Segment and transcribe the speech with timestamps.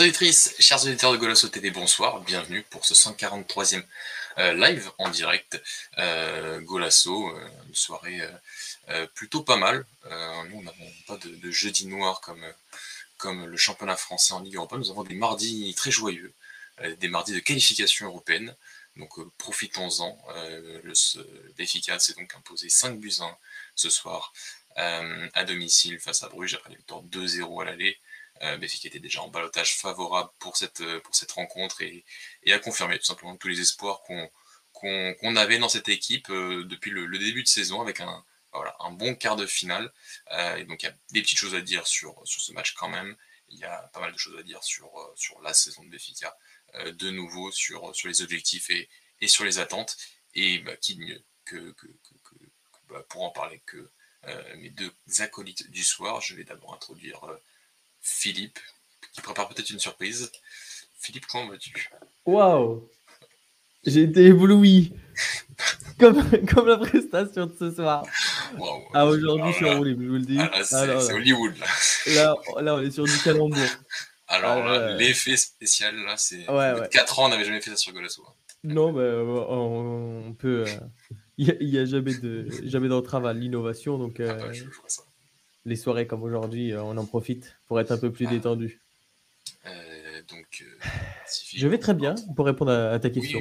[0.00, 3.82] auditrices, chers auditeurs de Golasso TD, bonsoir, bienvenue pour ce 143e
[4.38, 5.62] euh, live en direct.
[5.98, 8.20] Euh, Golasso, euh, une soirée
[9.14, 9.84] plutôt pas mal.
[10.48, 10.72] nous, on n'a
[11.06, 12.44] pas de, jeudi noir comme,
[13.18, 14.78] comme le championnat français en Ligue Europa.
[14.78, 16.32] Nous avons des mardis très joyeux,
[16.98, 18.56] des mardis de qualification européenne.
[18.96, 20.18] Donc profitons-en.
[20.82, 20.92] le
[21.58, 23.36] Béfica s'est donc imposé 5 buts 1
[23.76, 24.32] ce soir
[24.76, 27.98] à domicile face à Bruges après la victoire 2-0 à l'aller.
[28.42, 32.06] Euh, qui était déjà en balotage favorable pour cette, euh, pour cette rencontre et,
[32.42, 34.02] et a confirmé tout simplement tous les espoirs
[34.72, 38.92] qu'on avait dans cette équipe euh, depuis le, début de saison avec un, voilà, un
[38.92, 39.92] bon quart de finale.
[40.56, 42.88] Et donc il y a des petites choses à dire sur, sur ce match quand
[42.88, 43.14] même.
[43.50, 46.34] Il y a pas mal de choses à dire sur, sur la saison de Béfica,
[46.86, 48.88] de nouveau sur, sur les objectifs et,
[49.20, 49.98] et sur les attentes.
[50.34, 51.86] Et bah, qui de mieux que, que,
[52.88, 53.90] bah, pour en parler que
[54.56, 56.22] mes deux acolytes du soir.
[56.22, 57.20] Je vais d'abord introduire
[58.00, 58.58] Philippe,
[59.12, 60.30] qui prépare peut-être une surprise.
[60.98, 61.90] Philippe, comment vas-tu?
[62.26, 62.88] Waouh
[63.84, 64.92] J'ai été ébloui
[65.98, 68.04] comme, comme la prestation de ce soir.
[68.92, 70.38] Ah, aujourd'hui, je suis enroulé, je vous le dis.
[70.38, 71.54] Ah, ah c'est Hollywood.
[72.06, 72.34] Là.
[72.60, 72.74] là.
[72.74, 73.58] on est sur du calembour.
[74.28, 76.48] Alors là, l'effet spécial, là, c'est.
[76.48, 78.22] Ouais, 4 ans, on n'avait jamais fait ça sur Golasso.
[78.26, 78.32] Hein.
[78.62, 80.64] Non, mais euh, on, peut.
[81.38, 84.20] Il euh, n'y a, jamais de jamais d'entrave à l'innovation, donc.
[84.20, 85.02] Euh, bah, je, vois ça
[85.64, 88.30] les soirées comme aujourd'hui, euh, on en profite pour être un peu plus ah.
[88.30, 88.80] détendu.
[89.66, 90.88] Euh, donc, euh,
[91.54, 93.40] je vais très bien pour répondre à, ta question.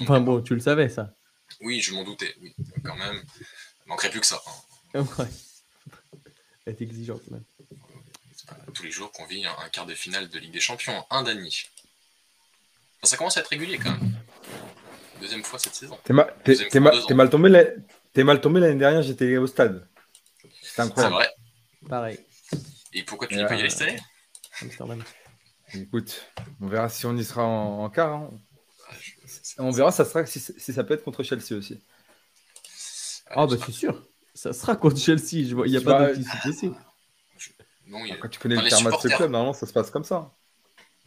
[0.00, 1.14] enfin bon, tu le savais ça.
[1.60, 2.34] Oui, je m'en doutais.
[2.40, 3.22] Oui, quand même,
[3.86, 4.40] il manquerait plus que ça.
[4.94, 5.06] Hein.
[5.18, 5.26] ouais.
[6.66, 7.44] Être exigeante même.
[8.74, 11.64] tous les jours qu'on vit un, quart de finale de Ligue des Champions, un Dany.
[13.02, 14.12] ça commence à être régulier quand même.
[15.20, 15.98] Deuxième fois cette saison.
[16.04, 19.88] T'es mal tombé l'année dernière, j'étais au stade.
[20.86, 21.28] C'est vrai.
[21.88, 22.18] Pareil.
[22.92, 24.00] Et pourquoi tu n'es pas y aller cette année?
[25.74, 26.24] Écoute,
[26.60, 28.14] on verra si on y sera en, quart.
[28.14, 28.30] Hein.
[29.58, 31.80] Ah, on verra ça sera, si, ça peut être contre Chelsea aussi.
[33.30, 34.02] Ah, bah c'est sûr.
[34.34, 35.32] Ça sera contre Chelsea.
[35.32, 36.10] Il n'y a pas.
[37.86, 38.16] Non, a...
[38.16, 40.32] Quand tu connais le terme de ce club, normalement ça se passe comme ça.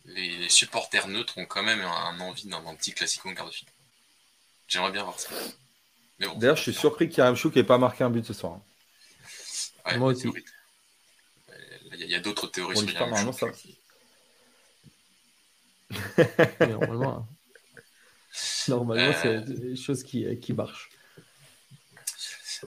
[0.05, 3.73] Les, supporters neutres ont quand même un, envie d'un petit classique en quart de finale.
[4.67, 5.29] J'aimerais bien voir ça.
[6.37, 8.33] D'ailleurs, je suis surpris qu'il y ait Chou qui n'ait pas marqué un but ce
[8.33, 8.59] soir.
[9.97, 10.27] Moi aussi.
[11.93, 13.47] Il y a, d'autres théories sur normalement, ça.
[16.67, 17.27] normalement, hein.
[18.69, 20.89] normalement c'est des choses qui, qui marchent.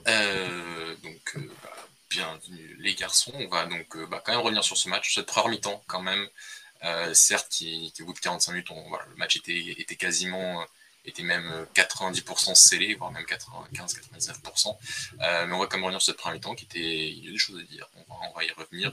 [0.09, 3.33] Euh, donc, euh, bah, bienvenue les garçons.
[3.35, 6.03] On va donc euh, bah, quand même revenir sur ce match, cette première mi-temps quand
[6.03, 6.29] même.
[7.13, 10.65] certes, qui, qui, au bout de 45 minutes, on, voilà, le match était, était quasiment
[11.05, 14.77] était même 90% euh, scellé, voire même 95-99%.
[15.21, 17.29] Euh, mais on va quand même revenir sur cette première mi-temps qui était, il y
[17.29, 18.93] a des choses à dire, on va, y revenir.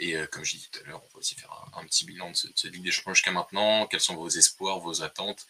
[0.00, 2.30] Et euh, comme je disais tout à l'heure, on va aussi faire un, petit bilan
[2.30, 5.46] de, cette Ligue des Champions jusqu'à maintenant, quels sont vos espoirs, vos attentes,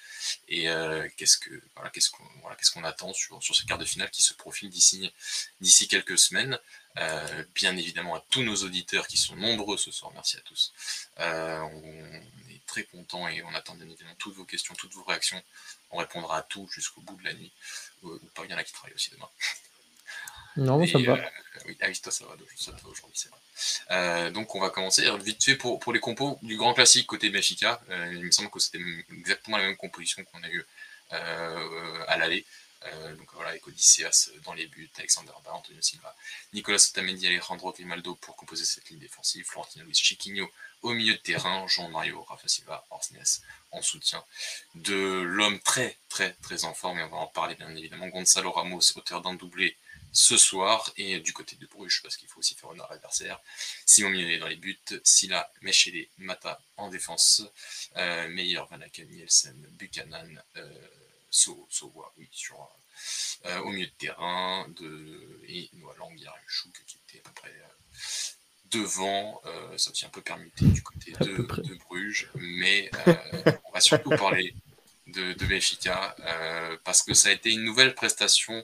[0.49, 0.66] et
[1.16, 2.10] qu'est-ce que voilà, qu'est-ce
[2.72, 6.59] qu'on attend sur, sur ce quart de finale qui se profile d'ici quelques semaines?
[7.54, 10.72] bien évidemment à tous nos auditeurs qui sont nombreux ce soir, merci à tous.
[11.19, 11.83] on
[12.67, 15.43] très content et on attend bien évidemment toutes vos questions, toutes vos réactions
[15.95, 17.53] on répondra à tout jusqu'au bout de la nuit.
[18.03, 19.29] Ou, pas, il y en a qui travaillent aussi demain.
[20.57, 21.15] Non, ça va.
[21.15, 21.29] Euh,
[21.67, 23.39] oui, ah toi, ça va, ça va aujourd'hui, c'est vrai.
[23.91, 25.05] Euh, donc, on va commencer.
[25.19, 28.51] vite fait, pour, pour les compos du grand classique côté Benfica, euh, il me semble
[28.51, 30.65] que c'était exactement la même composition qu'on a eu
[31.11, 32.45] à l'aller.
[33.17, 36.15] Donc voilà, avec Odysseas dans les buts, Alexander Bar, Antonio Silva,
[36.53, 40.50] Nicolas Otamendi, Alejandro Grimaldo pour composer cette ligne défensive, Florentino Luis Chiquinho
[40.83, 43.41] au milieu de terrain, Jean-Mario Rafa Silva, Orsnes
[43.71, 44.22] en soutien
[44.75, 48.53] de l'homme très très très en forme, et on va en parler bien évidemment, Gonzalo
[48.53, 49.77] Ramos, auteur d'un doublé
[50.13, 53.41] ce soir, et du côté de Bruges, parce qu'il faut aussi faire honneur à l'adversaire,
[53.84, 57.42] Simon Mignolet dans les buts, Silla, Mechele, Mata en défense,
[57.97, 60.89] euh, Meyer, Vanaken, Nielsen, Buchanan, euh,
[61.34, 62.69] so, oui, sur,
[63.47, 66.16] euh, au milieu de terrain, de, et Noah Lang,
[66.47, 67.95] Chouk, qui était à peu près euh,
[68.75, 71.47] devant, euh, ça un peu permuté du côté de,
[71.86, 73.15] Bruges, mais euh,
[73.65, 74.54] on va surtout parler
[75.07, 78.63] de, de Benfica euh, parce que ça a été une nouvelle prestation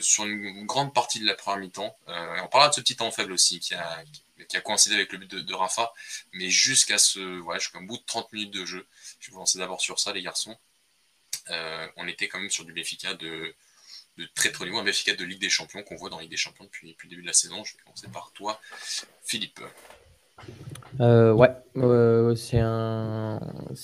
[0.00, 1.96] sur une grande partie de la première mi-temps.
[2.08, 4.02] on parlera de ce petit temps faible aussi qui a,
[4.48, 5.92] qui a coïncidé avec le but de, Rafa,
[6.32, 8.88] mais jusqu'à ce, ouais, jusqu'à bout de 30 minutes de jeu,
[9.20, 10.58] je vais vous lancer d'abord sur ça, les garçons.
[11.96, 13.54] On était quand même sur du Benfica de
[14.34, 16.64] très très niveau, un Benfica de Ligue des Champions qu'on voit dans Ligue des Champions
[16.64, 17.62] depuis, le début de la saison.
[17.64, 18.60] Je vais commencer par toi,
[19.24, 19.60] Philippe.
[21.00, 21.50] Euh, ouais,
[22.36, 23.40] c'est un,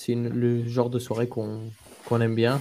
[0.07, 1.71] le genre de soirée qu'on
[2.21, 2.61] aime bien.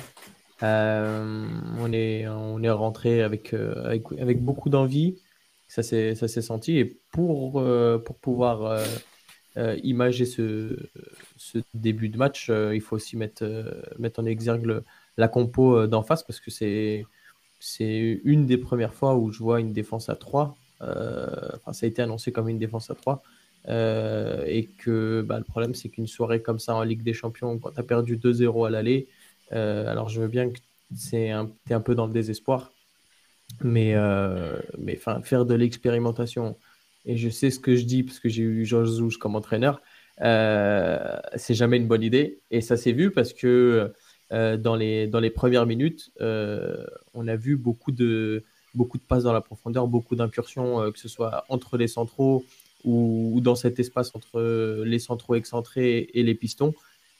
[0.63, 1.47] Euh,
[1.79, 5.19] on est on est rentré avec euh, avec, beaucoup d'envie.
[5.67, 7.63] Ça s'est ça s'est senti et pour
[8.05, 8.83] pour pouvoir
[9.83, 10.77] imager ce,
[11.37, 13.45] ce, début de match, il faut aussi mettre,
[13.99, 14.81] mettre en exergue
[15.17, 17.05] la compo d'en face parce que c'est
[18.23, 20.55] une des premières fois où je vois une défense à 3.
[20.79, 23.23] enfin, ça a été annoncé comme une défense à 3.
[23.67, 27.71] et que bah, le problème, c'est qu'une soirée comme ça en Ligue des Champions, quand
[27.71, 29.07] tu as perdu 2-0 à l'aller,
[29.51, 30.59] alors je veux bien que
[31.09, 32.71] tu es un peu dans le désespoir,
[33.65, 36.57] euh, mais faire de l'expérimentation,
[37.05, 39.81] et je sais ce que je dis parce que j'ai eu Georges Zouche comme entraîneur,
[40.21, 42.39] euh, c'est jamais une bonne idée.
[42.51, 43.91] Et ça s'est vu parce que
[44.31, 48.43] euh, dans, les, dans les premières minutes, on a vu beaucoup de,
[48.75, 52.45] beaucoup de passes dans la profondeur, beaucoup d'incursions, que ce soit entre les centraux
[52.83, 56.73] ou, dans cet espace entre les centraux excentrés et les pistons.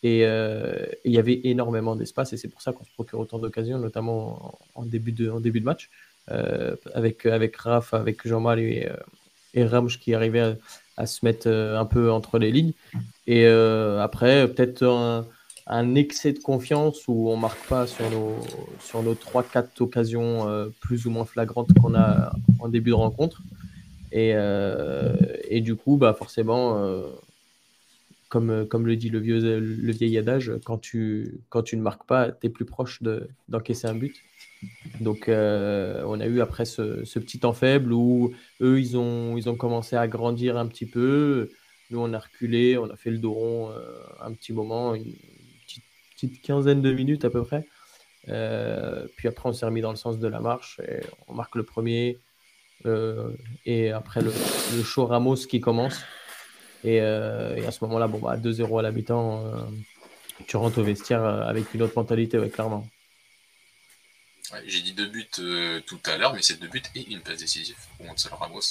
[0.04, 3.80] Et il y avait énormément d'espace et c'est pour ça qu'on se procure autant d'occasions,
[3.80, 5.89] notamment en, début de, en début de match.
[6.30, 8.95] Euh, avec, avec Raph, avec Jean-Marie et, euh,
[9.53, 10.57] et Ramj qui arrivaient
[10.98, 12.74] à, se mettre euh, un peu entre les lignes.
[13.27, 14.83] Et après, peut-être
[15.68, 18.36] un, excès de confiance où on marque pas sur nos,
[18.80, 20.48] sur nos 3-4 occasions
[20.81, 23.42] plus ou moins flagrantes qu'on a en début de rencontre.
[24.12, 24.33] Et,
[25.48, 26.75] et du coup, bah forcément,
[28.31, 32.07] comme, comme le dit le, vieux, le vieil adage, quand tu, quand tu ne marques
[32.07, 33.04] pas, tu es plus proche
[33.50, 34.16] d'encaisser un but.
[35.01, 39.50] Donc, euh, on a eu après ce, petit temps faible où eux, ils ont, ils
[39.50, 41.50] ont commencé à grandir un petit peu.
[41.89, 45.13] Nous, on a reculé, on a fait le dos rond euh, un petit moment, une
[46.16, 47.68] petite, quinzaine de minutes à peu près.
[48.30, 51.56] Euh, puis après, on s'est remis dans le sens de la marche et on marque
[51.56, 52.18] le premier.
[53.66, 54.31] et après, le,
[54.77, 56.01] le, show Ramos qui commence.
[56.83, 59.44] Et, à ce moment-là, bon, bah, 2-0 à l'habitant,
[60.48, 62.88] tu rentres au vestiaire avec une autre mentalité, clairement.
[64.66, 67.39] J'ai dit deux buts euh, tout à l'heure, mais c'est deux buts et une passe
[67.39, 68.62] décisive pour Gonzalo Ramos.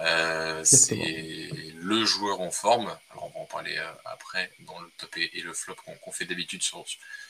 [0.00, 2.96] Euh, c'est le joueur en forme.
[3.10, 6.24] Alors on va en parler euh, après dans le top et, le flop qu'on fait
[6.24, 6.84] d'habitude sur,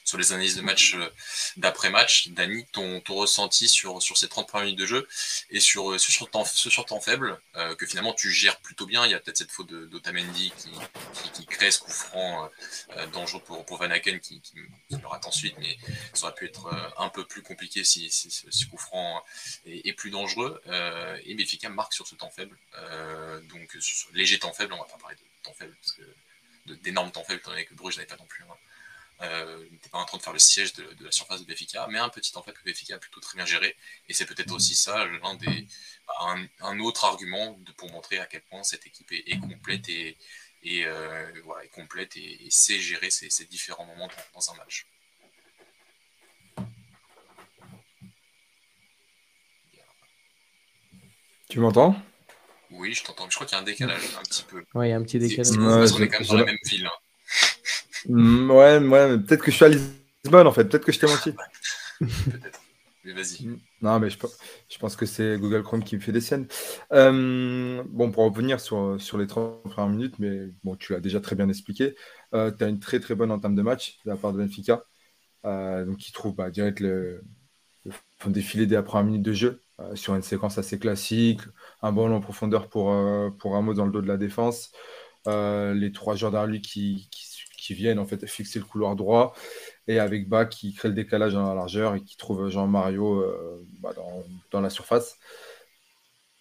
[0.05, 0.97] sur les analyses de match
[1.57, 2.29] d'après-match.
[2.29, 5.09] Dani, ton, ton ressenti sur, sur ces 30 premières minutes de jeu
[5.51, 7.41] et sur ce sur temps, ce sur temps faible
[7.79, 9.05] que finalement tu gères plutôt bien.
[9.07, 10.71] Il y a peut-être cette faute d'Otamendi qui,
[11.15, 12.51] qui, qui, crée ce coup franc
[13.13, 14.55] dangereux pour, pour Van Aken qui, qui,
[14.91, 15.79] le rate ensuite, mais
[16.13, 16.69] ça aurait pu être
[16.99, 19.25] un peu plus compliqué si, ce coup franc
[19.65, 20.61] est, plus dangereux.
[21.25, 23.77] et Béfica marque sur ce temps faible euh, donc,
[24.13, 26.03] léger temps faible, on va pas parler de temps faible, parce que
[26.83, 28.45] d'énormes temps faibles, étant donné que Bruges n'avait pas non plus.
[28.45, 28.57] Hein.
[29.23, 31.99] Euh, n'était pas en train de faire le siège de, la surface de Béfica, mais
[31.99, 33.77] un petit temps faible que Béfica a plutôt très bien géré.
[34.09, 38.85] Et c'est peut-être aussi ça bah, un, autre argument pour montrer à quel point cette
[38.87, 40.17] équipe est, complète et,
[40.65, 44.87] et euh, voilà, est complète et, sait gérer ces, différents moments dans un match.
[51.49, 51.95] Tu m'entends?
[52.75, 53.29] Oui, je t'entends.
[53.29, 54.65] Je crois qu'il y a un décalage un petit peu.
[54.75, 55.57] Oui, il y a un petit décalage.
[55.57, 56.87] parce qu'on est quand même dans la même ville.
[56.87, 56.91] Hein.
[58.09, 60.65] Mm, ouais, ouais peut-être que je suis à Lisbonne en fait.
[60.65, 61.33] Peut-être que je t'ai menti.
[62.01, 62.61] peut-être.
[63.05, 63.47] Mais vas-y.
[63.47, 64.19] Mm, non, mais je,
[64.69, 66.47] je pense que c'est Google Chrome qui me fait des scènes.
[66.93, 71.21] Euh, bon, pour revenir sur, sur les 30 premières minutes, mais bon, tu l'as déjà
[71.21, 71.95] très bien expliqué.
[72.35, 74.85] Euh, tu as une très très bonne entame de match de la part de Benfica.
[75.45, 77.23] Euh, donc, qui trouve bah, direct le,
[77.85, 77.93] le
[78.27, 79.61] défilé des premières minutes de jeu.
[79.91, 81.41] Euh, sur une séquence assez classique,
[81.83, 84.73] un ballon en profondeur pour, euh, pour Ramos dans le dos de la défense,
[85.27, 87.09] euh, les trois joueurs derrière qui,
[87.71, 89.35] viennent en fait fixer le couloir droit,
[89.89, 93.25] et avec Bas qui crée le décalage dans la largeur et qui trouve Jean-Mario
[93.81, 93.93] bah,
[94.51, 95.17] dans, la surface.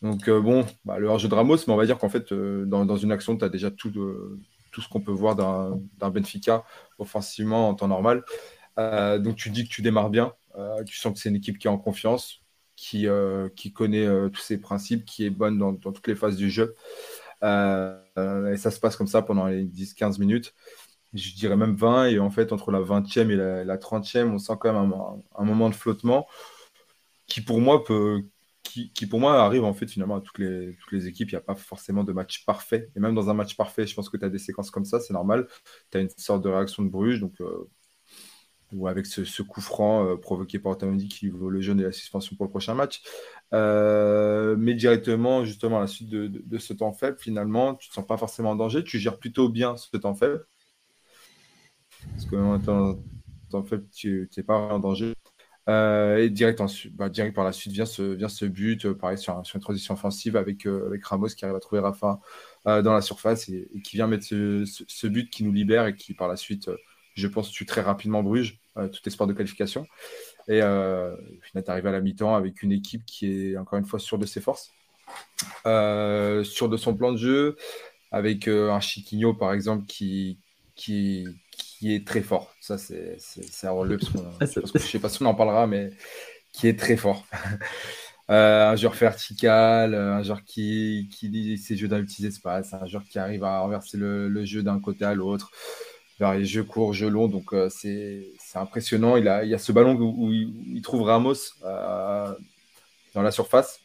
[0.02, 3.12] Donc bon, bah, le hors-jeu de Ramos, mais on va dire qu'en fait, dans, une
[3.14, 3.92] action, tu as déjà tout,
[4.72, 6.66] tout ce qu'on peut voir d'un Benfica
[7.00, 8.26] offensivement en temps normal.
[8.78, 10.34] donc tu dis que tu démarres bien,
[10.86, 12.41] tu sens que c'est une équipe qui est en confiance,
[12.82, 16.36] qui, euh, qui connaît euh, tous ses principes, qui est bonne dans, toutes les phases
[16.36, 16.76] du jeu.
[17.44, 20.56] Euh, et ça se passe comme ça pendant les 10-15 minutes.
[21.14, 22.08] Je dirais même 20.
[22.08, 23.36] Et en fait, entre la 20e et
[23.66, 24.94] la, 30e, on sent quand même
[25.38, 26.28] un, moment de flottement
[27.28, 28.24] qui, pour moi, peut,
[28.64, 31.30] qui, pour moi arrive en fait finalement à toutes les, équipes.
[31.30, 32.90] Il n'y a pas forcément de match parfait.
[32.96, 35.00] Et même dans un match parfait, je pense que tu as des séquences comme ça,
[35.00, 35.48] c'est normal.
[35.92, 37.20] Tu as une sorte de réaction de Bruges.
[37.20, 37.36] Donc,
[38.74, 41.92] ou avec ce, coup franc euh, provoqué par Otamendi qui vaut le jaune et la
[41.92, 43.02] suspension pour le prochain match.
[43.54, 47.96] Euh, mais directement, justement, à la suite de, ce temps faible, finalement, tu ne te
[47.96, 50.46] sens pas forcément en danger, tu gères plutôt bien ce temps faible.
[52.12, 55.14] Parce que en temps faible, tu n'es pas en danger.
[55.70, 56.62] Euh, et direct,
[56.94, 60.68] bah, direct par la suite vient ce, but, pareil sur, une transition offensive avec,
[61.04, 62.20] Ramos qui arrive à trouver Rafa
[62.66, 66.28] dans la surface et, qui vient mettre ce, but qui nous libère et qui par
[66.28, 66.70] la suite
[67.16, 69.86] je pense, tue très rapidement Bruges, tout espoir de qualification.
[70.48, 73.80] Et euh, au final, tu arrives à la mi-temps avec une équipe qui est encore
[73.80, 74.72] une fois sûre de ses forces,
[75.66, 77.56] euh, sûre de son plan de jeu,
[78.12, 80.40] avec un Chiquinho, par exemple, qui,
[80.76, 82.54] qui, qui est très fort.
[82.62, 83.18] Ça, c'est
[83.64, 83.98] à relever
[84.40, 85.92] parce, que je sais pas si on en parlera, mais
[86.52, 87.26] qui est très fort.
[88.28, 92.86] un joueur vertical, un joueur qui, qui lit ses jeux dans les petits espaces, un
[92.86, 95.52] joueur qui arrive à renverser le, le jeu d'un côté à l'autre
[96.22, 97.28] les jeux courts, jeux longs.
[97.28, 99.18] Donc, c'est impressionnant.
[99.18, 103.80] Il, y a ce ballon où, il, trouve Ramos dans la surface.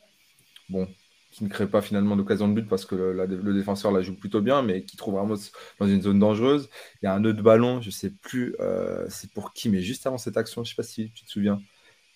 [0.68, 0.88] Bon,
[1.36, 4.40] qui ne crée pas finalement d'occasion de but parce que le, défenseur la joue plutôt
[4.40, 5.36] bien, mais qui trouve Ramos
[5.78, 6.70] dans une zone dangereuse.
[7.02, 9.82] Il y a un de ballon, je ne sais plus euh, c'est pour qui, mais
[9.82, 11.60] juste avant cette action, je ne sais pas si tu te souviens.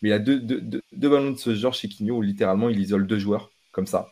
[0.00, 3.06] Mais il y a deux, ballons de ce genre chez Quigno où littéralement il isole
[3.06, 4.08] deux joueurs comme ça.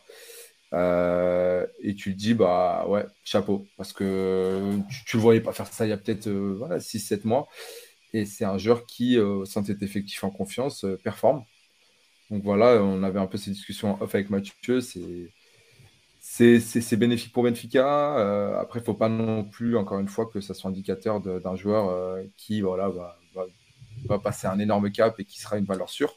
[0.73, 5.51] Euh, et tu te dis, bah ouais, chapeau, parce que tu ne le voyais pas
[5.53, 7.47] faire ça il y a peut-être euh, voilà, 6-7 mois.
[8.13, 11.43] Et c'est un joueur qui, sans être effectif en confiance, performe.
[12.29, 14.81] Donc voilà, on avait un peu ces discussions avec Mathieu.
[16.19, 18.17] C'est bénéfique pour Benfica.
[18.19, 21.55] Euh, après, il faut pas non plus, encore une fois, que ça soit indicateur d'un
[21.55, 26.15] joueur euh, qui voilà, va, passer un énorme cap et qui sera une valeur sûre.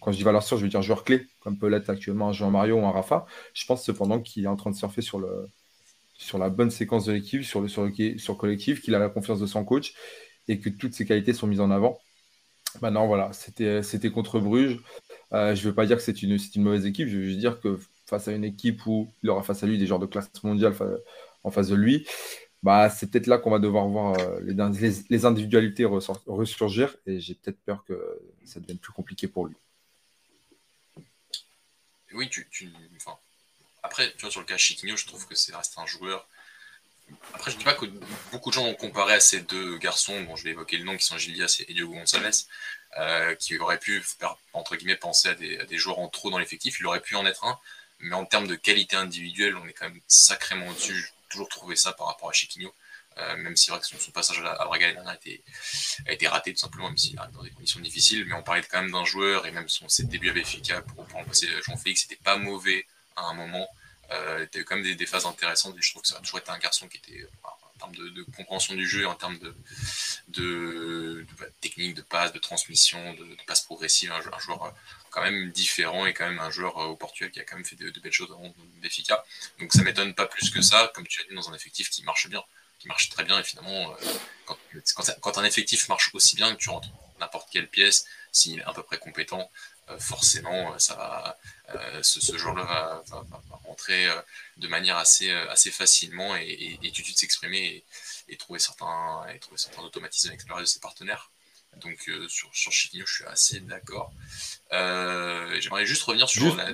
[0.00, 2.32] Quand je dis valeur sûre, je veux dire joueur clé, comme peut l'être actuellement un
[2.32, 3.26] Jean Mario ou un Rafa.
[3.54, 7.44] Je pense cependant qu'il est en train de surfer sur, la bonne séquence de l'équipe,
[7.44, 9.94] sur le, sur, le, sur collectif, qu'il a la confiance de son coach
[10.48, 11.98] et que toutes ses qualités sont mises en avant.
[12.82, 14.80] Maintenant, voilà, c'était contre Bruges.
[15.32, 17.38] Euh, je ne veux pas dire que c'est une, une, mauvaise équipe, je veux juste
[17.38, 20.06] dire que face à une équipe où il aura face à lui des joueurs de
[20.06, 20.74] classe mondiale
[21.44, 22.04] en face de lui,
[22.62, 24.40] bah, c'est peut-être là qu'on va devoir voir euh,
[25.08, 27.94] les, individualités ressurgir et j'ai peut-être peur que
[28.44, 29.56] ça devienne plus compliqué pour lui.
[32.12, 32.46] Oui, tu,
[32.96, 33.16] enfin,
[33.82, 36.26] après, tu vois, sur le cas Chiquinho, je trouve que c'est reste un joueur.
[37.34, 37.86] Après, je ne dis pas que
[38.30, 40.96] beaucoup de gens ont comparé à ces deux garçons, bon, je vais évoquer le nom,
[40.96, 42.44] qui sont Gilias et Diogo Gonçalves.
[42.98, 46.80] Euh, qui aurait pu faire, entre guillemets, penser à des, joueurs en trop dans l'effectif.
[46.80, 47.56] Il aurait pu en être un,
[48.00, 50.96] mais en termes de qualité individuelle, on est quand même sacrément au-dessus.
[50.96, 52.74] J'ai toujours trouvé ça par rapport à Chiquinho.
[53.20, 55.42] Euh, même si vrai que son, passage à, Braga a été,
[56.06, 58.24] a été raté tout simplement, même s'il arrive dans des conditions difficiles.
[58.26, 61.04] Mais on parlait quand même d'un joueur, et même son ses débuts avec FICA pour,
[61.06, 62.86] pour remplacer Jean-Félix, c'était pas mauvais
[63.16, 63.68] à un moment.
[64.12, 66.16] Euh, il y a eu quand même des, phases intéressantes, et je trouve que ça
[66.16, 67.26] a toujours été un garçon qui était
[67.80, 69.38] termes de, compréhension du jeu, en termes
[70.28, 74.70] de, bah, technique, de passe, de transmission, de, passe progressive, un, joueur euh,
[75.10, 77.64] quand même différent et quand même un joueur euh, au Portugal qui a quand même
[77.64, 79.20] fait de, belles choses avant d'efficace.
[79.58, 82.02] Donc ça m'étonne pas plus que ça, comme tu as dit, dans un effectif qui
[82.04, 82.42] marche bien,
[82.80, 83.96] qui marche très bien, et finalement, euh,
[84.46, 84.58] quand,
[85.20, 86.88] quand, un effectif marche aussi bien que tu rentres
[87.20, 89.50] n'importe quelle pièce, s'il est à peu près compétent,
[89.98, 91.38] forcément, ça va,
[92.02, 93.24] ce, ce joueur-là va,
[93.64, 94.08] rentrer
[94.56, 97.84] de manière assez, assez facilement et, et, de suite s'exprimer
[98.28, 101.32] et, trouver certains, et trouver certains automatismes avec de ses partenaires.
[101.78, 104.12] Donc sur, sur Chiquinho, je suis assez d'accord.
[104.70, 106.72] J'aimerais juste revenir sur la.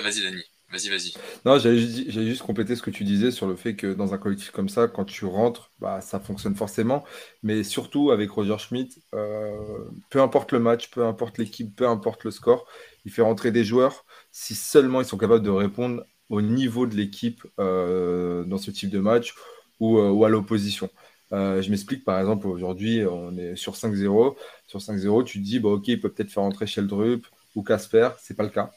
[0.00, 0.44] vas-y, Dani.
[0.74, 1.12] Vas-y, vas-y.
[1.44, 4.50] Non, j'allais juste, compléter ce que tu disais sur le fait que dans un collectif
[4.50, 7.04] comme ça, quand tu rentres, bah, ça fonctionne forcément.
[7.44, 12.32] Mais surtout avec Roger Schmidt, peu importe le match, peu importe l'équipe, peu importe le
[12.32, 12.66] score,
[13.04, 16.96] il fait rentrer des joueurs si seulement ils sont capables de répondre au niveau de
[16.96, 19.34] l'équipe euh, dans ce type de match
[19.78, 20.90] ou, euh, à l'opposition.
[21.32, 24.36] Euh, je m'explique, par exemple, aujourd'hui, on est sur 5-0.
[24.66, 28.10] Sur 5-0, tu te dis, bah, ok, il peut peut-être faire rentrer Sheldrup ou Casper,
[28.18, 28.72] c'est pas le cas.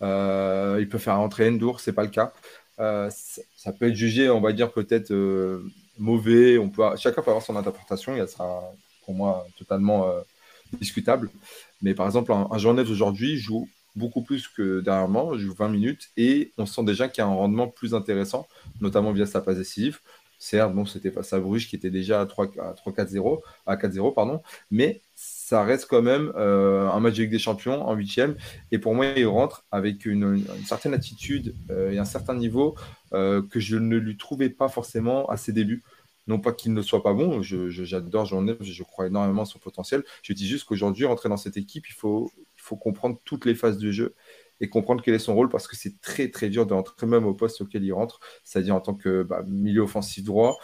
[0.00, 2.32] Il peut faire rentrer Endur, c'est pas le cas.
[2.78, 5.12] Ça, peut être jugé, on va dire, peut-être
[5.98, 6.58] mauvais.
[6.58, 8.62] On peut, chacun peut avoir son interprétation, elle sera
[9.04, 10.06] pour moi totalement
[10.78, 11.30] discutable.
[11.82, 15.68] Mais par exemple, un, un journée d'aujourd'hui joue beaucoup plus que dernièrement, je joue 20
[15.70, 18.46] minutes et on sent déjà qu'il y a un rendement plus intéressant,
[18.80, 19.98] notamment via sa passe décisive.
[20.38, 25.00] Certes, bon, c'était face à Bruges qui était déjà à 3-4-0, à 4-0, pardon, mais
[25.16, 28.36] ça reste quand même euh, un match de Ligue des Champions en huitième.
[28.72, 32.76] Et pour moi, il rentre avec une, certaine attitude euh, et un certain niveau
[33.14, 35.82] euh, que je ne lui trouvais pas forcément à ses débuts.
[36.26, 39.60] Non pas qu'il ne soit pas bon, j'adore Jean je, je crois énormément à son
[39.60, 40.02] potentiel.
[40.22, 42.30] Je dis juste qu'aujourd'hui, rentrer dans cette équipe, il faut,
[42.80, 44.14] comprendre toutes les phases du jeu
[44.60, 47.34] et comprendre quel est son rôle parce que c'est très très dur d'entrer même au
[47.34, 50.58] poste auquel il rentre, c'est-à-dire en tant que bah, milieu offensif droit.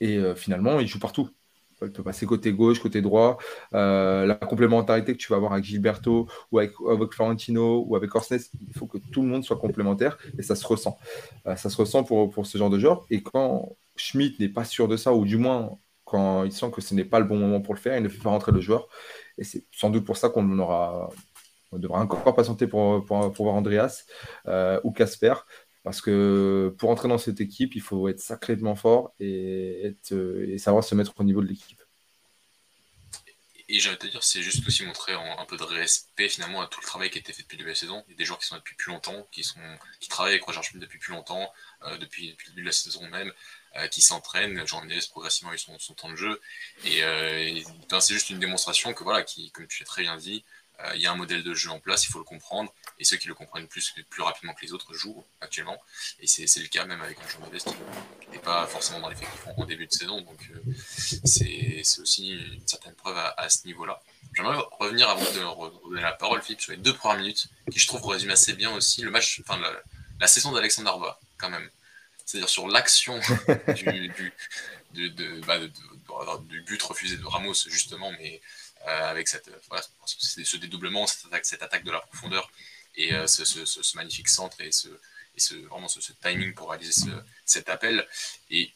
[0.00, 1.30] Et finalement, il joue partout.
[1.82, 3.38] Il peut passer côté gauche, côté droit.
[3.74, 6.72] Euh, la complémentarité que tu vas avoir avec Gilberto ou avec,
[7.12, 10.66] Florentino ou avec Orsnes, il faut que tout le monde soit complémentaire et ça se
[10.66, 10.96] ressent.
[11.44, 13.06] ça se ressent pour, pour ce genre de genre.
[13.10, 16.80] Et quand Schmidt n'est pas sûr de ça, ou du moins quand il sent que
[16.80, 18.60] ce n'est pas le bon moment pour le faire, il ne fait pas rentrer le
[18.60, 18.88] joueur.
[19.38, 21.10] Et c'est sans doute pour ça qu'on devra
[22.00, 24.04] encore patienter pour, pour, voir Andreas
[24.46, 25.34] euh, ou Casper.
[25.86, 30.82] Parce que pour entrer dans cette équipe, il faut être sacrément fort et, et savoir
[30.82, 31.80] se mettre au niveau de l'équipe.
[33.68, 36.80] et j'allais te dire, c'est juste aussi montrer un peu de respect finalement à tout
[36.80, 38.02] le travail qui a été fait depuis le début de la saison.
[38.08, 39.46] Il y a des joueurs qui sont là depuis plus longtemps, qui,
[40.00, 41.52] qui travaillent avec Roger Schmidt depuis plus longtemps,
[41.82, 43.32] euh, depuis, le début de la saison même,
[43.76, 44.66] euh, qui s'entraînent.
[44.66, 46.40] Jean Menez progressivement eu son, son, temps de jeu.
[46.84, 50.42] Et, euh, ben, c'est juste une démonstration que, voilà, comme tu l'as très bien dit,
[50.42, 52.72] euh, il y a un modèle de jeu en place, il faut le comprendre.
[52.98, 55.76] Et ceux qui le comprennent plus, plus rapidement que les autres jouent actuellement.
[56.20, 57.68] Et c'est le cas même avec un joueur modeste
[58.22, 60.20] qui n'est pas forcément dans l'effectif en, début de saison.
[60.22, 60.72] Donc euh,
[61.24, 64.00] c'est aussi une certaine preuve à, ce niveau-là.
[64.34, 67.86] J'aimerais revenir avant de redonner la parole, Philippe, sur les deux premières minutes, qui je
[67.86, 69.60] trouve résument assez bien aussi le match, enfin
[70.20, 71.68] la, saison d'Alexandre Arba, quand même.
[72.24, 73.18] C'est-à-dire sur l'action
[73.76, 74.32] du,
[75.46, 75.58] bah,
[76.40, 78.46] du but refusé de Ramos, justement, mais euh,
[78.86, 82.50] avec cette, voilà, ce dédoublement, cette attaque, de la profondeur
[82.96, 84.88] et euh, ce, magnifique centre et ce,
[85.68, 87.10] vraiment ce, timing pour réaliser
[87.44, 88.06] cet appel.
[88.50, 88.72] Et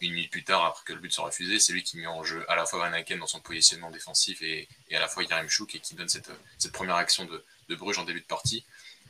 [0.00, 2.22] une minute plus tard, après que le but soit refusé, c'est lui qui met en
[2.22, 5.48] jeu à la fois Van Aken dans son positionnement défensif et, à la fois Yarem
[5.48, 6.30] Chouk et qui donne cette,
[6.72, 7.44] première action de,
[7.76, 8.64] Bruges en début de partie.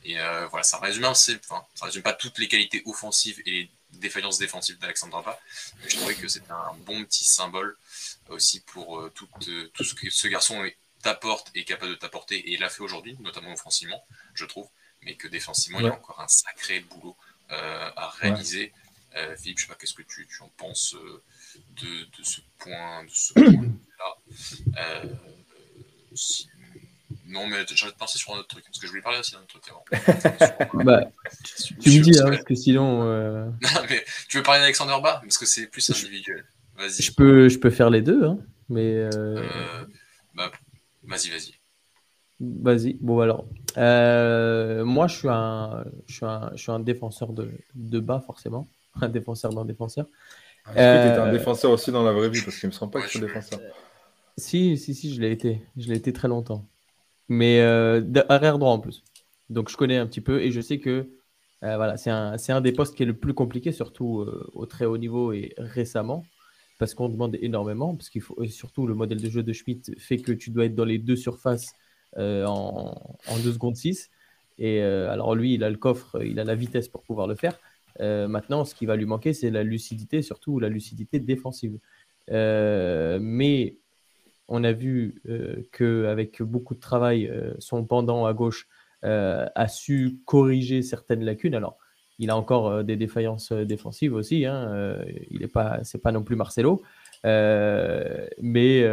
[0.04, 3.71] Et euh, voilà, ça résume, enfin, ça résume pas toutes les qualités offensives et les
[3.92, 5.40] défaillances défensives d'Alexandre Papa,
[5.83, 7.76] mais je trouvais que c'était un bon petit symbole
[8.31, 10.63] aussi pour euh, tout, euh, tout ce que ce garçon
[11.03, 14.69] t'apporte et est capable de t'apporter, et il l'a fait aujourd'hui, notamment offensivement, je trouve,
[15.03, 17.17] mais que défensivement, il y a encore un sacré boulot
[17.53, 18.73] euh, à réaliser.
[19.39, 20.95] Philippe, je sais pas qu'est-ce que tu, tu en penses
[21.83, 25.03] de, de, ce point, de ce point-là.
[27.27, 29.19] Non, mais j'ai envie de penser sur un autre truc, parce que je voulais parler
[29.19, 29.85] aussi d'un autre truc avant.
[30.85, 31.11] bah,
[31.83, 33.05] tu, me dis, hein, parce que sinon.
[33.61, 36.45] non, mais tu veux parler d'Alexander Bas Parce que c'est plus individuel.
[36.89, 38.95] Je peux, je peux faire les deux, hein, mais.
[38.95, 39.43] Euh, euh,
[40.35, 40.51] bah,
[41.05, 41.55] vas-y, vas-y.
[42.40, 42.95] Vas-y.
[43.01, 43.47] Bon, alors.
[43.77, 48.23] Euh, moi, je suis, un, je, suis un, je suis un défenseur de, de bas,
[48.25, 48.66] forcément.
[49.01, 50.07] Un défenseur d'un défenseur.
[50.66, 52.90] Est-ce que tu étais un défenseur aussi dans la vraie vie Parce qu'il me semble
[52.90, 53.61] pas que je suis défenseur.
[54.37, 55.62] Si, si, si, je l'ai été.
[55.77, 56.66] Je l'ai été très longtemps.
[57.29, 57.61] Mais
[58.29, 59.05] arrière droit en plus.
[59.49, 61.09] Donc, je connais un petit peu et je sais que
[61.62, 64.99] voilà, c'est un, un, des postes qui est le plus compliqué, surtout au très haut
[64.99, 66.27] niveau et récemment
[66.81, 69.93] parce qu'on demande énormément, parce qu'il faut, et surtout le modèle de jeu de Schmidt
[69.99, 71.75] fait que tu dois être dans les deux surfaces
[72.16, 74.11] euh, en, en 2 secondes 6.
[74.57, 77.35] Et euh, alors lui, il a le coffre, il a la vitesse pour pouvoir le
[77.35, 77.61] faire.
[78.01, 81.79] Euh, maintenant, ce qui va lui manquer, c'est la lucidité, surtout la lucidité défensive.
[82.29, 83.77] mais
[84.49, 85.23] on a vu
[85.73, 88.69] qu'avec beaucoup de travail, son pendant à gauche
[89.03, 91.55] a su corriger certaines lacunes.
[91.55, 91.77] Alors,
[92.20, 94.44] il a encore euh, des défaillances euh, défensives aussi.
[94.44, 94.68] Hein.
[94.72, 96.83] Euh, il n'est pas, c'est pas non plus Marcelo,
[97.24, 98.87] mais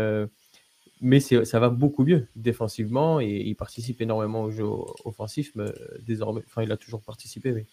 [1.00, 4.66] mais ça va beaucoup mieux défensivement et il participe énormément au jeu
[5.06, 5.66] offensif mais
[6.00, 6.42] désormais.
[6.48, 7.68] Enfin, il a toujours participé, mais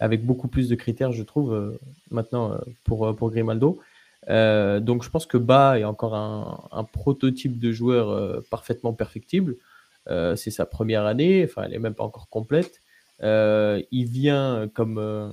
[0.00, 1.78] avec beaucoup plus de critères, je trouve,
[2.10, 3.78] maintenant pour, pour Grimaldo.
[4.26, 9.54] donc, je pense que Ba est encore un, un prototype de joueur parfaitement perfectible.
[10.08, 12.82] c'est sa première année, enfin, elle n'est même pas encore complète.
[13.24, 15.30] Euh, il vient comme, euh,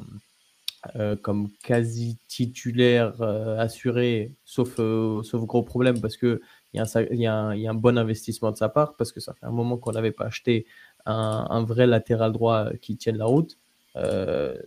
[0.95, 3.21] euh, comme quasi titulaire
[3.59, 6.41] assuré, sauf, sauf gros problème parce que
[6.73, 9.51] il y, a un, y, bon investissement de sa part parce que ça fait un
[9.51, 10.65] moment qu'on n'avait pas acheté
[11.05, 13.57] un, un, vrai latéral droit qui tienne la route,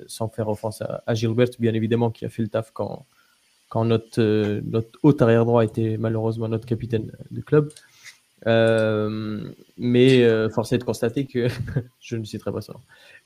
[0.07, 3.07] sans faire offense à, Gilbert, bien évidemment, qui a fait le taf quand,
[3.71, 7.71] quand notre, notre haut arrière droit était malheureusement notre capitaine de club.
[8.47, 11.49] Euh, mais euh, force est de constater que,
[12.01, 12.75] je ne citerai pas ça,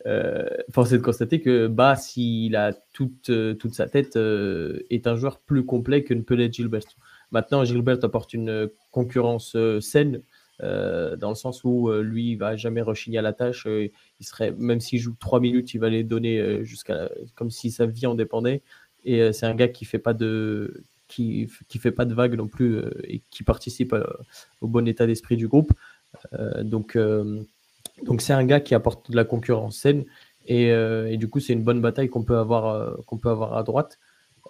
[0.07, 5.17] euh, force est de constater que Bas, s'il a toute, toute sa tête, est un
[5.17, 6.83] joueur plus complet que ne peut l'être Gilbert.
[7.31, 10.23] Maintenant, Gilbert apporte une concurrence saine,
[10.61, 13.67] dans le sens où lui, il va jamais rechigner à la tâche.
[13.67, 17.87] il serait, même s'il joue 3 minutes, il va les donner jusqu'à comme si sa
[17.87, 18.63] vie en dépendait.
[19.05, 22.47] Et c'est un gars qui fait pas de qui qui fait pas de vagues non
[22.47, 24.05] plus euh, et qui participe euh,
[24.61, 25.73] au bon état d'esprit du groupe.
[26.35, 26.97] Euh, donc
[28.05, 30.05] donc c'est un gars qui apporte de la concurrence saine
[30.47, 33.63] et, et du coup c'est une bonne bataille qu'on peut avoir qu'on peut avoir à
[33.63, 33.99] droite.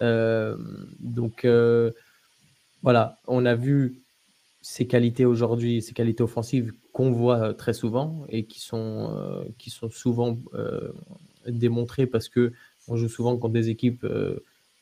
[0.01, 1.47] donc
[2.83, 4.03] voilà, on a vu
[4.63, 9.91] ses qualités aujourd'hui, ses qualités offensives qu'on voit très souvent et qui sont, qui sont
[9.91, 10.39] souvent
[11.49, 12.53] démontrées parce que
[12.87, 14.07] on joue souvent contre des équipes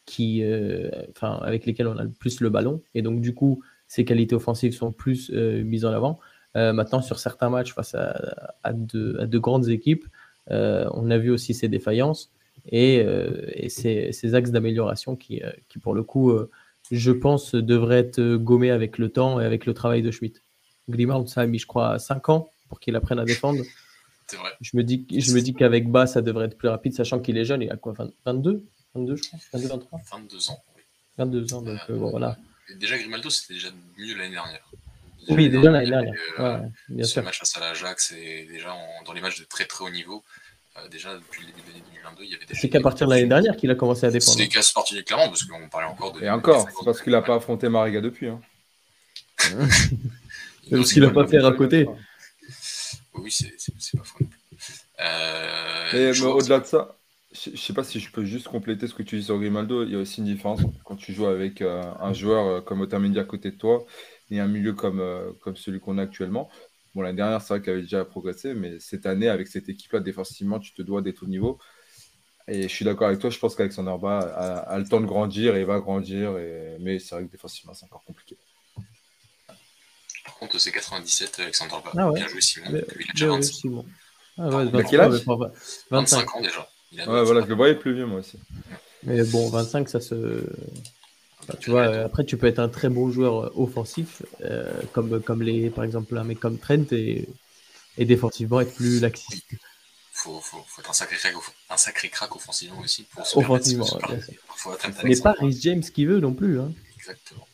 [0.07, 2.81] qui, euh, enfin, avec lesquels on a le plus le ballon.
[2.95, 6.19] Et donc, du coup, ses qualités offensives sont plus euh, mises en avant.
[6.57, 10.07] Euh, maintenant, sur certains matchs face à, à, de, à de, grandes équipes,
[10.49, 12.31] on a vu aussi ses défaillances
[12.71, 13.05] et,
[13.53, 16.33] et ces, axes d'amélioration qui, qui, pour le coup,
[16.92, 20.40] je pense, devraient être gommés avec le temps et avec le travail de Schmidt.
[20.88, 23.62] Grimald, ça a mis, je crois, 5 ans pour qu'il apprenne à défendre.
[24.33, 24.51] Vrai.
[24.61, 27.37] Je me dis, je me dis qu'avec Bas, ça devrait être plus rapide, sachant qu'il
[27.38, 27.92] est jeune, il a quoi,
[28.25, 28.64] 22
[28.96, 30.82] 22, je crois 22, 23 22 ans, oui.
[31.18, 32.37] 22 ans, donc euh, bon, voilà.
[32.76, 34.68] Déjà, Grimaldo, c'était déjà mieux l'année dernière.
[35.28, 36.14] Oui, déjà l'année dernière.
[36.38, 39.90] Ouais, ce match face à l'Ajax et déjà dans les matchs de très très haut
[39.90, 40.24] niveau.
[40.90, 43.26] déjà depuis le début de l'année 2022, il y avait C'est qu'à partir de l'année
[43.26, 44.38] dernière qu'il a commencé à défendre.
[44.38, 46.22] C'est qu'à ce parti clairement, parce qu'on parlait encore de.
[46.22, 48.28] Et encore, c'est parce qu'il n'a pas affronté Mariga depuis.
[48.28, 48.40] Hein.
[50.70, 51.88] parce qu'il n'a pas fait à côté.
[53.14, 54.24] Oui, c'est pas faux.
[55.00, 56.96] Euh, mais au-delà de ça,
[57.44, 59.85] je ne sais pas si je peux juste compléter ce que tu dis sur Grimaldo.
[59.85, 62.81] Il y a aussi une différence quand tu joues avec euh, un joueur euh, comme
[62.81, 63.85] Otamendi à côté de toi
[64.31, 65.03] et un milieu comme,
[65.40, 66.51] comme celui qu'on a actuellement.
[66.94, 70.01] Bon, l'année dernière, c'est vrai qu'il avait déjà progressé, mais cette année, avec cette équipe-là,
[70.01, 71.59] défensivement, tu te dois d'être au niveau.
[72.49, 75.57] Et je suis d'accord avec toi, je pense qu'Alexander Bas a, le temps de grandir
[75.57, 76.38] et va grandir.
[76.38, 76.77] Et...
[76.81, 78.37] Mais c'est vrai que défensivement, c'est encore compliqué.
[80.25, 81.92] Par contre, c'est 97, Alexander Bas.
[81.99, 82.70] Ah Bien joué, Simon.
[82.70, 83.66] il a déjà 26.
[84.38, 84.64] Ah ouais,
[85.90, 86.37] 25.
[86.37, 86.68] ans déjà.
[86.98, 88.38] Ouais, voilà, je le voyais plus vieux moi aussi.
[89.02, 90.44] Mais bon, 25, ça se.
[91.61, 95.42] tu vois, après, tu peux être un très bon joueur euh, offensif, euh, comme, comme
[95.42, 97.28] les, par exemple, un mec comme Trent, et,
[97.98, 99.44] et défensivement être plus laxiste.
[99.52, 99.59] Il
[100.12, 101.35] faut, faut, faut, être un sacré crack,
[101.70, 103.04] un sacré crack offensivement aussi.
[103.04, 103.87] Pour offensivement,
[105.04, 106.59] Mais pas Rhys James qui veut non plus.
[106.59, 106.72] Hein.
[107.09, 107.47] Exactement.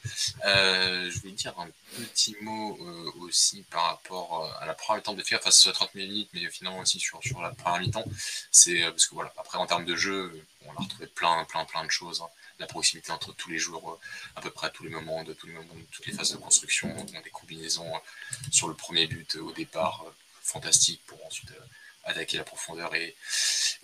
[0.47, 5.01] Euh, je voulais dire un petit mot euh, aussi par rapport euh, à la première
[5.01, 8.05] mi-temps de faire face à 30 minutes, mais finalement aussi sur, sur la première mi-temps.
[8.51, 11.85] C'est parce que voilà, après en termes de jeu, on a retrouvé plein, plein, plein
[11.85, 12.23] de choses.
[12.23, 12.29] Hein.
[12.61, 13.99] La proximité entre tous les joueurs,
[14.37, 16.39] à peu près à tous les moments, de tous les moments, toutes les phases de
[16.39, 17.93] construction, des combinaisons
[18.51, 20.05] sur le premier but au départ,
[20.43, 21.53] fantastique pour ensuite
[22.05, 23.15] attaquer la profondeur et,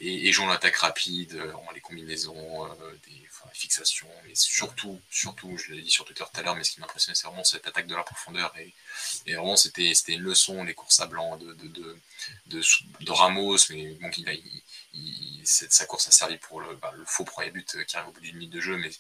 [0.00, 2.68] et, et l'attaque rapide, en les combinaisons,
[3.07, 6.72] des fixation, mais surtout, surtout, je l'ai dit sur Twitter tout à l'heure, mais ce
[6.72, 8.54] qui m'impressionnait, c'est vraiment cette attaque de la profondeur.
[8.59, 8.72] Et,
[9.35, 11.98] vraiment, c'était une leçon, les courses à blanc de, de,
[12.46, 14.11] de, Ramos, mais bon,
[14.94, 18.20] il, sa course a servi pour le, bah, faux premier but qui arrive au bout
[18.20, 18.90] d'une minute de jeu, mais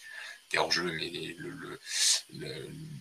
[0.48, 1.10] t'es hors jeu, mais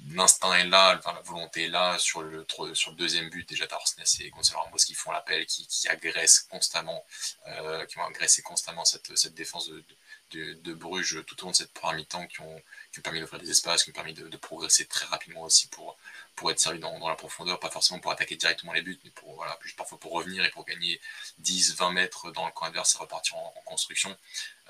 [0.10, 1.98] l'instinct le, est là, la volonté est là.
[2.00, 3.78] Sur le, sur le deuxième but, déjà, t'as
[4.20, 7.06] et Gonzalo Ramos qui font l'appel, qui, qui agressent constamment,
[7.48, 9.84] euh, qui vont agresser constamment cette, cette défense de,
[10.32, 13.40] de, Bruges tout au long de cette première mi-temps qui ont, qui ont permis d'offrir
[13.40, 15.98] des espaces, qui ont permis de, progresser très rapidement aussi pour,
[16.38, 19.46] pour être servi dans, la profondeur, pas forcément pour attaquer directement les buts, mais pour,
[19.76, 21.02] parfois pour revenir et pour gagner
[21.42, 24.16] 10-20 mètres dans le camp adverse et repartir en, construction.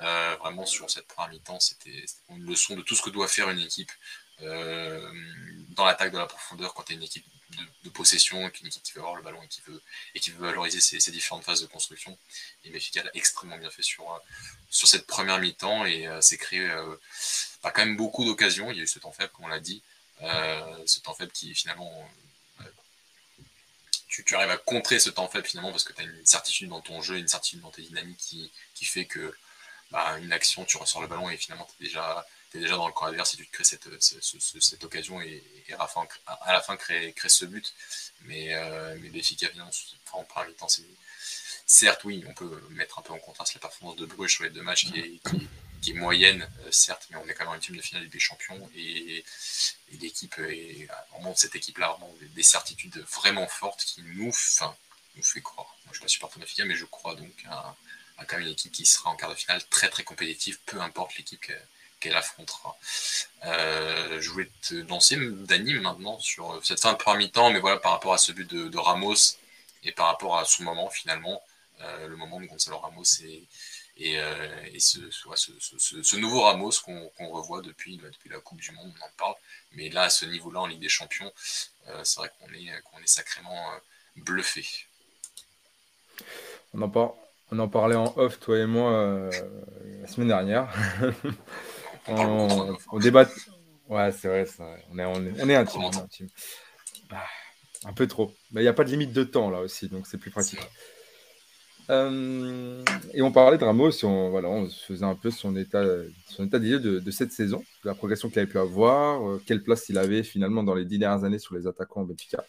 [0.01, 3.49] Euh, vraiment, sur cette première mi-temps, c'était une leçon de tout ce que doit faire
[3.49, 3.91] une équipe
[4.41, 5.11] euh,
[5.69, 7.25] dans l'attaque de la profondeur quand tu es une équipe
[7.83, 9.81] de, possession, une équipe qui veut avoir le ballon et qui veut,
[10.15, 12.17] et qui veut valoriser ces, différentes phases de construction.
[12.63, 14.19] Et Benfica l'a extrêmement bien fait sur, euh,
[14.69, 16.69] cette première mi-temps et euh, s'est créé
[17.61, 18.71] quand même beaucoup d'occasions.
[18.71, 19.81] Il y a eu ce temps faible, comme on l'a dit.
[20.21, 22.09] Ce temps faible qui finalement.
[24.09, 26.69] Tu, tu, arrives à contrer ce temps faible finalement parce que tu as une certitude
[26.69, 29.35] dans ton jeu, une certitude dans tes dynamiques qui, qui fait que
[29.91, 32.87] bah, une action, tu ressors le ballon et finalement tu es déjà es déjà dans
[32.87, 36.53] le camp adverse et tu te crées cette, cette, occasion et, à, la fin, à
[36.53, 37.73] la fin créer, ce but.
[38.21, 39.69] Mais, euh, mais finalement,
[40.13, 40.67] en première temps
[41.65, 44.49] certes, oui, on peut mettre un peu en contraste la performance de Bruges sur les
[44.49, 45.21] deux matchs qui est,
[45.87, 48.69] est moyenne, euh, certes, mais on est quand même une team de finale des champions
[48.75, 49.23] et,
[50.01, 54.75] l'équipe est vraiment cette équipe-là, vraiment des, certitudes vraiment fortes qui nous, enfin,
[55.15, 55.75] nous fait croire.
[55.85, 57.75] Moi, je ne suis pas supporter de mais je crois donc à,
[58.17, 60.79] à, quand même une équipe qui sera en quart de finale très très compétitive, peu
[60.81, 61.41] importe l'équipe
[61.99, 62.77] qu'elle affrontera.
[63.45, 67.77] Euh, je voulais te lancer, Dani, maintenant, sur cette fin de premier mi-temps, mais voilà,
[67.77, 69.37] par rapport à ce but de, Ramos
[69.83, 71.41] et par rapport à son moment, finalement,
[71.81, 73.47] euh, le moment de Gonzalo Ramos et,
[73.99, 79.09] et, euh, ce, nouveau Ramos qu'on revoit depuis, depuis la Coupe du Monde, on en
[79.17, 79.35] parle,
[79.73, 81.31] mais là, à ce niveau-là, en Ligue des Champions,
[82.03, 83.71] c'est vrai qu'on est, qu'on est sacrément
[84.15, 84.65] bluffé.
[86.73, 87.15] On en,
[87.51, 89.29] on en parlait en off, toi et moi,
[90.01, 90.73] la semaine dernière.
[92.07, 93.27] on, débat.
[93.87, 94.45] Ouais, c'est vrai,
[94.91, 95.89] On, est, on, est, intime.
[97.09, 97.25] Ah,
[97.85, 98.33] un peu trop.
[98.51, 100.59] Mais il n'y a pas de limite de temps là aussi, donc c'est plus pratique.
[101.89, 105.83] Euh, et on parlait de Ramos, on, voilà, on faisait un peu son état,
[106.29, 109.63] son état d'idée de, cette saison, de la progression qu'il avait pu avoir, euh, quelle
[109.63, 112.43] place il avait finalement dans les dix dernières années sur les attaquants en Benfica.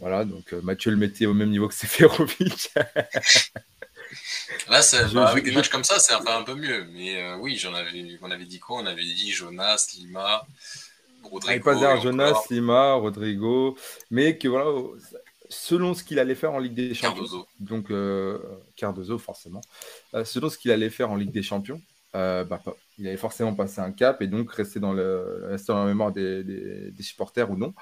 [0.00, 2.70] Voilà, donc euh, Mathieu le mettait au même niveau que Seferovic.
[4.68, 4.80] Là,
[5.14, 6.86] bah, avec des matchs comme ça, c'est un peu mieux.
[6.92, 8.80] Mais oui, j'en avais, on avait dit quoi?
[8.80, 10.46] On avait dit Jonas, Lima,
[11.22, 11.64] Rodrigo.
[11.64, 13.76] pas dire Jonas, Lima, Rodrigo,
[14.10, 14.70] mais que voilà,
[15.48, 17.22] selon ce qu'il allait faire en Ligue des Champions.
[17.22, 17.46] Cardozo.
[17.60, 18.38] Donc, euh,
[18.76, 19.60] Cardozo, forcément.
[20.14, 21.80] Euh, selon ce qu'il allait faire en Ligue des Champions,
[22.12, 22.62] bah,
[22.98, 26.12] il allait forcément passer un cap et donc rester dans, le, rester dans la mémoire
[26.12, 27.74] des, des supporters ou non.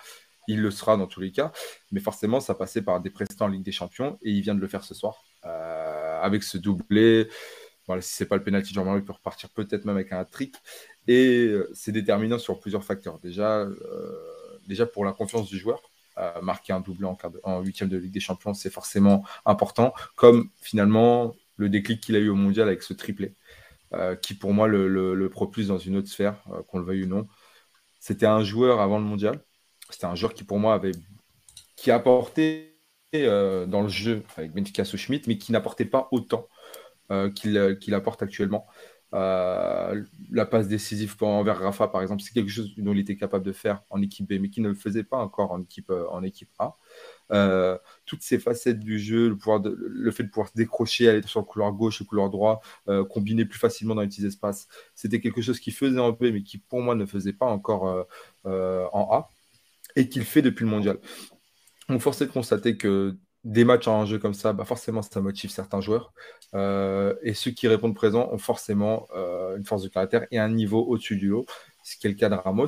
[0.49, 1.53] Il le sera dans tous les cas,
[1.93, 4.61] mais forcément, ça passait par des prestants en Ligue des Champions et il vient de
[4.61, 5.23] le faire ce soir.
[5.45, 7.29] Euh, avec ce doublé.
[7.87, 10.55] Voilà, si c'est pas le penalty, Jean-Marie peut repartir peut-être même avec un trick.
[11.09, 13.19] Et euh, c'est déterminant sur plusieurs facteurs.
[13.19, 13.77] Déjà, euh,
[14.69, 15.83] déjà pour la confiance du joueur.
[16.43, 17.09] Marquer un doublé
[17.45, 19.95] en, huitième de Ligue des Champions, c'est forcément important.
[20.17, 23.35] Comme finalement le déclic qu'il a eu au mondial avec ce triplé,
[24.23, 27.27] qui pour moi le, propulse dans une autre sphère, qu'on le veuille ou non.
[28.01, 29.41] C'était un joueur avant le mondial.
[29.91, 30.93] C'était un joueur qui pour moi avait
[31.77, 32.79] qui a apporté
[33.13, 36.49] dans le jeu avec Benfica Schmidt, mais qui n'apportait pas autant
[37.35, 38.67] qu'il apporte actuellement.
[39.15, 43.45] Euh, la passe décisive envers Rafa, par exemple, c'est quelque chose dont il était capable
[43.45, 46.07] de faire en équipe B, mais qui ne le faisait pas encore en équipe, euh,
[46.11, 46.77] en équipe A.
[47.33, 51.23] Euh, toutes ces facettes du jeu, le, pouvoir le fait de pouvoir se décrocher, aller
[51.23, 52.61] sur le couloir gauche, le couloir droit,
[53.11, 56.43] combiner plus facilement dans les petits espaces, c'était quelque chose qui faisait en B, mais
[56.43, 58.07] qui pour moi ne faisait pas encore
[58.45, 59.29] en A,
[59.97, 60.99] et qu'il fait depuis le mondial.
[61.89, 65.21] Donc, force est de constater que des matchs en jeu comme ça, bah forcément, ça
[65.21, 66.13] motive certains joueurs.
[66.55, 70.49] Euh, et ceux qui répondent présent ont forcément euh, une force de caractère et un
[70.49, 71.47] niveau au-dessus du lot,
[71.83, 72.67] ce qui est le cas de Ramos.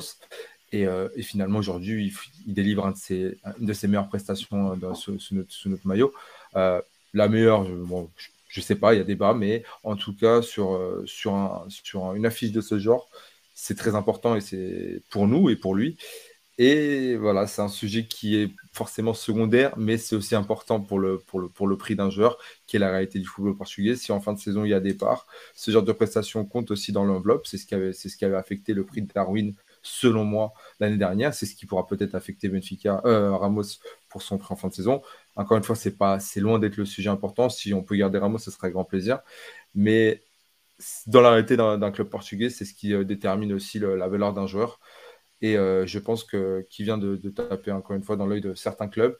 [0.71, 2.13] Et, euh, finalement, aujourd'hui,
[2.45, 6.13] il, délivre une de ses meilleures prestations sous, notre, maillot.
[6.53, 10.75] la meilleure, je ne sais pas, il y a débat, mais en tout cas, sur
[12.15, 13.09] une affiche de ce genre,
[13.53, 15.97] c'est très important et c'est pour nous et pour lui.
[16.57, 21.19] Et voilà, c'est un sujet qui est forcément secondaire, mais c'est aussi important pour le,
[21.19, 23.95] pour le, pour le prix d'un joueur, qui est la réalité du football portugais.
[23.97, 26.93] Si en fin de saison il y a départ, ce genre de prestation compte aussi
[26.93, 27.45] dans l'enveloppe.
[27.45, 30.97] C'est ce, qui avait, ce qui avait affecté le prix de Darwin, selon moi, l'année
[30.97, 31.33] dernière.
[31.33, 34.73] C'est ce qui pourra peut-être affecter Benfica, euh, Ramos pour son prix en fin de
[34.73, 35.01] saison.
[35.35, 37.49] Encore une fois, c'est, loin d'être le sujet important.
[37.49, 39.19] Si on peut garder Ramos, ce serait grand plaisir.
[39.73, 40.23] Mais
[41.07, 44.47] dans la réalité d'un, club portugais, c'est ce qui euh, détermine aussi la valeur d'un
[44.47, 44.79] joueur.
[45.41, 48.53] Et euh, je pense que qui vient de, taper encore une fois dans l'œil de
[48.55, 49.17] certains clubs.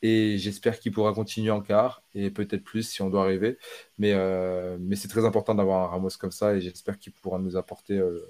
[0.00, 3.58] Et j'espère qu'il pourra continuer en quart et peut-être plus si on doit arriver.
[3.98, 7.38] Mais, euh, mais c'est très important d'avoir un Ramos comme ça et j'espère qu'il pourra
[7.38, 8.24] nous apporter euh,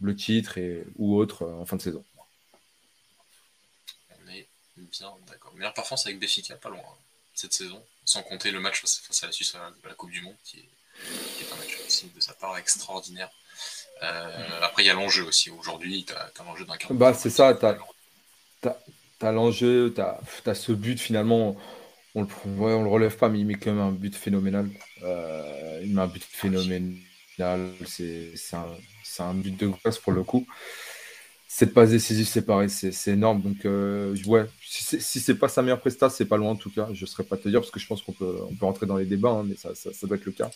[0.00, 2.04] le titre et, ou autre en fin de saison.
[4.10, 5.52] On est bien d'accord.
[5.54, 6.96] Meilleure performance avec Béfica, pas loin hein,
[7.34, 10.36] cette saison, sans compter le match face à la Suisse à la Coupe du Monde
[10.44, 10.68] qui est,
[11.36, 13.30] qui est un match aussi de sa part extraordinaire.
[14.02, 14.28] Euh,
[14.62, 15.50] après, il y a l'enjeu aussi.
[15.50, 20.00] Aujourd'hui, tu as, l'enjeu d'un Bah, c'est ça, tu as, l'enjeu, tu
[20.50, 21.56] as, ce but finalement.
[22.14, 24.68] On le, on le relève pas, mais il met quand même un but phénoménal.
[25.02, 26.92] Euh, il met un but phénoménal.
[27.86, 30.46] C'est un, un, but de grâce pour le coup.
[31.48, 33.42] Cette passe décisive, c'est pareil, c'est énorme.
[33.42, 36.88] Donc, euh, ouais, si c'est pas sa meilleure presta, c'est pas loin en tout cas.
[36.92, 38.86] Je ne saurais pas te dire parce que je pense qu'on peut, on peut rentrer
[38.86, 40.50] dans les débats, hein, mais ça, ça, ça, doit être le cas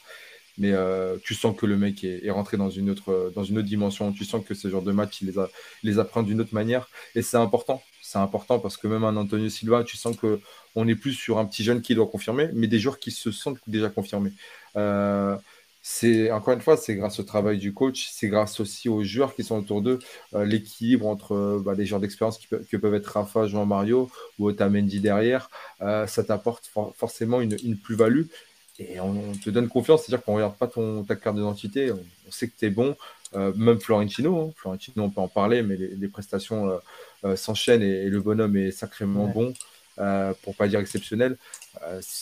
[0.58, 3.68] mais euh, tu sens que le mec est, rentré dans une, autre, dans une autre
[3.68, 4.12] dimension.
[4.12, 5.48] Tu sens que ce genre de match, il les, a,
[5.82, 6.88] les apprend d'une autre manière.
[7.14, 7.82] Et c'est important.
[8.02, 11.44] C'est important parce que même un Antonio Silva, tu sens qu'on est plus sur un
[11.44, 14.32] petit jeune qui doit confirmer, mais des joueurs qui se sentent déjà confirmés.
[14.76, 15.36] Euh,
[15.82, 19.34] c'est encore une fois, c'est grâce au travail du coach, c'est grâce aussi aux joueurs
[19.34, 20.00] qui sont autour d'eux,
[20.34, 24.48] euh, l'équilibre entre bah, les joueurs d'expérience qui que peuvent être Rafa, Jean Mario ou
[24.48, 25.48] Otamendi derrière,
[25.80, 28.24] ça t'apporte forcément une plus-value
[28.78, 32.04] et on, te donne confiance, c'est-à-dire qu'on ne regarde pas ton, ta carte d'identité, on,
[32.30, 32.96] sait que tu es bon.
[33.34, 34.52] Euh, même Florentino, hein.
[34.56, 36.78] Florentino, on peut en parler, mais les, prestations euh,
[37.24, 39.54] euh, s'enchaînent et, le bonhomme est sacrément bon,
[40.42, 41.36] pour pas dire exceptionnel.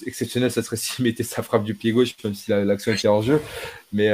[0.07, 3.23] exceptionnel, ça serait s'il mettait sa frappe du pied gauche, même si l'action était hors
[3.23, 3.41] jeu.
[3.93, 4.11] Mais,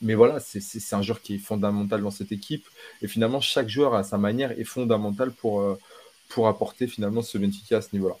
[0.00, 2.66] mais voilà, c'est un joueur qui est fondamental dans cette équipe.
[3.02, 5.76] Et finalement, chaque joueur à sa manière est fondamental pour,
[6.28, 8.16] pour apporter finalement ce Benfica à ce niveau-là.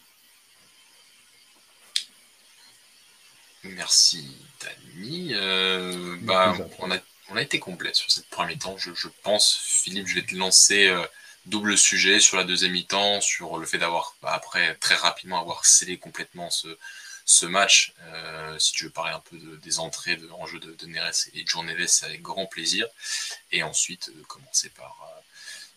[3.74, 5.34] Merci Dani.
[5.34, 8.76] Euh, bah, on, a, on a été complet sur cette première mi-temps.
[8.78, 11.04] Je, pense, Philippe, je vais te lancer euh,
[11.46, 15.64] double sujet sur la deuxième mi-temps, sur le fait d'avoir, bah, après, très rapidement, avoir
[15.64, 16.68] scellé complètement ce,
[17.24, 17.92] ce match.
[18.02, 21.28] Euh, si tu veux parler un peu des entrées de, en jeu de, de Neres
[21.34, 22.86] et de John c'est avec grand plaisir.
[23.52, 24.96] Et ensuite, commencer par,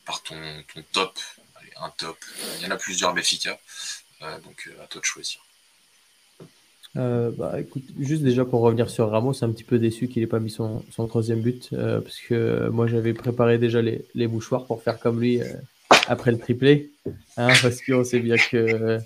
[0.06, 1.20] par ton, ton top.
[1.56, 2.18] Allez, un top.
[2.58, 3.60] Il y en a plusieurs Béfica.
[4.44, 5.42] donc, à toi de choisir.
[6.98, 10.28] Euh, bah, écoute, juste déjà pour revenir sur Ramos, un petit peu déçu qu'il n'ait
[10.28, 14.28] pas mis son, son troisième but, euh, parce que moi j'avais préparé déjà les, les,
[14.28, 15.46] mouchoirs pour faire comme lui euh,
[16.08, 16.92] après le triplé,
[17.38, 19.00] hein, parce qu'on sait bien que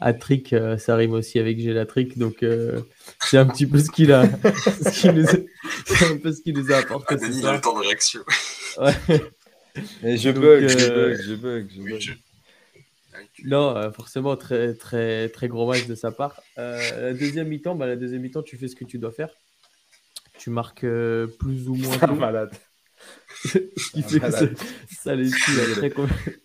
[0.00, 2.42] Atrick, ça rime aussi avec Gélatrick, donc
[3.20, 4.24] c'est un petit peu ce qu'il a,
[4.64, 7.16] ce nous, a, un peu ce qu'il nous a apporté.
[7.18, 8.20] Ah, Denis, le temps de réaction.
[8.78, 8.94] Ouais.
[10.02, 12.16] Et je, bug, je bug, je bug, je bug.
[13.44, 16.40] Non, euh, forcément, très, très, très gros match de sa part.
[16.58, 19.30] Euh, la deuxième mi-temps, bah, la deuxième mi-temps, tu fais ce que tu dois faire.
[20.38, 21.98] Tu marques euh, plus ou moins.
[21.98, 22.14] Tôt.
[22.14, 22.50] malade.
[23.44, 23.58] ce
[23.92, 24.30] qui fait que
[24.94, 25.92] ça, les tue après.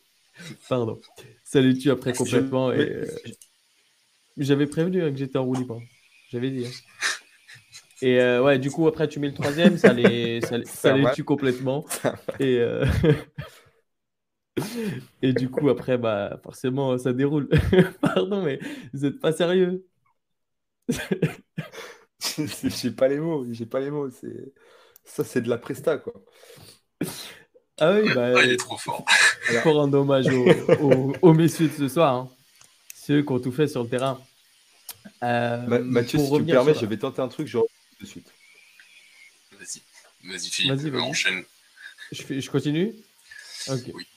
[0.70, 1.00] Pardon.
[1.44, 2.72] Ça les tue après complètement.
[2.72, 3.04] Et,
[4.38, 5.82] J'avais prévenu hein, que j'étais en roue libre.
[6.30, 6.66] J'avais dit.
[6.66, 6.72] Hein.
[8.02, 11.24] Et ouais, du coup, après, tu mets le troisième, ça les, ça, ça les tue
[11.24, 11.86] complètement.
[12.40, 12.62] Et.
[15.22, 17.50] Et du coup, après, bah, forcément, ça déroule.
[18.02, 18.60] Pardon, mais
[18.94, 19.86] vous n'êtes pas sérieux.
[22.20, 24.10] j'ai pas les mots, j'ai pas les mots.
[24.10, 24.54] C'est
[25.04, 26.14] ça, c'est de la presta, quoi.
[27.78, 29.06] Ah oui, bah, ah, il est trop fort.
[29.64, 30.28] Pour rendre hommage
[31.22, 32.32] aux, messieurs de ce soir, hein.
[32.96, 34.20] ceux qui ont tout fait sur le terrain.
[35.24, 38.34] Euh, Mathieu, si tu me permets, je vais tenter un truc, je reviens de suite.
[39.60, 39.82] Vas-y,
[40.30, 41.44] vas-y Philippe, vas-y, enchaîne.
[42.12, 42.96] Je, je continue?
[43.68, 44.08] Oui.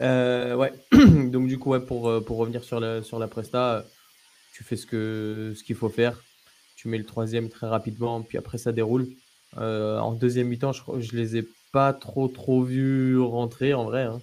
[0.00, 0.72] Euh, ouais,
[1.30, 3.84] donc du coup, ouais, pour, euh, pour revenir sur la, sur la Presta,
[4.54, 6.22] tu fais ce qu'il ce qu'il faut faire.
[6.76, 9.08] Tu mets le troisième très rapidement, puis après ça déroule.
[9.58, 14.04] Euh, en deuxième mi-temps, je, je les ai pas trop trop vus rentrer en vrai.
[14.04, 14.20] Hein.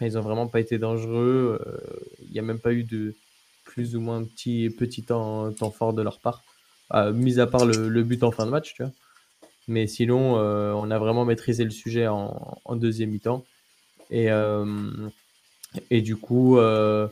[0.00, 1.60] Ils ont vraiment pas été dangereux.
[2.20, 3.14] Il n'y a même pas eu de
[3.64, 6.42] plus ou moins petit, petit temps, fort de leur part.
[7.12, 8.92] mis à part le, but en fin de match, tu vois.
[9.68, 13.44] Mais sinon, on a vraiment maîtrisé le sujet en deuxième mi-temps.
[14.14, 14.64] Et, euh,
[15.90, 17.08] et du coup, euh,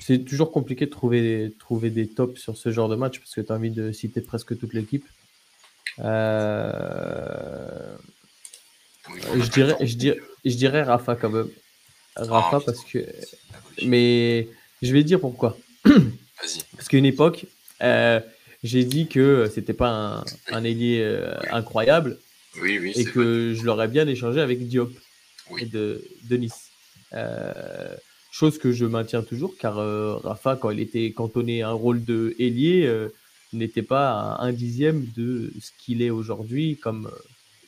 [0.00, 3.42] c'est toujours compliqué de trouver, trouver des tops sur ce genre de match parce que
[3.42, 5.04] tu as envie de citer presque toute l'équipe.
[5.98, 7.96] Euh,
[9.34, 11.50] je, dirais, je, dirais, je dirais Rafa quand même.
[12.16, 13.04] Rafa parce que.
[13.84, 14.48] Mais
[14.80, 15.58] je vais dire pourquoi.
[16.72, 17.46] Parce qu'à une époque,
[18.62, 20.24] j'ai dit que c'était pas un,
[20.54, 21.02] un ailier
[21.50, 22.18] incroyable.
[22.60, 24.90] Oui, oui, et que je l'aurais bien échangé avec Diop
[25.58, 26.70] et de, Nice.
[27.12, 27.94] Euh,
[28.30, 32.04] chose que je maintiens toujours, car euh, Rafa, quand il était cantonné à un rôle
[32.04, 33.08] de ailier, euh,
[33.52, 37.10] n'était pas à un dixième de ce qu'il est aujourd'hui comme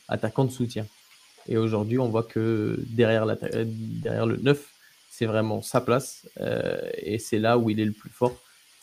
[0.07, 0.85] attaquant de soutien.
[1.47, 4.73] Et aujourd'hui, on voit que derrière, le 9,
[5.09, 6.27] c'est vraiment sa place.
[6.97, 8.35] et c'est là où il est le plus fort.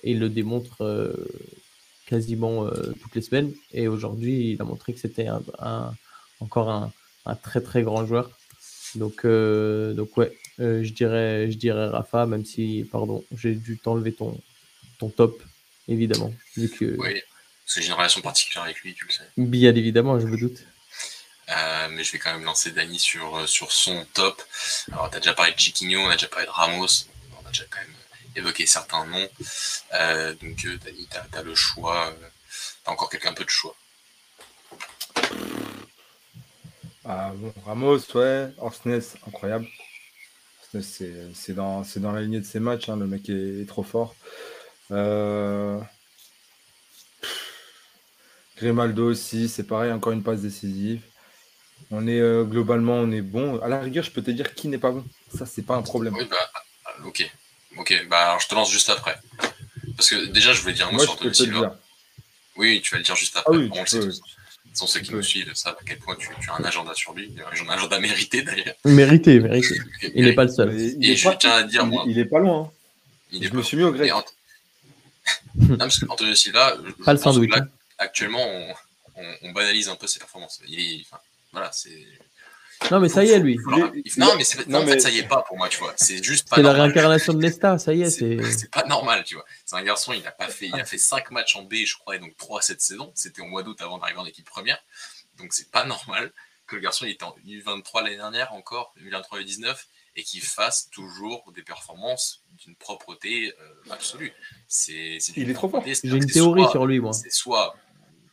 [0.03, 1.15] Et il le démontre
[2.07, 2.69] quasiment
[3.01, 3.53] toutes les semaines.
[3.73, 5.29] Et aujourd'hui, il a montré que c'était
[6.41, 8.31] encore un, très très grand joueur.
[8.97, 13.79] Donc, euh, donc ouais, euh, je, dirais, je dirais Rafa, même si, pardon, j'ai dû
[13.79, 14.39] t'enlever ton,
[14.99, 15.43] ton top,
[15.89, 16.33] évidemment.
[16.57, 16.97] Vu que...
[16.99, 17.23] Oui,
[17.67, 19.25] c'est une relation particulière avec lui, tu le sais.
[19.37, 20.65] Bien évidemment, je me doute.
[21.49, 24.43] Euh, mais je vais quand même lancer Dani sur, sur son top.
[24.93, 26.87] Alors, tu as déjà parlé de Chiquinho, on a déjà parlé de Ramos,
[27.33, 27.95] on a déjà quand même
[28.35, 29.29] évoqué certains noms.
[30.43, 32.13] donc, Dani, tu as, le choix.
[32.59, 33.77] tu as encore quelqu'un un peu de choix.
[37.09, 38.49] Ah, bon, Ramos, ouais.
[38.59, 39.69] Orsnes, incroyable.
[40.81, 42.89] c'est dans, dans la lignée de ses matchs.
[42.89, 44.17] Hein, le mec est, trop fort.
[44.91, 45.81] Euh...
[48.57, 51.03] Grimaldo aussi, c'est pareil, encore une passe décisive.
[51.93, 53.61] On est euh, globalement, on est bon.
[53.61, 55.05] À la rigueur, je peux te dire qui n'est pas bon.
[55.37, 56.15] Ça, c'est pas un problème.
[56.15, 56.37] Oui, bah,
[57.05, 57.31] ok.
[57.79, 59.17] Ok, bah alors je te lance juste après.
[59.97, 61.79] Parce que déjà, je voulais dire un mot sur Silva.
[62.57, 63.55] Oui, tu vas le dire juste après.
[63.55, 63.71] Ah oui,
[64.77, 67.33] sont ceux qui nous suivent savent à quel point tu, as un agenda sur lui,
[67.41, 68.75] un agenda mérité d'ailleurs.
[68.85, 69.77] Mérité, mérité.
[70.15, 70.79] Il n'est pas le seul.
[70.79, 72.05] Et, je tiens à dire, moi.
[72.07, 72.65] Il est pas loin.
[72.65, 72.71] Hein.
[73.33, 74.13] Il je me suis mis au grec.
[75.57, 77.51] non, parce qu'Antonio Silva, pas le sandwich.
[77.51, 77.67] Là,
[77.99, 78.45] actuellement,
[79.17, 80.61] on, on, banalise un peu ses performances.
[80.69, 81.21] Il est, enfin,
[81.53, 82.07] voilà, c'est.
[82.91, 83.59] Non, mais ça y est, lui.
[84.17, 84.67] Non, mais, c'est...
[84.67, 85.95] non, en fait, ça y est pas pour moi, tu vois.
[85.97, 86.57] C'est juste pas.
[86.57, 88.11] C'est la réincarnation de Nesta, ça y est.
[88.11, 89.45] C'est, pas normal, tu vois.
[89.65, 91.97] C'est un garçon, il a pas fait, il a fait 5 matchs en B, je
[91.97, 93.13] crois, et donc 3 cette saison.
[93.15, 94.79] C'était au mois d'août avant d'arriver en équipe première.
[95.39, 96.33] Donc c'est pas normal
[96.67, 99.77] que le garçon il était en U23 l'année dernière encore, U23 U19,
[100.17, 104.33] et qu'il fasse toujours des performances d'une propreté euh, absolue.
[104.67, 105.85] C'est, il est trop fort.
[105.85, 107.13] J'ai une théorie sur lui, moi.
[107.13, 107.77] C'est soit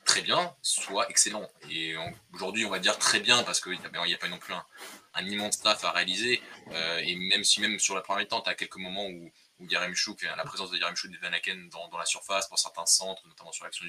[0.05, 1.49] très bien, soit excellent.
[1.69, 1.95] Et
[2.33, 5.55] aujourd'hui, on va dire très bien parce qu'il n'y a, pas non plus un, immense
[5.55, 6.41] staff à réaliser.
[6.71, 9.93] Euh, et même si même sur la première temps, tu as quelques moments où, où
[9.95, 12.85] Chouk, la présence de Yarem Chouk et de Van Aken dans, la surface pour certains
[12.85, 13.85] centres, notamment sur l'action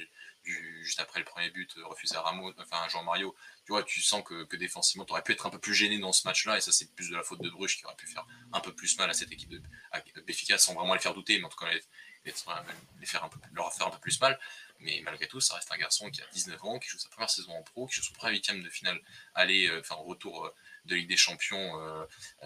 [0.83, 3.35] juste après le premier but euh, refusé à Ramos, enfin Jean Mario,
[3.65, 6.13] tu vois, tu sens que, défensivement, tu aurais pu être un peu plus gêné dans
[6.13, 6.59] ce match-là.
[6.59, 8.75] Et ça, c'est plus de la faute de Bruges qui aurait pu faire un peu
[8.75, 9.63] plus mal à cette équipe de,
[10.59, 11.81] sans vraiment les faire douter, mais en tout cas les,
[12.25, 14.39] les, faire un peu, leur faire un peu plus mal.
[14.81, 17.31] Mais malgré tout, ça reste un garçon qui a 19 ans, qui joue sa première
[17.31, 19.01] saison en pro, qui joue son premier huitième de finale
[19.35, 20.55] aller, euh, enfin, retour euh,
[20.85, 22.05] de Ligue des Champions euh,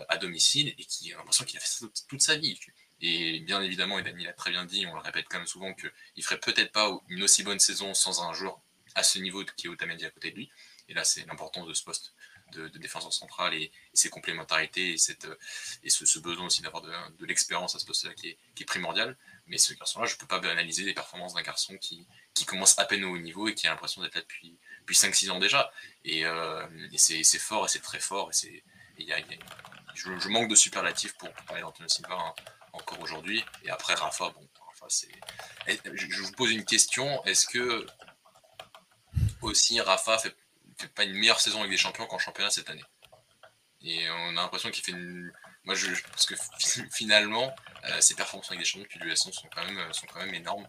[0.09, 2.59] à domicile et qui a l'impression qu'il a fait ça toute sa vie.
[3.01, 5.73] Et bien évidemment, et Dani l'a très bien dit, on le répète quand même souvent,
[5.75, 8.61] qu'il ferait peut-être pas une aussi bonne saison sans un joueur
[8.95, 10.51] à ce niveau qui est Otamendi à côté de lui.
[10.89, 12.15] Et là, c'est l'importance de ce poste
[12.53, 15.27] de, de défenseur central et, ses complémentarités et, cette,
[15.83, 19.17] et ce, besoin aussi d'avoir de, l'expérience à ce poste-là qui est, qui est primordial.
[19.47, 22.79] Mais ce garçon-là, je ne peux pas analyser les performances d'un garçon qui, qui commence
[22.79, 25.39] à peine au haut niveau et qui a l'impression d'être là depuis, depuis 5-6 ans
[25.39, 25.73] déjà.
[26.05, 28.31] Et, euh, et c'est fort et c'est très fort.
[28.31, 28.63] Et, c'est,
[28.99, 29.19] y a,
[29.95, 32.35] je, manque de superlatifs pour, parler d'Antonio Silva hein,
[32.73, 33.45] encore aujourd'hui.
[33.65, 35.11] Et après, Rafa, bon, Rafa, c'est.
[35.95, 37.87] Je, vous pose une question est-ce que
[39.43, 40.37] aussi Rafa fait,
[40.87, 42.85] pas une meilleure saison avec des champions qu'en championnat cette année
[43.83, 45.33] Et on a l'impression qu'il fait une
[45.65, 46.35] Moi, je, parce que
[46.93, 47.55] finalement,
[47.85, 50.67] euh, ses performances avec des champions depuis l'US11 sont quand même sont quand même énormes.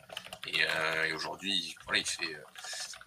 [0.47, 2.35] Et, euh, aujourd'hui, voilà, il fait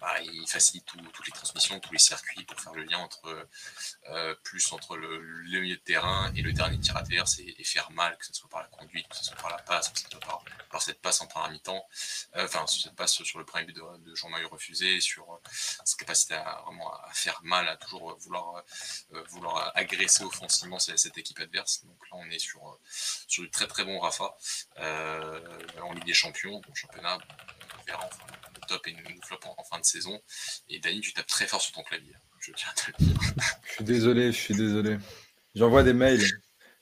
[0.03, 3.47] bah, il facilite toutes les transmissions, tous les circuits pour faire le lien entre
[4.09, 8.17] euh, plus entre le, milieu de terrain et le dernier tir adverse et, faire mal,
[8.17, 10.43] que ce soit par la conduite, que ce soit par la passe, que ce soit
[10.69, 11.87] par, cette passe en première mi-temps,
[12.35, 15.37] euh, enfin cette passe sur le premier but de, Jean-Marie refusé, sur euh,
[15.85, 18.61] sa capacité à vraiment à faire mal, à toujours vouloir,
[19.29, 21.85] vouloir agresser offensivement cette, équipe adverse.
[21.85, 24.35] Donc là on est sur, sur du très très bon Rafa
[25.81, 27.17] en Ligue des Champions, bon championnat,
[27.79, 28.25] on verra enfin
[28.63, 29.92] top et une flop en, fin de saison.
[30.69, 32.13] Et Dani, tu tapes très fort sur ton clavier.
[32.39, 33.19] Je tiens à te le dire.
[33.63, 34.97] Je suis désolé, je suis désolé.
[35.55, 36.23] J'envoie des mails.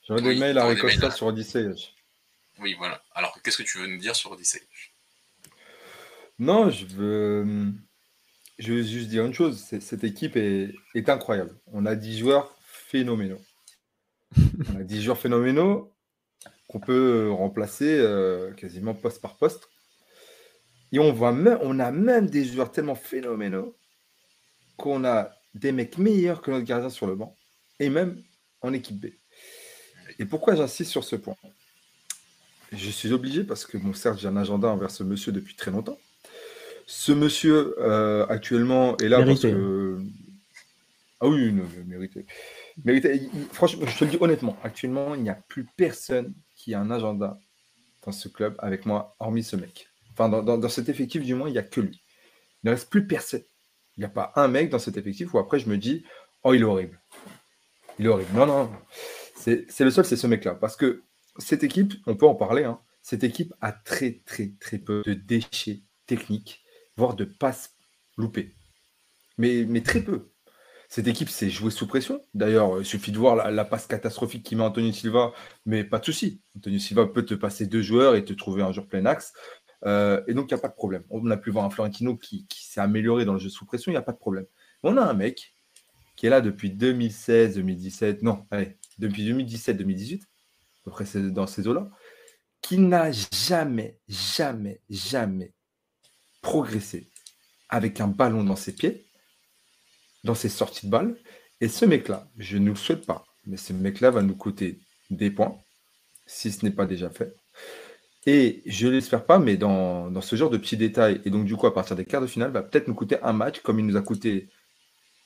[0.07, 1.70] J'envoie des mails à Recosta sur Odyssey.
[2.59, 3.01] Oui, voilà.
[3.14, 4.62] Alors, qu'est-ce que tu veux nous dire sur Odyssey?
[6.39, 7.74] Non, je veux.
[8.57, 9.64] Je veux juste dire une chose.
[9.80, 11.55] Cette équipe est, est incroyable.
[11.68, 13.41] On a 10 joueurs phénoménaux.
[14.38, 15.91] On a 10 joueurs phénoménaux
[16.68, 19.70] qu'on peut remplacer euh, quasiment poste par poste.
[20.92, 23.76] Et on, voit même, on a même des joueurs tellement phénoménaux
[24.78, 27.36] qu'on a des mecs meilleurs que notre gardien sur le banc,
[27.80, 28.22] et même
[28.62, 29.08] en équipe B.
[30.20, 31.36] Et pourquoi j'insiste sur ce point?
[32.72, 35.72] Je suis obligé parce que, bon, certes, j'ai un agenda envers ce monsieur depuis très
[35.72, 35.98] longtemps.
[36.86, 40.00] Ce monsieur, euh, actuellement, est là parce que.
[41.20, 42.26] Ah oui, non, mérité.
[42.84, 43.30] mérité.
[43.52, 46.89] Franchement, je te le dis honnêtement, actuellement, il n'y a plus personne qui a un
[46.89, 47.39] agenda
[48.04, 49.91] dans ce club avec moi, hormis ce mec.
[50.14, 52.03] Enfin, dans, cet effectif, du moins, il n'y a que lui.
[52.64, 53.43] Il ne reste plus personne.
[53.97, 56.05] Il n'y a pas un mec dans cet effectif où après je me dis,
[56.43, 57.01] oh, il est horrible.
[57.99, 58.32] Il est horrible.
[58.34, 58.72] Non, non,
[59.36, 60.55] c'est le seul, c'est ce mec-là.
[60.55, 61.03] Parce que
[61.38, 65.14] cette équipe, on peut en parler, hein, cette équipe a très, très, très peu de
[65.14, 66.64] déchets techniques,
[66.97, 67.76] voire de passes
[68.18, 68.55] loupées.
[69.38, 70.32] Mais, mais très peu.
[70.91, 72.22] Cette équipe s'est jouée sous pression.
[72.34, 75.32] D'ailleurs, il suffit de voir la, passe catastrophique qui met Antonio Silva,
[75.66, 76.41] mais pas de souci.
[76.57, 79.32] Antonio Silva peut te passer deux joueurs et te trouver un jour plein axe.
[79.86, 81.04] Euh, et donc, il n'y a pas de problème.
[81.10, 83.96] On a pu voir un Florentino qui, s'est amélioré dans le jeu sous pression, il
[83.96, 84.46] n'y a pas de problème.
[84.84, 85.54] On a un mec
[86.16, 90.26] qui est là depuis 2016, 2017, non, allez, depuis 2017, 2018, à
[90.84, 91.90] peu près dans ces eaux-là,
[92.62, 95.52] qui n'a jamais, jamais, jamais
[96.42, 97.08] progressé
[97.70, 99.06] avec un ballon dans ses pieds,
[100.24, 101.18] dans ses sorties de balle.
[101.60, 104.80] Et ce mec-là, je ne le souhaite pas, mais ce mec-là va nous coûter
[105.10, 105.58] des points,
[106.26, 107.36] si ce n'est pas déjà fait.
[108.28, 111.56] Et je ne l'espère pas, mais dans, ce genre de petits détails, et donc du
[111.56, 113.86] coup, à partir des quarts de finale, va peut-être nous coûter un match, comme il
[113.86, 114.50] nous a coûté,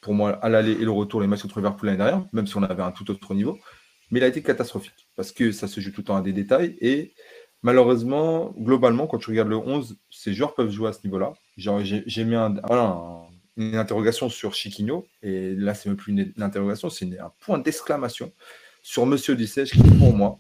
[0.02, 2.56] pour moi, à l'aller et le retour, les matchs contre Liverpool l'année dernière, même si
[2.56, 3.60] on avait un tout autre niveau.
[4.12, 6.32] Mais il a été catastrophique, parce que ça se joue tout le temps à des
[6.32, 6.78] détails.
[6.80, 7.14] Et
[7.64, 11.34] malheureusement, globalement, quand tu regardes le 11, ces joueurs peuvent jouer à ce niveau-là.
[11.58, 12.36] J'ai mis
[13.58, 18.32] une interrogation sur Chiquinho, et là, c'est même plus une, interrogation, c'est un point d'exclamation
[18.84, 20.40] sur Monsieur Dissège, qui, pour moi,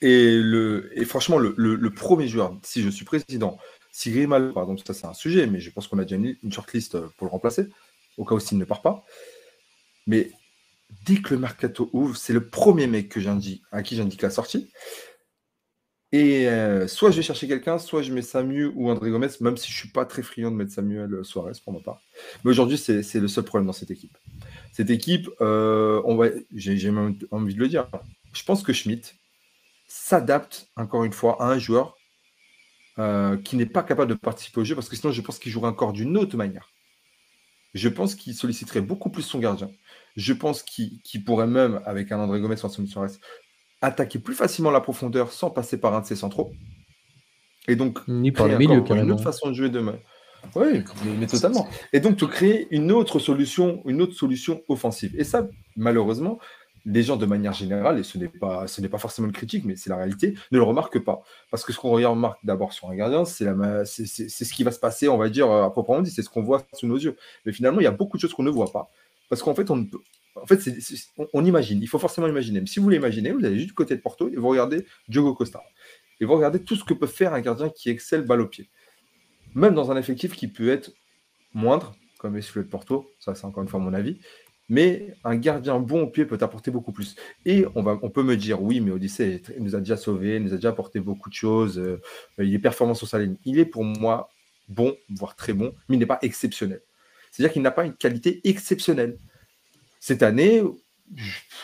[0.00, 3.58] et, le, et franchement, le, premier joueur, si je suis président,
[3.92, 6.52] si Grimal, par exemple, ça c'est un sujet, mais je pense qu'on a déjà une,
[6.52, 7.68] shortlist pour le remplacer,
[8.16, 9.04] au cas où s'il ne part pas.
[10.06, 10.30] Mais
[11.04, 13.20] dès que le mercato ouvre, c'est le premier mec que
[13.72, 14.70] à qui j'indique la sortie.
[16.12, 19.56] Et euh, soit je vais chercher quelqu'un, soit je mets Samuel ou André Gomez, même
[19.56, 22.00] si je ne suis pas très friand de mettre Samuel Suarez pour ma part.
[22.42, 24.16] Mais aujourd'hui, c'est le seul problème dans cette équipe.
[24.72, 26.02] Cette équipe, euh,
[26.52, 27.88] j'ai même envie de le dire.
[28.32, 29.14] Je pense que Schmidt,
[29.90, 31.96] s'adapte, encore une fois, à un joueur
[33.00, 35.50] euh, qui n'est pas capable de participer au jeu, parce que sinon, je pense qu'il
[35.50, 36.70] jouerait encore d'une autre manière.
[37.74, 39.68] Je pense qu'il solliciterait beaucoup plus son gardien.
[40.16, 43.12] Je pense qu'il pourrait même, avec un André Gomez un Suarez,
[43.80, 46.52] attaquer plus facilement la profondeur sans passer par un de ses centraux.
[47.66, 49.98] Et donc, ni par le milieu, une autre façon de jouer demain.
[50.54, 50.84] Oui,
[51.18, 51.68] mais, totalement.
[51.92, 55.14] Et donc, tu crées une autre solution, une autre solution offensive.
[55.18, 56.38] Et ça, malheureusement,
[56.84, 59.64] les gens de manière générale, et ce n'est pas, ce n'est pas forcément une critique,
[59.64, 61.22] mais c'est la réalité, ne le remarquent pas.
[61.50, 63.46] Parce que ce qu'on remarque d'abord sur un gardien, c'est,
[63.84, 66.42] c'est, ce qui va se passer, on va dire, à proprement dit, c'est ce qu'on
[66.42, 67.16] voit sous nos yeux.
[67.44, 68.90] Mais finalement, il y a beaucoup de choses qu'on ne voit pas.
[69.28, 69.86] Parce qu'en fait, on,
[70.36, 70.60] en fait
[71.32, 72.60] on, imagine, il faut forcément imaginer.
[72.60, 74.86] Mais si vous voulez imaginer, vous allez juste du côté de Porto et vous regardez
[75.08, 75.62] Diogo Costa.
[76.20, 78.68] Et vous regardez tout ce que peut faire un gardien qui excelle balle au pied.
[79.54, 80.92] Même dans un effectif qui peut être
[81.54, 84.20] moindre, comme est celui de Porto, ça c'est encore une fois mon avis,
[84.70, 87.16] mais un gardien bon au pied peut apporter beaucoup plus.
[87.44, 90.52] Et on, va, on peut me dire, oui, mais Odyssey nous a déjà sauvé, nous
[90.52, 92.00] a déjà apporté beaucoup de choses, euh,
[92.38, 93.36] il est performant sur sa ligne.
[93.44, 94.30] Il est pour moi
[94.68, 96.80] bon, voire très bon, mais il n'est pas exceptionnel.
[97.30, 99.18] C'est-à-dire qu'il n'a pas une qualité exceptionnelle.
[99.98, 100.62] Cette année,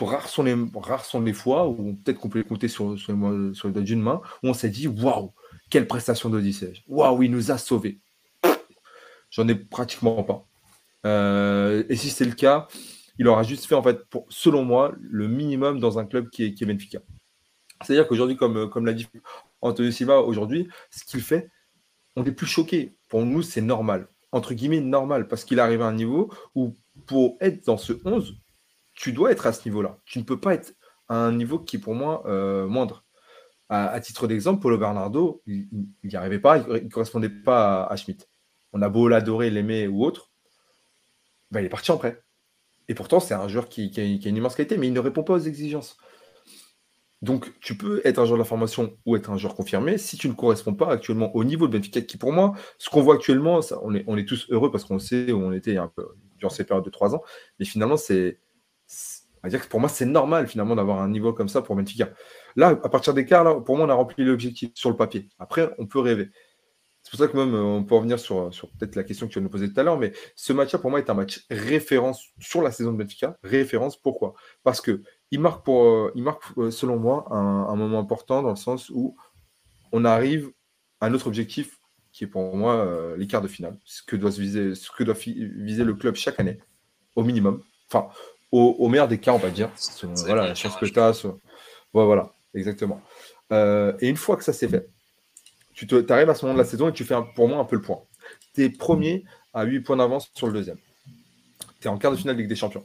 [0.01, 3.13] rares sont les, rares sont les fois, ou peut-être qu'on peut les compter sur, sur,
[3.13, 5.33] les doigts d'une main, où on s'est dit, waouh,
[5.71, 6.73] quelle prestation d'Odyssée.
[6.89, 7.99] Waouh, il nous a sauvés.
[9.31, 10.45] J'en ai pratiquement pas.
[11.05, 12.67] Euh, et si c'est le cas,
[13.19, 16.55] il aura juste fait, en fait, selon moi, le minimum dans un club qui est,
[16.55, 17.01] qui est Benfica.
[17.83, 19.07] C'est-à-dire qu'aujourd'hui, comme, comme l'a dit
[19.61, 21.51] Antonio Silva, aujourd'hui, ce qu'il fait,
[22.17, 22.97] on n'est plus choqué.
[23.09, 24.09] Pour nous, c'est normal.
[24.33, 25.29] Entre guillemets, normal.
[25.29, 26.75] Parce qu'il arrive à un niveau où,
[27.07, 28.37] pour être dans ce 11,
[28.95, 29.99] tu dois être à ce niveau-là.
[30.05, 30.75] Tu ne peux pas être
[31.09, 33.05] à un niveau qui est pour moi euh, moindre.
[33.69, 35.67] À, titre d'exemple, Paulo Bernardo, il
[36.05, 38.25] n'y arrivait pas, il ne correspondait pas à, Schmidt.
[38.73, 40.31] On a beau l'adorer, l'aimer ou autre,
[41.51, 42.23] ben, il est parti en prêt.
[42.89, 45.35] Et pourtant, c'est un joueur qui, a, une immense qualité, mais il ne répond pas
[45.35, 45.97] aux exigences.
[47.23, 50.17] Donc, tu peux être un joueur de la formation ou être un joueur confirmé si
[50.17, 53.15] tu ne corresponds pas actuellement au niveau de Benfica, qui pour moi, ce qu'on voit
[53.15, 55.77] actuellement, on, est, tous heureux parce qu'on sait où on était
[56.37, 57.23] durant ces périodes de trois ans,
[57.59, 58.39] mais finalement, c'est
[59.49, 62.11] dire que pour moi, c'est normal finalement d'avoir un niveau comme ça pour Benfica.
[62.57, 65.29] Là, à partir des quarts, pour moi, on a rempli l'objectif sur le papier.
[65.39, 66.31] Après, on peut rêver.
[67.07, 69.33] C'est pour ça que même euh, on peut revenir sur, sur peut-être la question que
[69.33, 71.47] tu vas nous poser tout à l'heure, mais ce match-là, pour moi, est un match
[71.51, 73.39] référence sur la saison de Benfica.
[73.45, 74.35] Référence, pourquoi?
[74.65, 78.51] Parce que il marque, pour, euh, il marque euh, selon moi, un, moment important dans
[78.51, 79.17] le sens où
[79.93, 80.51] on arrive
[81.01, 81.79] à notre objectif
[82.11, 85.15] qui est pour moi les quarts de finale, ce que doit, viser, ce que doit
[85.15, 86.59] viser le club chaque année,
[87.15, 87.63] au minimum.
[87.89, 88.09] Enfin,
[88.51, 89.71] au, meilleur des cas, on va dire.
[90.25, 91.27] voilà, la chance que tu as.
[91.93, 93.03] voilà, exactement.
[93.53, 94.89] Euh, et une fois que ça s'est fait,
[95.77, 97.65] tu te, arrives à ce moment de la saison et tu fais pour moi un
[97.65, 98.03] peu le point.
[98.55, 100.79] Tu es premier à 8 points d'avance sur le deuxième.
[101.81, 102.85] Tu es en quart de finale de Ligue des Champions.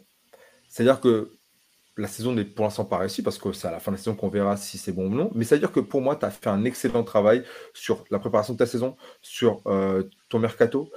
[0.68, 1.32] C'est-à-dire que
[1.98, 4.04] la saison n'est pour l'instant pas réussie parce que c'est à la fin de la
[4.04, 5.32] saison qu'on verra si c'est bon ou non.
[5.34, 8.58] Mais c'est-à-dire que pour moi, tu as fait un excellent travail sur la préparation de
[8.60, 10.92] ta saison, sur euh, ton mercato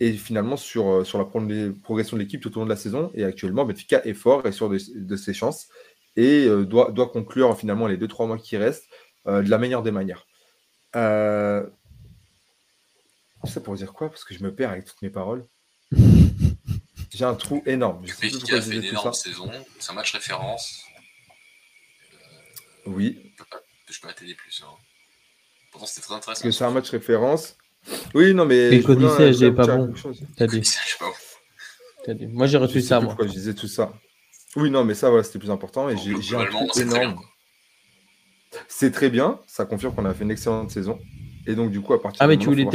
[0.00, 3.10] et finalement sur, euh, sur la progression de l'équipe tout au long de la saison.
[3.14, 5.68] Et actuellement, Benfica est fort et sûr de, ses chances
[6.16, 8.86] et euh, doit, doit conclure finalement les 2-3 mois qui restent
[9.26, 10.26] euh, de la meilleure des manières.
[10.96, 11.66] Euh...
[13.44, 14.10] Ça pour dire quoi?
[14.10, 15.46] Parce que je me perds avec toutes mes paroles.
[17.12, 18.02] J'ai un trou énorme.
[18.02, 19.50] Benfica a fait une énorme saison.
[19.78, 20.84] C'est un match référence.
[22.86, 23.32] oui.
[23.88, 24.62] Je peux pas, t'aider plus.
[24.64, 24.70] Hein.
[25.72, 26.42] Pourtant, c'était très intéressant.
[26.42, 27.56] Que c'est un match référence.
[28.14, 28.76] Oui, non, mais.
[28.76, 29.92] Et Codicée, j'ai pas bon.
[30.36, 30.60] T'as dit.
[32.08, 32.26] dit.
[32.28, 33.08] Moi, j'ai reçu ça, moi.
[33.08, 33.92] Pourquoi je disais tout ça
[34.54, 35.88] Oui, non, mais ça, voilà, c'était plus important.
[35.88, 37.20] Et j'ai un trou énorme.
[38.68, 39.40] C'est très bien.
[39.46, 40.98] Ça confirme qu'on a fait une excellente saison.
[41.46, 42.66] Et donc, du coup, à partir Ah, mais tu voulais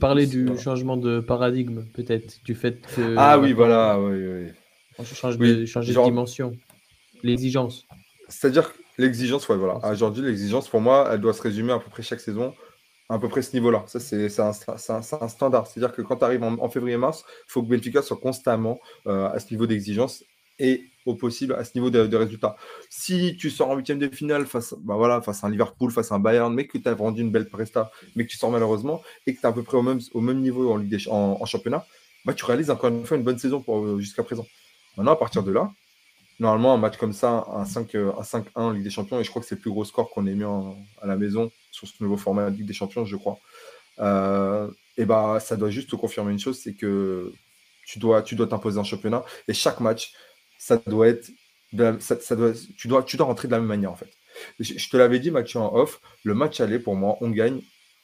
[0.00, 3.14] parler du changement de paradigme, peut-être, du fait que.
[3.16, 4.52] Ah, oui, voilà, oui, oui.
[4.98, 6.56] On change de, changer de dimension.
[7.22, 7.86] L'exigence.
[8.28, 9.78] C'est-à-dire l'exigence, ouais, voilà.
[9.90, 12.54] Aujourd'hui, l'exigence, pour moi, elle doit se résumer à peu près chaque saison
[13.08, 13.84] à peu près ce niveau-là.
[13.86, 15.66] Ça, c'est un, un, standard.
[15.66, 19.38] C'est-à-dire que quand tu arrives en, février-mars, il faut que Benfica soit constamment euh, à
[19.38, 20.24] ce niveau d'exigence
[20.58, 20.84] et
[21.14, 22.56] possible à ce niveau de, résultats.
[22.90, 26.12] Si tu sors en huitième de finale face, bah voilà, face à un Liverpool, face
[26.12, 28.50] à un Bayern, mais que tu as vendu une belle presta, mais que tu sors
[28.50, 31.06] malheureusement et que tu es à peu près au même, au même niveau en, Ligue
[31.08, 31.86] en, championnat,
[32.24, 34.46] bah, tu réalises encore une fois une bonne saison euh, jusqu'à présent.
[34.96, 35.70] Maintenant, à partir de là,
[36.38, 39.48] normalement, un match comme ça, un 5-1 en Ligue des Champions, et je crois que
[39.48, 42.50] c'est le plus gros score qu'on ait mis à la maison sur ce nouveau format
[42.50, 43.38] de Ligue des Champions, je crois.
[43.98, 47.32] Euh, et bah, ça doit juste te confirmer une chose, c'est que
[47.86, 50.12] tu dois, tu dois t'imposer un championnat, et chaque match,
[50.66, 51.30] ça doit être,
[52.00, 54.10] ça, doit, tu dois, tu dois rentrer de la même manière en fait.
[54.58, 57.60] Je, te l'avais dit, Mathieu en off, le match aller pour moi, on gagne,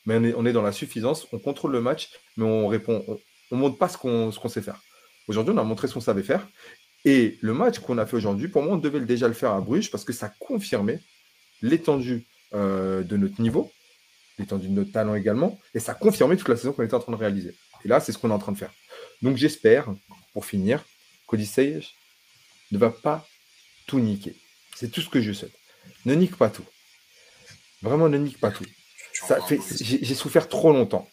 [0.07, 3.05] mais on est, on est dans la suffisance, on contrôle le match, mais on répond,
[3.51, 4.81] on, montre pas ce qu'on, ce qu'on sait faire.
[5.27, 6.47] Aujourd'hui, on a montré ce qu'on savait faire,
[7.05, 9.61] et le match qu'on a fait aujourd'hui, pour moi, on devait déjà le faire à
[9.61, 11.01] Bruges parce que ça confirmait
[11.63, 13.73] l'étendue euh, de notre niveau,
[14.39, 17.13] l'étendue de notre talent également, et ça confirmait toute la saison qu'on était en train
[17.13, 17.57] de réaliser.
[17.85, 18.73] Et là, c'est ce qu'on est en train de faire.
[19.21, 19.93] Donc j'espère,
[20.33, 20.85] pour finir,
[21.27, 21.81] qu'Odyssey
[22.73, 23.27] ne va pas
[23.87, 24.35] tout niquer.
[24.75, 25.53] C'est tout ce que je souhaite.
[26.05, 26.65] Ne nique pas tout.
[27.83, 28.65] Vraiment, ne nique pas tout.
[29.81, 31.09] J'ai souffert trop longtemps.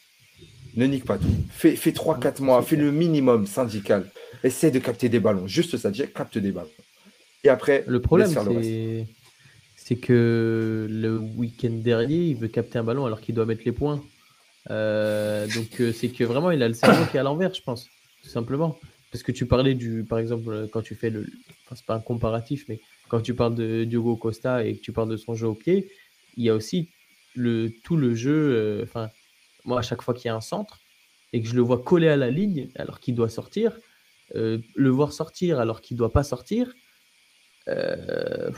[0.76, 1.36] Ne nique pas tout.
[1.51, 4.10] Fais, fais 3-4 mois, fais le minimum syndical.
[4.43, 5.47] Essaie de capter des ballons.
[5.47, 6.70] Juste ça, déjà, capte des ballons.
[7.43, 8.30] Et après, le problème,
[9.76, 13.72] c'est que le week-end dernier, il veut capter un ballon alors qu'il doit mettre les
[13.72, 14.03] points.
[14.70, 17.62] Euh, donc, euh, c'est que vraiment, il a le cerveau qui est à l'envers, je
[17.62, 17.89] pense,
[18.22, 18.78] tout simplement.
[19.12, 21.26] Parce que tu parlais du, par exemple, quand tu fais le,
[21.66, 24.91] enfin, c'est pas un comparatif, mais quand tu parles de Diogo Costa et que tu
[24.91, 25.91] parles de son jeu au pied,
[26.38, 26.89] il y a aussi
[27.36, 28.53] le, tout le jeu.
[28.55, 29.10] Euh, enfin,
[29.66, 30.80] moi, à chaque fois qu'il y a un centre
[31.34, 33.80] et que je le vois coller à la ligne alors qu'il doit sortir,
[34.36, 36.74] euh, le voir sortir alors qu'il doit pas sortir,
[37.68, 38.51] euh,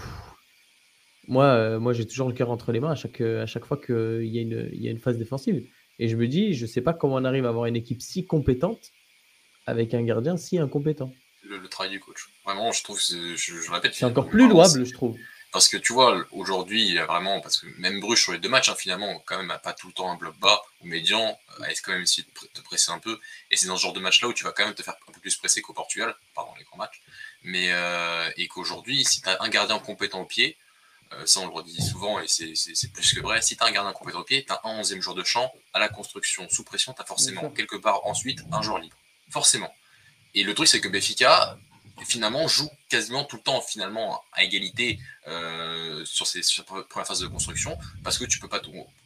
[1.27, 3.77] moi, euh, moi j'ai toujours le cœur entre les mains à chaque, à chaque fois
[3.77, 5.65] qu'il y, a une, y a une phase défensive.
[5.99, 8.25] Et je me dis, je sais pas comment on arrive à avoir une équipe si
[8.25, 8.91] compétente
[9.65, 11.11] avec un gardien si incompétent.
[11.43, 12.29] Le, travail du coach.
[12.45, 13.93] Vraiment, je trouve, je, je répète.
[13.93, 15.17] C'est encore plus louable, je trouve.
[15.51, 18.39] Parce que tu vois, aujourd'hui, il y a vraiment, parce que même Bruges sur les
[18.39, 21.37] deux matchs, hein, finalement, quand même, pas tout le temps un bloc bas ou médian,
[21.59, 23.19] euh, est quand même essayer de te presser un peu.
[23.49, 25.11] Et c'est dans ce genre de match-là où tu vas quand même te faire un
[25.11, 27.01] peu plus presser qu'au Portugal, pardon, les grands matchs.
[27.43, 27.69] Mais,
[28.37, 30.57] et qu'aujourd'hui, si tu as un gardien compétent au pied,
[31.25, 33.91] ça on le redit souvent et c'est plus que vrai, si tu as un gardien
[33.91, 36.93] compétent au pied, tu as un 11e jour de champ, à la construction, sous pression,
[36.93, 38.95] tu as forcément quelque part ensuite un joueur libre.
[39.31, 39.73] Forcément.
[40.35, 41.57] Et le truc, c'est que Béfica,
[42.05, 47.19] finalement, joue quasiment tout le temps finalement à égalité euh, sur ces sur première phase
[47.19, 48.61] de construction, parce que tu peux pas,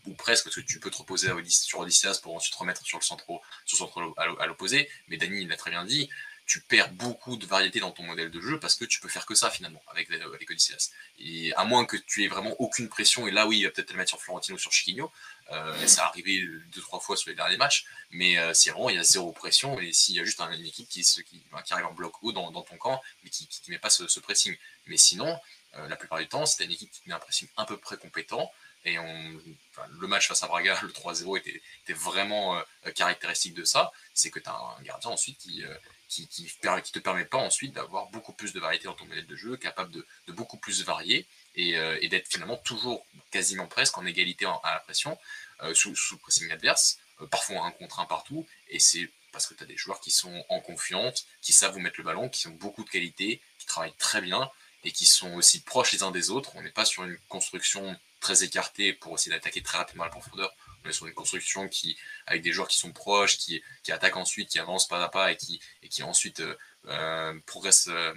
[0.05, 3.03] ou presque, parce que tu peux te reposer sur Odysseas pour ensuite remettre sur le
[3.03, 3.25] centre,
[3.65, 4.89] sur centre à l'opposé.
[5.07, 6.09] Mais Dany l'a très bien dit,
[6.45, 9.25] tu perds beaucoup de variété dans ton modèle de jeu parce que tu peux faire
[9.25, 10.91] que ça finalement avec, avec Odysseas.
[11.19, 13.87] Et à moins que tu aies vraiment aucune pression, et là oui, il va peut-être
[13.87, 15.11] te le mettre sur Florentino ou sur Chiquinho,
[15.51, 16.43] euh, ça a arrivé
[16.73, 19.31] deux, trois fois sur les derniers matchs, mais euh, c'est vraiment, il y a zéro
[19.31, 22.51] pression, et s'il y a juste une équipe qui, qui, arrive en bloc haut dans,
[22.51, 24.55] ton camp, mais qui ne met pas ce, pressing.
[24.87, 25.39] Mais sinon,
[25.75, 27.97] euh, la plupart du temps, c'était une équipe qui met un pressing à peu près
[27.97, 28.51] compétent,
[28.85, 32.61] et le match face à Braga, le 3-0, était, vraiment
[32.95, 35.63] caractéristique de ça, c'est que tu as un gardien ensuite qui
[36.07, 39.25] qui, qui, qui, te permet pas ensuite d'avoir beaucoup plus de variété dans ton modèle
[39.25, 41.25] de jeu, capable de, de beaucoup plus varier
[41.55, 45.17] et, euh, et d'être finalement toujours quasiment presque en égalité à la pression
[45.63, 49.63] euh, sous, pressing adverse, euh, parfois un contre un partout, et c'est parce que tu
[49.63, 52.51] as des joueurs qui sont en confiance, qui savent vous mettre le ballon, qui ont
[52.51, 54.49] beaucoup de qualité, qui travaillent très bien
[54.83, 56.51] et qui sont aussi proches les uns des autres.
[56.55, 60.11] On n'est pas sur une construction très écartée pour essayer d'attaquer très rapidement à la
[60.11, 61.97] profondeur on est sur une construction qui,
[62.27, 65.37] avec des joueurs qui sont proches, qui, attaquent ensuite, qui avancent pas à pas et
[65.37, 66.41] qui ensuite
[66.87, 68.13] euh, progressent euh,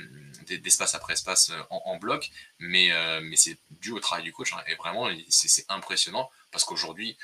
[0.46, 2.30] d'espace après espace euh, en, bloc.
[2.58, 2.90] Mais,
[3.22, 4.52] mais c'est dû au travail du coach.
[4.52, 7.16] Hein, et vraiment, c'est impressionnant parce qu'aujourd'hui,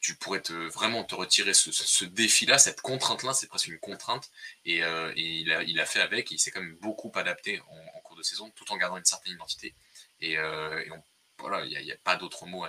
[0.00, 4.30] tu pourrais te, vraiment te retirer ce, ce, défi-là, cette contrainte-là, c'est presque une contrainte.
[4.66, 8.00] Et, et il, a, il, a, fait avec, il s'est quand même beaucoup adapté en,
[8.00, 9.74] cours de saison, tout en gardant une certaine identité.
[10.20, 10.90] Et, et
[11.38, 12.66] voilà, il n'y a, pas d'autre mot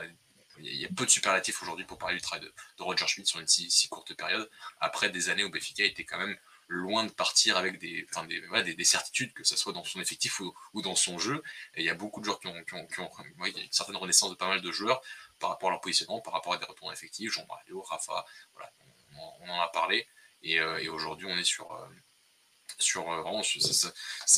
[0.60, 3.40] il y a peu de superlatifs aujourd'hui pour parler du travail de, Roger Schmidt sur
[3.40, 4.50] une si, courte période,
[4.80, 6.38] après des années où Béfica était quand même
[6.68, 10.40] loin de partir avec des, enfin des, des, certitudes, que ce soit dans son effectif
[10.40, 11.44] ou, dans son jeu.
[11.76, 13.10] Et il y a beaucoup de joueurs qui ont, qui ont, qui ont
[13.46, 15.02] il y a une certaine renaissance de pas mal de joueurs
[15.40, 18.72] par rapport à leur positionnement, par rapport à des retours effectifs, Jean-Mario, Rafa, voilà,
[19.42, 20.08] on, en a parlé.
[20.44, 21.86] Et, euh, et aujourd'hui, on est sur, euh,
[22.80, 23.42] sur euh, vraiment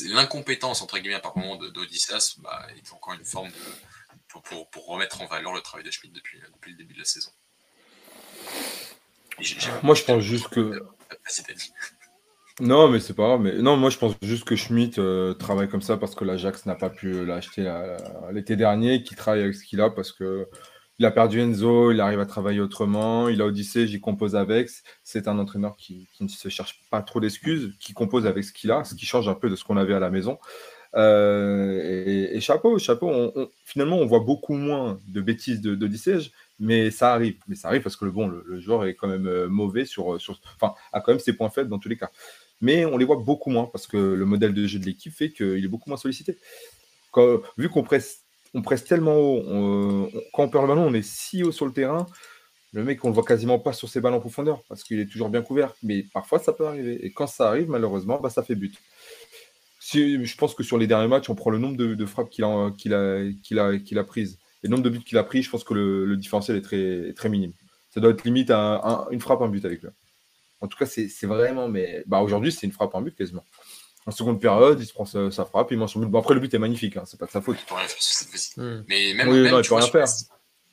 [0.00, 3.54] l'incompétence entre guillemets par moment d'Odysseas bah, est encore une forme de,
[4.28, 7.04] pour, pour, remettre en valeur le travail de Schmidt depuis, depuis le début de la
[7.04, 7.30] saison.
[9.82, 10.82] moi, je pense juste que.
[12.60, 13.40] Non, mais c'est pas grave.
[13.40, 13.54] Mais...
[13.58, 16.74] Non, moi, je pense juste que Schmidt euh, travaille comme ça parce que l'Ajax n'a
[16.74, 17.72] pas pu l'acheter
[18.32, 20.48] l'été dernier, qu'il travaille avec ce qu'il a parce que
[20.98, 24.68] il a perdu Enzo, il arrive à travailler autrement, il a Odyssée, j'y compose avec.
[25.04, 28.72] C'est un entraîneur qui, ne se cherche pas trop d'excuses, qui compose avec ce qu'il
[28.72, 30.38] a, ce qui change un peu de ce qu'on avait à la maison.
[30.96, 33.32] Euh, et, chapeau, chapeau.
[33.64, 37.36] Finalement, on voit beaucoup moins de bêtises d'Odyssée, mais ça arrive.
[37.46, 40.20] Mais ça arrive parce que le, bon, le, joueur est quand même euh, mauvais sur,
[40.20, 42.10] sur, enfin, a quand même ses points faibles dans tous les cas.
[42.60, 45.30] Mais on les voit beaucoup moins parce que le modèle de jeu de l'équipe fait
[45.30, 46.36] qu'il est beaucoup moins sollicité.
[47.56, 48.24] Vu qu'on presse,
[48.86, 52.06] tellement haut, quand on perd le ballon, on est si haut sur le terrain.
[52.72, 55.10] Le mec, on le voit quasiment pas sur ses balles en profondeur parce qu'il est
[55.10, 55.74] toujours bien couvert.
[55.82, 57.04] Mais parfois, ça peut arriver.
[57.04, 58.74] Et quand ça arrive, malheureusement, bah, ça fait but
[59.94, 62.48] je pense que sur les derniers matchs, on prend le nombre de, frappes qu'il a,
[62.48, 65.74] a, a, a prises et le nombre de buts qu'il a pris, je pense que
[65.74, 67.52] le, différentiel est très, très minime.
[67.90, 69.90] Ça doit être limite à une frappe, un but avec lui.
[70.60, 71.68] En tout cas, c'est, vraiment.
[71.68, 73.44] Mais bah, aujourd'hui, c'est une frappe, un but quasiment.
[74.06, 76.06] En seconde période, il se prend sa, frappe, il mange son but.
[76.06, 77.58] Bon, après, le but est magnifique, hein, c'est pas de sa faute.
[78.56, 78.82] Hmm.
[78.88, 80.06] Mais même, oui, non, il peut rien faire.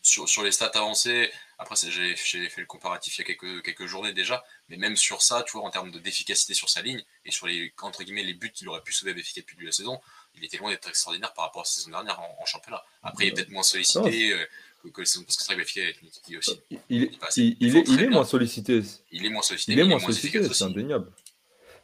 [0.01, 3.87] Sur, sur, les stats avancées, après, j'ai fait le comparatif il y a quelques, quelques
[3.87, 7.31] journées déjà, mais même sur ça, tu vois, en termes d'efficacité sur sa ligne et
[7.31, 9.99] sur les, entre guillemets, les buts qu'il aurait pu sauver avec depuis de la saison,
[10.35, 12.83] il était loin d'être extraordinaire par rapport à la saison dernière en, championnat.
[13.03, 14.45] Après, il est peut-être moins sollicité euh,
[14.91, 16.59] que, la saison, parce que c'est vrai que est une équipe qui aussi.
[16.89, 18.81] Il, est, il, est, il est moins sollicité.
[19.11, 19.73] Il est moins sollicité.
[19.73, 21.11] Il est moins sollicité, c'est indéniable.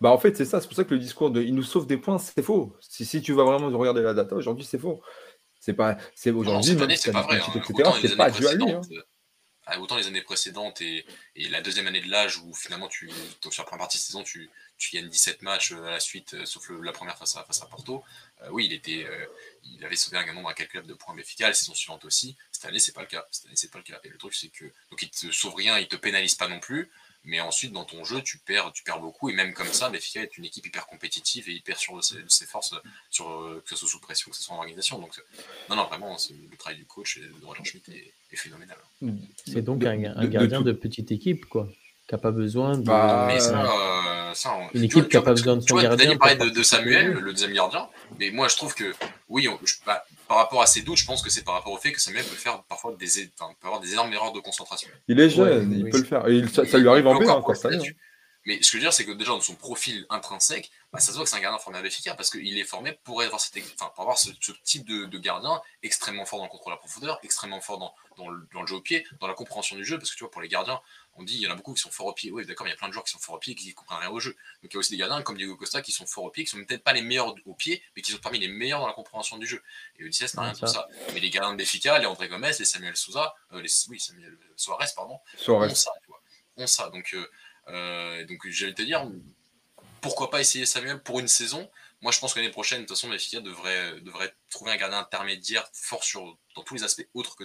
[0.01, 1.85] Bah en fait, c'est ça, c'est pour ça que le discours de il nous sauve
[1.85, 2.75] des points, c'est faux.
[2.79, 4.99] Si, si tu vas vraiment regarder la data, aujourd'hui, c'est faux.
[5.59, 7.39] C'est pas, c'est aujourd'hui, c'est pas vrai.
[7.39, 7.93] Hein.
[8.01, 8.71] C'est pas dû à lui.
[8.71, 8.81] Hein.
[9.79, 13.67] Autant les années précédentes et, la deuxième année de l'âge où finalement tu sur la
[13.67, 14.49] première partie de saison tu,
[14.81, 17.61] tu gagnes 17 matchs euh, à la suite euh, sauf la première face à, face
[17.61, 18.03] à Porto.
[18.41, 19.05] Euh, oui il était
[19.63, 22.35] il avait sauvé un grand nombre incalculable de points efficaces la saison suivante aussi.
[22.51, 23.25] Cette année c'est pas le cas.
[23.31, 23.99] Cette année c'est pas le cas.
[24.03, 26.59] Et le truc c'est que donc il te sauve rien il te pénalise pas non
[26.59, 26.89] plus.
[27.23, 29.29] Mais ensuite dans ton jeu tu perds tu perds beaucoup.
[29.29, 32.45] Et même comme ça Benfica est une équipe hyper compétitive et hyper sûre de ses,
[32.47, 32.73] forces
[33.11, 34.97] sur que ce soit sous pression que ce soit en organisation.
[34.97, 35.21] Donc
[35.69, 38.77] non non vraiment le travail du coach et de Roger Schmidt est, phénoménal.
[39.45, 41.69] C'est donc un, gardien de, petite équipe quoi
[42.11, 43.29] qui n'a pas besoin de bah,
[44.73, 47.53] une équipe qui n'a pas besoin de son gardien parlait de, de, Samuel le deuxième
[47.53, 47.87] gardien
[48.19, 48.93] mais moi je trouve que
[49.29, 49.47] oui
[49.85, 51.99] bah, par rapport à ses doutes, je pense que c'est par rapport au fait que
[51.99, 54.87] Samuel peut faire parfois des, enfin, peut avoir des énormes erreurs de concentration.
[55.09, 56.25] Il est jeune, il peut le faire.
[56.29, 57.53] Et ça, lui arrive en B encore
[58.45, 61.11] Mais ce que je veux dire, c'est que déjà, dans son profil intrinsèque, bah, ça
[61.11, 63.39] se voit que c'est un gardien formé à Béfica parce qu'il est formé pour avoir,
[63.39, 64.29] cette, enfin, pour avoir ce,
[64.63, 68.47] type de, gardien extrêmement fort dans le contrôle à profondeur, extrêmement fort dans, dans, le,
[68.53, 70.41] dans, le, jeu au pied, dans la compréhension du jeu, parce que tu vois, pour
[70.41, 70.81] les gardiens,
[71.15, 72.31] on dit il y en a beaucoup qui sont forts au pied.
[72.31, 73.69] Oui, d'accord, il y a plein de joueurs qui sont forts au pied et qui
[73.69, 74.31] ne comprennent rien au jeu.
[74.61, 76.43] Donc il y a aussi des gardiens comme Diego Costa qui sont forts au pied,
[76.43, 78.87] qui sont peut-être pas les meilleurs au pied, mais qui sont parmi les meilleurs dans
[78.87, 79.61] la compréhension du jeu.
[79.97, 80.87] Et Odysseus n'a rien de tout ça.
[81.13, 84.37] Mais les gardiens de Béfica, les André Gomez, les Samuel Souza, euh, les, oui, Samuel
[84.55, 85.71] Suarez, pardon, Suarez.
[85.71, 85.91] ont ça.
[86.01, 86.21] Tu vois,
[86.57, 86.89] ont ça.
[86.89, 87.29] Donc, euh,
[87.67, 89.09] euh, donc j'allais te dire,
[90.01, 91.69] pourquoi pas essayer Samuel pour une saison
[92.01, 94.99] Moi, je pense que l'année prochaine, de toute façon, Béfica devrait, devrait trouver un gardien
[94.99, 97.43] intermédiaire fort sur, dans tous les aspects autres que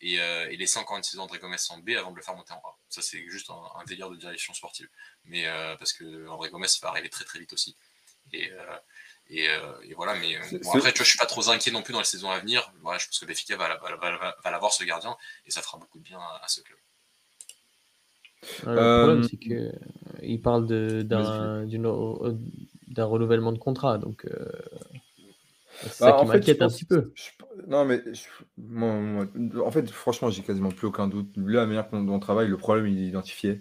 [0.00, 2.34] et, euh, et, laisser encore une saison André Gomez en B avant de le faire
[2.34, 2.76] monter en A.
[2.88, 4.88] Ça, c'est juste un, délire de direction sportive.
[5.24, 7.76] Mais euh, parce que André Gomez va arriver très très vite aussi.
[8.32, 8.78] Et, euh,
[9.28, 9.44] et,
[9.84, 12.00] et voilà, mais bon, après, tu vois, je suis pas trop inquiet non plus dans
[12.00, 12.72] les saisons à venir.
[12.82, 15.78] Voilà, je pense que Béfica va, va, va, va l'avoir ce gardien et ça fera
[15.78, 16.78] beaucoup de bien à, à ce club.
[18.66, 21.64] Le problème, c'est qu'il parle d'un
[23.04, 23.98] renouvellement de contrat.
[23.98, 24.26] Donc,
[25.80, 27.12] c'est ça bah, qui m'inquiète un petit peu.
[27.66, 28.00] non, mais
[29.64, 31.28] en fait, franchement, j'ai quasiment plus aucun doute.
[31.36, 33.60] Lui, la manière dont on travaille, le problème, il est identifié.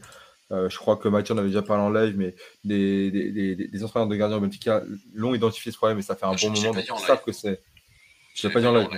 [0.51, 3.83] Euh, je crois que Mathieu en avait déjà parlé en live, mais des, des, des,
[3.83, 6.73] entraîneurs de gardiens au Benfica l'ont identifié ce problème et ça fait un bon moment.
[6.73, 7.61] Donc, ils savent que c'est.
[8.35, 8.89] Je l'ai pas dit en live.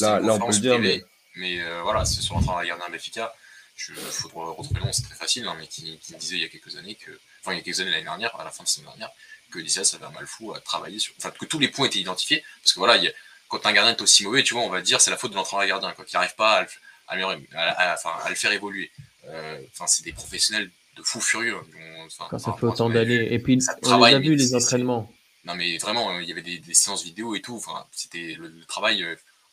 [0.00, 0.78] Là, là, on peut le dire.
[0.80, 1.02] Mais,
[1.36, 3.32] mais euh, voilà, c'est sur l'entraîneur de gardiens Benfica.
[3.88, 6.44] Il faudra retrouver le nom, c'est très facile, hein, mais qui, qui, disait il y
[6.44, 7.10] a quelques années que.
[7.40, 9.10] Enfin, il y a quelques années l'année dernière, à la fin de cette dernière,
[9.50, 11.12] que Odysseas avait un mal fou à travailler sur.
[11.18, 12.44] Enfin, que tous les points étaient identifiés.
[12.62, 13.00] Parce que voilà,
[13.48, 15.36] quand un gardien est aussi mauvais, tu vois, on va dire c'est la faute de
[15.36, 16.66] l'entraîneur gardien, quoi, qui n'arrive pas
[17.08, 18.90] à le, à, enfin, à le faire évoluer.
[19.28, 21.56] Euh, enfin, c'est des professionnels de fous furieux.
[22.06, 23.32] Enfin, quand ça fait autant d'années.
[23.32, 25.12] Et puis, on a vu les entraînements.
[25.44, 27.56] Non, mais vraiment, il y avait des, séances vidéo et tout.
[27.56, 29.04] Enfin, c'était le, travail.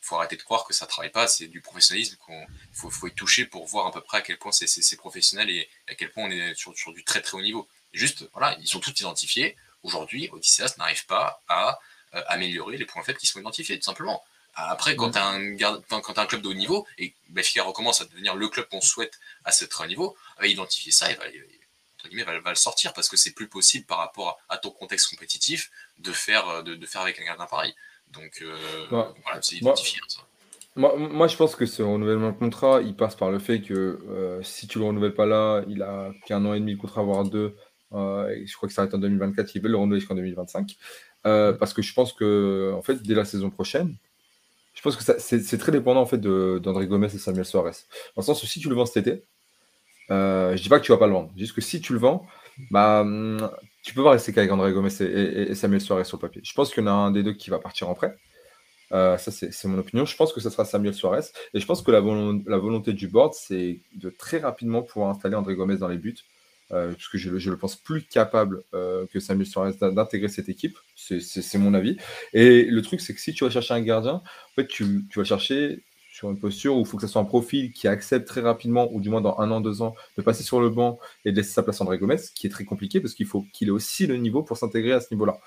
[0.02, 1.28] Il euh, faut arrêter de croire que ça travaille pas.
[1.28, 2.18] C'est du professionnalisme.
[2.30, 5.50] Il faut, faut, être touché pour voir à peu près à quel point c'est professionnel
[5.50, 7.68] et à quel point on est sur, sur du très très haut niveau.
[7.94, 9.56] Juste, voilà, ils sont tous identifiés.
[9.84, 11.80] Aujourd'hui, Odysseas n'arrive pas à
[12.14, 14.24] euh, améliorer les points faibles qui sont identifiés, tout simplement.
[14.54, 18.50] Après, quand tu as, un club de haut niveau, et Benfica recommence à devenir le
[18.50, 22.56] club qu'on souhaite à ce très haut niveau, va identifier ça et va, va, le
[22.56, 26.62] sortir parce que c'est plus possible par rapport à, ton contexte compétitif de faire, euh,
[26.64, 27.74] de, faire avec un gardien pareil.
[28.14, 28.56] Donc, euh,
[28.90, 30.00] voilà, c'est identifié.
[30.08, 30.22] ça.
[30.76, 34.40] Moi, moi, je pense que ce renouvellement de contrat, il passe par le fait que
[34.42, 37.26] si tu le renouvelles pas là, il a qu'un an et demi de contrat, voire
[37.26, 37.56] deux,
[37.94, 39.56] euh, je crois que ça arrête en 2024.
[39.56, 40.78] Ils veulent le renouveler jusqu'en 2025.
[41.28, 43.96] Euh, parce que je pense que, en fait, dès la saison prochaine,
[44.74, 47.72] je pense que c'est très dépendant en fait d'André Gomez et Samuel Suarez.
[48.16, 49.24] Dans le sens où si tu le vends cet été,
[50.10, 52.00] euh, je dis pas que tu vas pas le vendre, juste que si tu le
[52.00, 52.26] vends,
[52.72, 53.06] bah,
[53.82, 56.42] tu peux pas rester qu'avec André Gomez et, Samuel Suarez sur le papier.
[56.44, 58.16] Je pense qu'il y en a un des deux qui va partir en prêt.
[58.92, 60.06] ça, c'est mon opinion.
[60.06, 61.26] Je pense que ce sera Samuel Suarez.
[61.54, 65.36] Et je pense que la, la volonté du board, c'est de très rapidement pouvoir installer
[65.36, 66.18] André Gomez dans les buts
[66.74, 70.78] euh, parce que je, le pense plus capable euh, que Samuel Suarez d'intégrer cette équipe.
[70.96, 71.98] C'est mon avis.
[72.34, 75.24] Et le truc, c'est que si tu vas chercher un gardien, en fait, tu, vas
[75.24, 75.84] chercher
[76.22, 78.88] sur une posture où il faut que ce soit un profil qui accepte très rapidement,
[78.94, 81.38] ou du moins dans un an, deux ans, de passer sur le banc et de
[81.38, 83.70] laisser sa place à André Gomez, ce qui est très compliqué parce qu'il faut qu'il
[83.70, 85.40] ait aussi le niveau pour s'intégrer à ce niveau-là.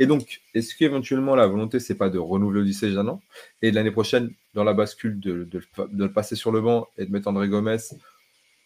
[0.00, 3.22] Et donc, est-ce qu'éventuellement la volonté, c'est pas de renouveler Odyssey d'un an
[3.62, 5.60] et l'année prochaine, dans la bascule, de, de,
[5.96, 7.78] le passer sur le banc et de mettre André Gomez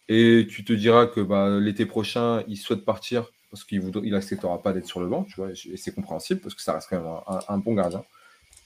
[0.09, 4.73] et tu te diras que bah, l'été prochain, il souhaite partir parce qu'il n'acceptera pas
[4.73, 7.43] d'être sur le banc, tu vois, et c'est compréhensible parce que ça reste quand même
[7.47, 8.03] un, bon gardien.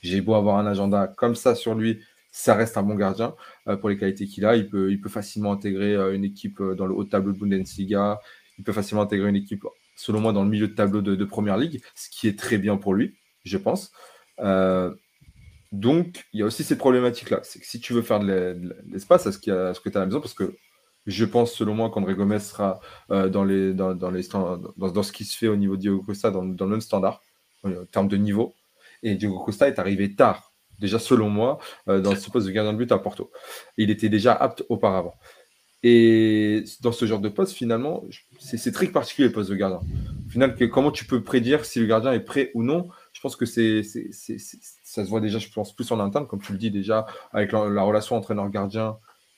[0.01, 1.99] J'ai beau avoir un agenda comme ça sur lui,
[2.35, 3.33] ça reste un bon gardien
[3.69, 4.57] euh, pour les qualités qu'il a.
[4.57, 7.37] Il peut, il peut facilement intégrer euh, une équipe euh, dans le haut tableau de
[7.37, 8.19] Bundesliga.
[8.57, 9.63] Il peut facilement intégrer une équipe,
[9.95, 12.57] selon moi, dans le milieu de tableau de, de Première Ligue, ce qui est très
[12.57, 13.15] bien pour lui,
[13.45, 13.93] je pense.
[15.71, 17.39] donc, il y a aussi cette problématique-là.
[17.43, 19.43] C'est que si tu veux faire de l'espace à ce, que
[19.89, 20.55] tu as à la maison, parce que
[21.05, 25.55] je pense, selon moi, qu'André Gomez sera dans, dans, dans, ce qui se fait au
[25.55, 27.21] niveau de Diogo Costa, dans, le même standard,
[27.63, 28.55] en termes de niveau.
[29.03, 32.73] Et Diogo Costa est arrivé tard, déjà selon moi, euh, dans ce poste de gardien
[32.73, 33.31] de but à Porto.
[33.77, 35.15] Il était déjà apte auparavant.
[35.83, 38.03] Et dans ce genre de poste, finalement,
[38.39, 39.81] c'est très particulier le poste de gardien.
[40.27, 42.89] Au final, comment tu peux prédire si le gardien est prêt ou non?
[43.13, 46.53] Je pense que c'est, ça se voit déjà, je pense, plus en interne, comme tu
[46.53, 48.97] le dis déjà, avec la, la relation entraîneur-gardien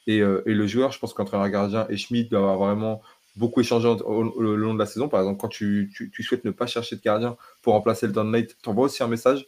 [0.09, 3.01] euh, et, le joueur, je pense qu'entraîneur gardien et Schmidt doivent vraiment
[3.35, 5.09] beaucoup échangé au, long de la saison.
[5.09, 8.69] Par exemple, quand tu, souhaites ne pas chercher de gardien pour remplacer le downlight, tu
[8.69, 9.45] envoies aussi un message.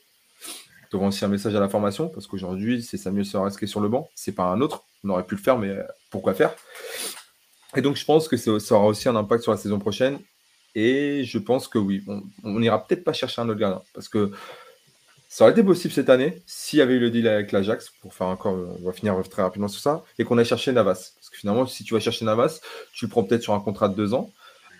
[0.89, 3.67] Tu envoies aussi un message à la formation parce qu'aujourd'hui, c'est Samuel Soares qui est
[3.67, 4.09] sur le banc.
[4.15, 4.83] C'est pas un autre.
[5.03, 6.53] On aurait pu le faire, mais euh, pourquoi faire?
[7.75, 10.19] Et donc, je pense que ça aura aussi un impact sur la saison prochaine.
[10.75, 12.03] Et je pense que oui,
[12.43, 14.31] on n'ira peut-être pas chercher un autre gardien parce que
[15.27, 18.13] ça aurait été possible cette année s'il y avait eu le deal avec l'Ajax, pour
[18.15, 21.11] faire encore, on va finir très rapidement sur ça, et qu'on a cherché Navas.
[21.15, 22.59] Parce que finalement, si tu vas chercher Navas,
[22.93, 24.31] tu le prends peut-être sur un contrat de deux ans.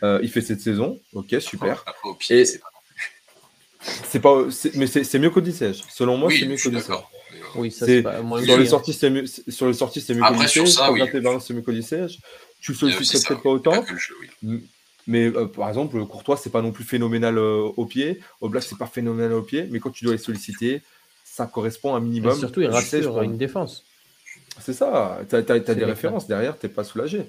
[0.01, 1.83] Euh, il fait cette saison, ok, super.
[1.85, 2.69] Après, au pied, Et- c'est pas.
[3.81, 4.43] C'est pas,
[4.75, 5.31] mais c'est c'est mieux.
[5.89, 6.89] Selon moi, Oui, c'est mieux je suis qu'Odissège.
[6.89, 7.11] d'accord.
[7.31, 8.17] Mais, euh, Oui, ça C'est- pas.
[8.43, 8.69] Sur les hein.
[8.69, 9.25] sorties, c'est mieux.
[9.25, 10.31] Sur les sorties, c'est mieux sur
[10.91, 10.99] oui.
[11.39, 11.61] c'est mieux.
[12.61, 13.85] Tu le ça, peut-être pas autant.
[15.07, 18.19] Mais euh, par exemple, Courtois, c'est pas non plus phénoménal euh, au pied.
[18.41, 19.65] Oblak, c'est pas phénoménal au pied.
[19.71, 20.81] Mais quand tu dois les solliciter,
[21.23, 22.37] ça correspond à un minimum.
[22.37, 23.85] surtout, il rassure une défense.
[24.59, 25.19] C'est ça.
[25.29, 27.27] Tu as, des références derrière, t'es pas soulagé.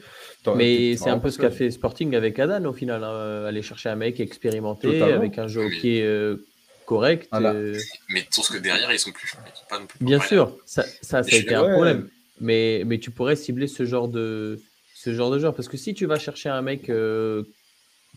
[0.57, 3.05] Mais c'est un peu ce qu'a fait Sporting avec Adan au final.
[3.05, 3.45] hein.
[3.45, 5.17] Aller chercher un mec expérimenté, Totalement.
[5.17, 6.47] avec un jeu au pied euh,
[6.87, 7.29] correct.
[7.31, 7.53] Ah là.
[7.53, 7.79] euh,
[8.09, 9.33] Mais sauf que derrière, ils sont plus.
[9.47, 12.09] ils sont pas non plus Bien sûr, ça, ça, a été un problème.
[12.41, 14.59] Mais, mais tu pourrais cibler ce genre de,
[14.95, 15.55] ce genre de joueur.
[15.55, 17.45] Parce que si tu vas chercher un mec euh,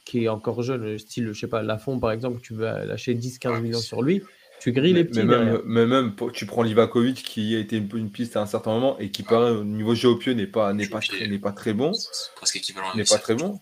[0.06, 3.52] qui est encore jeune, style, je sais pas, Lafont par exemple, tu vas lâcher 10-15
[3.52, 4.24] Ouais, millions sur lui,
[4.64, 5.20] tu grilles les Mais, petits.
[5.24, 8.42] mais même, mais même, pour- tu prends Livakovic qui a été une, une piste à
[8.42, 11.18] un certain moment et qui, paraît, au niveau pied, n'est pas, n'est pas, pied.
[11.18, 11.92] très, n'est pas très bon.
[11.94, 13.60] C'est presque équivalent à n'est pas très bon.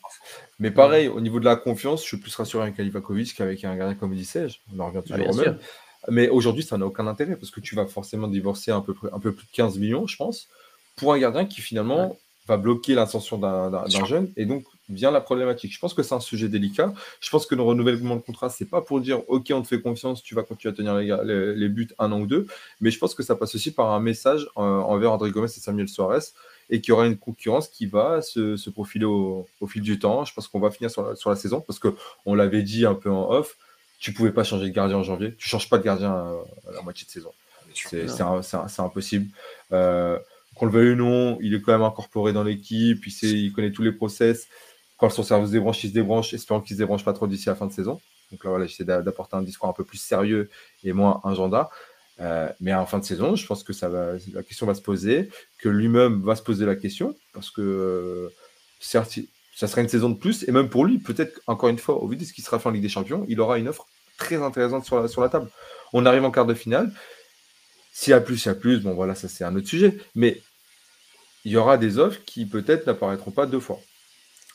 [0.59, 3.75] Mais pareil, au niveau de la confiance, je suis plus rassuré avec Livakovic qu'avec un
[3.75, 4.61] gardien comme Odissège.
[4.75, 5.43] On en revient Ah, toujours au sûr.
[5.43, 5.59] même.
[6.07, 9.09] Mais aujourd'hui, ça n'a aucun intérêt parce que tu vas forcément divorcer un peu, près-
[9.13, 10.47] un peu plus de 15 millions, je pense,
[10.95, 12.15] pour un gardien qui finalement
[12.47, 14.31] va bloquer l'ascension d'un jeune.
[14.35, 15.73] Et donc, vient la problématique.
[15.73, 16.93] Je pense que c'est un sujet délicat.
[17.19, 19.81] Je pense que le renouvellement de contrat, c'est pas pour dire OK, on te fait
[19.81, 22.47] confiance, tu vas continuer à tenir les, ga- les- les buts un an ou deux.
[22.79, 25.59] Mais je pense que ça passe aussi par un message euh, envers André Gomez et
[25.59, 26.19] Samuel Suarez
[26.69, 29.99] et qu'il y aura une concurrence qui va se, se profiler au, au fil du
[29.99, 30.23] temps.
[30.25, 31.89] Je pense qu'on va finir sur la, sur la saison parce que
[32.25, 33.57] on l'avait dit un peu en off.
[33.99, 35.35] Tu pouvais pas changer de gardien en janvier.
[35.37, 37.31] Tu changes pas de gardien euh, à la moitié de saison.
[38.41, 39.27] C'est impossible.
[39.71, 40.17] Euh,
[40.55, 43.71] qu'on le veuille ou non, il est quand même incorporé dans l'équipe, il, il connaît
[43.71, 44.47] tous les process.
[45.01, 47.47] Quand son cerveau se débranche, il se débranche, espérant qu'il se débranche pas trop d'ici
[47.47, 47.99] la fin de saison.
[48.31, 50.47] Donc là, voilà, j'essaie d'a- d'apporter un discours un peu plus sérieux
[50.83, 51.71] et moins agenda.
[52.19, 54.81] Euh, mais en fin de saison, je pense que ça va, la question va se
[54.81, 58.29] poser, que lui-même va se poser la question, parce que euh,
[58.79, 59.17] certes,
[59.55, 62.07] ça sera une saison de plus, et même pour lui, peut-être, encore une fois, au
[62.07, 63.87] vu de ce qui sera fait en Ligue des Champions, il aura une offre
[64.19, 65.49] très intéressante sur la, sur la table.
[65.93, 66.93] On arrive en quart de finale.
[67.91, 68.81] S'il y a plus, il y a plus.
[68.81, 69.97] Bon, voilà, ça c'est un autre sujet.
[70.13, 70.41] Mais
[71.43, 73.79] il y aura des offres qui peut-être n'apparaîtront pas deux fois.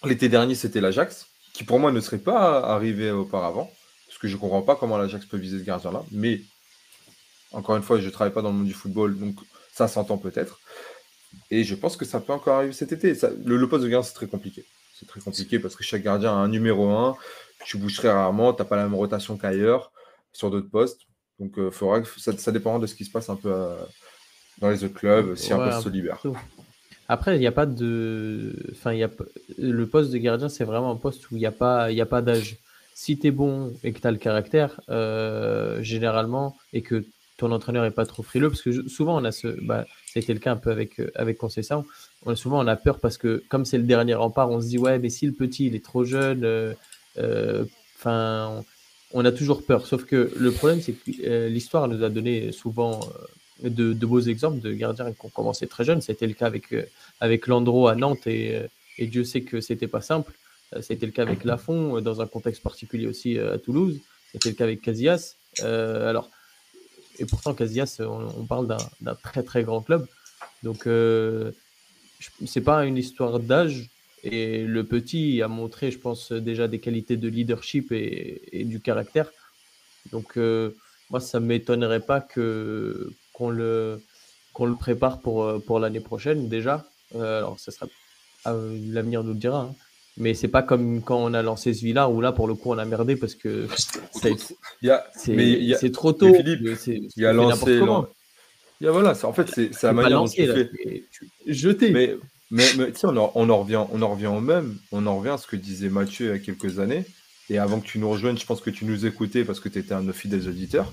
[0.04, 3.70] L'été dernier, c'était l'Ajax, qui pour moi ne serait pas arrivé auparavant,
[4.06, 6.02] parce que je ne comprends pas comment l'Ajax peut viser ce gardien-là.
[6.12, 6.40] Mais
[7.52, 9.36] encore une fois, je ne travaille pas dans le monde du football, donc
[9.72, 10.60] ça s'entend peut-être.
[11.50, 13.14] Et je pense que ça peut encore arriver cet été.
[13.14, 14.64] Ça- le, le poste de gardien, c'est très compliqué.
[14.98, 17.16] C'est très compliqué parce que chaque gardien a un numéro 1,
[17.64, 19.92] tu bouges très rarement, tu n'as pas la même rotation qu'ailleurs
[20.32, 21.00] sur d'autres postes.
[21.38, 23.76] Donc, euh, faudra que- ça, ça dépendra de ce qui se passe un peu euh,
[24.58, 26.18] dans les autres clubs, si un poste se libère.
[26.20, 26.36] Tout.
[27.08, 28.54] Après, il n'y a pas de.
[28.72, 29.10] Enfin, y a...
[29.58, 32.56] Le poste de gardien, c'est vraiment un poste où il n'y a pas, pas d'âge.
[32.94, 37.04] Si tu es bon et que tu as le caractère, euh, généralement, et que
[37.36, 39.48] ton entraîneur n'est pas trop frileux, parce que souvent, on a ce.
[39.62, 41.84] Bah, C'était le cas un peu avec, euh, avec Conceição.
[42.24, 44.66] On a, souvent, on a peur parce que, comme c'est le dernier rempart, on se
[44.68, 46.72] dit, ouais, mais si le petit, il est trop jeune, euh,
[47.18, 47.64] euh,
[48.06, 48.64] on,
[49.12, 49.86] on a toujours peur.
[49.86, 53.00] Sauf que le problème, c'est que l'histoire nous a donné souvent
[53.62, 56.00] de, beaux exemples de gardiens qui ont commencé très jeunes.
[56.00, 56.84] C'était le cas avec, euh,
[57.20, 58.66] avec Landreau à Nantes et, euh,
[58.98, 60.32] et Dieu sait que c'était pas simple.
[60.74, 64.00] Euh, C'était le cas avec Lafont dans un contexte particulier aussi à Toulouse.
[64.32, 65.36] C'était le cas avec Casillas.
[65.62, 66.30] Alors,
[67.18, 68.66] et pourtant, Casillas, on, parle
[69.00, 70.06] d'un très très grand club.
[70.62, 71.52] Donc, euh,
[72.46, 73.88] c'est pas une histoire d'âge.
[74.22, 78.80] Et le petit a montré, je pense, déjà des qualités de leadership et, et du
[78.80, 79.30] caractère.
[80.10, 80.36] Donc,
[81.10, 84.00] moi, ça ne m'étonnerait pas que, qu'on, le,
[84.54, 86.86] qu'on le prépare pour, euh, pour l'année prochaine déjà.
[87.14, 87.86] Euh, alors, ça sera,
[88.46, 89.60] euh, l'avenir nous le dira.
[89.60, 89.74] hein.
[90.16, 92.70] Mais c'est pas comme quand on a lancé ce villa où là, pour le coup,
[92.72, 93.66] on a merdé parce que
[94.12, 94.30] c'est,
[95.92, 96.32] trop tôt.
[96.34, 97.50] Philippe, il y a lancé.
[97.50, 97.98] n'importe comment.
[98.00, 98.08] l'an-
[98.80, 101.04] Il y a, voilà, en fait, c'est pas manière dont tu là, fais.
[101.46, 101.90] jeté.
[101.90, 102.16] Mais,
[102.50, 104.78] mais, mais on, en- on, en revient, on en revient au même.
[104.90, 107.04] On en revient à ce que disait Mathieu il y a quelques années.
[107.48, 109.78] Et avant que tu nous rejoignes, je pense que tu nous écoutais parce que tu
[109.78, 110.92] étais un de nos fidèles auditeurs.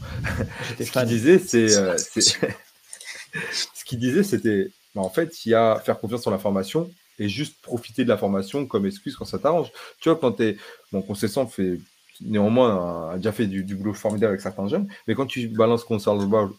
[0.79, 1.75] Ce qu'il disait, c'est.
[1.77, 1.97] Euh,
[3.51, 4.71] ce qu'il disait, c'était.
[4.95, 8.09] bah, en fait, il y a faire confiance en la formation et juste profiter de
[8.09, 9.71] la formation comme excuse quand ça t'arrange.
[9.99, 10.57] Tu vois, quand tu es.
[10.91, 11.79] Bon, Concession fait.
[12.21, 15.83] Néanmoins, a déjà fait du, du boulot formidable avec certains jeunes, mais quand tu balances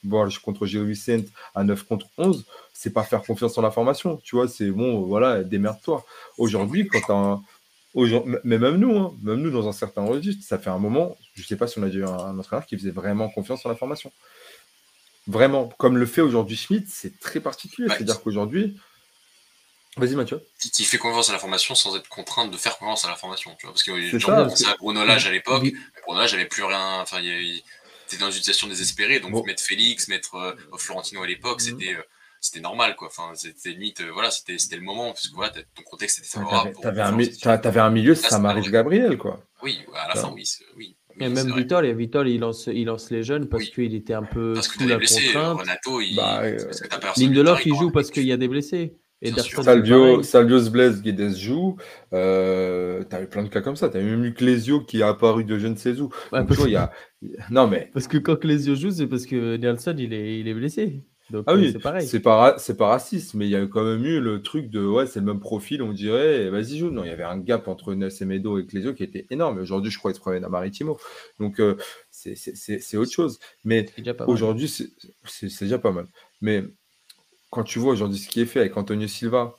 [0.03, 4.21] Borges contre Gilles Vicente à 9 contre 11, c'est pas faire confiance en la formation.
[4.25, 6.05] Tu vois, c'est bon, voilà, démerde-toi.
[6.39, 7.45] Aujourd'hui, quand un- Aujourd'hui-
[7.95, 11.43] mais même nous, hein, même nous dans un certain registre, ça fait un moment, je
[11.45, 14.13] sais pas si on a eu un, entraîneur qui faisait vraiment confiance en la formation.
[15.27, 17.89] Vraiment, comme le fait aujourd'hui Schmidt, c'est très particulier.
[17.89, 18.77] C'est-à-dire qu'aujourd'hui.
[19.97, 20.45] Vas-y Mathieu.
[20.59, 23.55] Qui, fait confiance à la formation sans être contrainte de faire confiance à la formation.
[23.61, 25.77] Tu vois, parce que C'est gens ça, à Bruno Lage à l'époque, Oui.
[26.05, 27.01] Bruno Lage avait plus rien.
[27.01, 27.63] Enfin, il, il
[28.09, 29.21] était dans une situation désespérée.
[29.21, 29.45] Donc Bon.
[29.45, 31.79] mettre Félix, mettre euh, Florentino à l'époque, Mhm.
[31.79, 31.95] c'était.
[31.95, 32.03] euh,
[32.45, 33.09] c'était normal, quoi.
[33.09, 36.75] Enfin, c'était limite, euh, voilà, c'était le moment, parce que voilà, ton contexte était favorable.
[36.83, 39.41] T'avais un, un, milieu, ça m'arrive Gabriel, quoi.
[39.63, 40.45] Oui, à la fin, oui.
[40.77, 40.95] oui.
[41.21, 44.25] Et même Vitol, et Vitol, il lance, il lance les jeunes parce qu'il était un
[44.25, 45.61] peu parce que sous la blessé, contrainte.
[45.61, 46.17] Renato, il...
[46.17, 46.59] bah, euh,
[47.17, 48.99] Lindelof, il joue parce qu'il y a des blessés.
[49.23, 51.77] Et Salvio, Salvio Blaise, Guedes joue.
[52.13, 53.89] Euh, T'avais plein de cas comme ça.
[53.89, 56.11] T'avais même eu Clésio qui a apparu de je ne sais où.
[56.33, 56.93] il y a...
[57.49, 57.91] Non, mais...
[57.95, 61.37] Parce que quand Clésio joue, c'est parce que Nelson, il est, il est blessé ah
[61.49, 62.07] euh, oui, c'est pareil.
[62.07, 64.85] C'est pas, c'est pas raciste, mais il y a quand même eu le truc de
[64.85, 66.91] ouais, c'est le même profil, on dirait, vas-y joue.
[66.91, 69.59] Non, il y avait un gap entre Ness et Medo et Clésio qui était énorme.
[69.59, 70.99] Aujourd'hui, je crois qu'il se promène à Maritimo.
[71.41, 71.77] Donc, euh,
[72.11, 73.39] c'est autre chose.
[73.65, 73.87] Mais
[74.27, 76.07] aujourd'hui, c'est déjà pas mal.
[76.43, 76.63] Mais
[77.51, 79.55] quand tu vois aujourd'hui ce qui est fait avec Antonio Silva,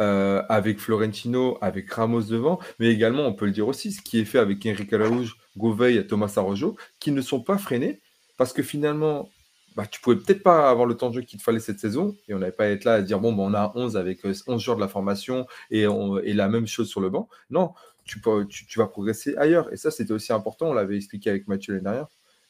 [0.00, 4.18] euh, avec Florentino, avec Ramos devant, mais également, on peut le dire aussi, ce qui
[4.18, 8.00] est fait avec Enrique Araújo, Gouveia et Thomas Arrojo, qui ne sont pas freinés
[8.36, 9.30] parce que finalement,
[9.76, 12.16] bah, tu pouvais peut-être pas avoir le temps de jeu qu'il te fallait cette saison
[12.28, 14.44] et on n'avait pas être là à dire bon, bah, on a 11 avec 11
[14.48, 17.28] euh, joueurs de la formation et, et, la même chose sur le banc.
[17.50, 17.72] Non,
[18.04, 19.72] tu, peux, tu, vas progresser ailleurs.
[19.72, 20.68] Et ça, c'était aussi important.
[20.68, 22.08] On l'avait expliqué avec Mathieu l'année dernière.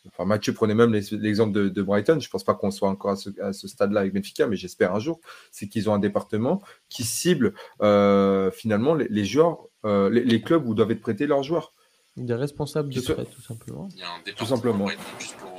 [0.08, 2.20] Enfin, Mathieu prenait même l'exemple de, Brighton.
[2.20, 4.98] Je ne pense pas qu'on soit encore à ce, stade-là avec Benfica, mais j'espère un
[4.98, 5.20] jour.
[5.50, 10.74] C'est qu'ils ont un département qui cible euh, finalement les, joueurs, euh, les, clubs où
[10.74, 11.72] doivent être prêtés leurs joueurs.
[12.16, 13.88] Des responsables de prêt, tout simplement.
[13.94, 14.88] Il y a un tout simplement.
[15.18, 15.53] Juste pour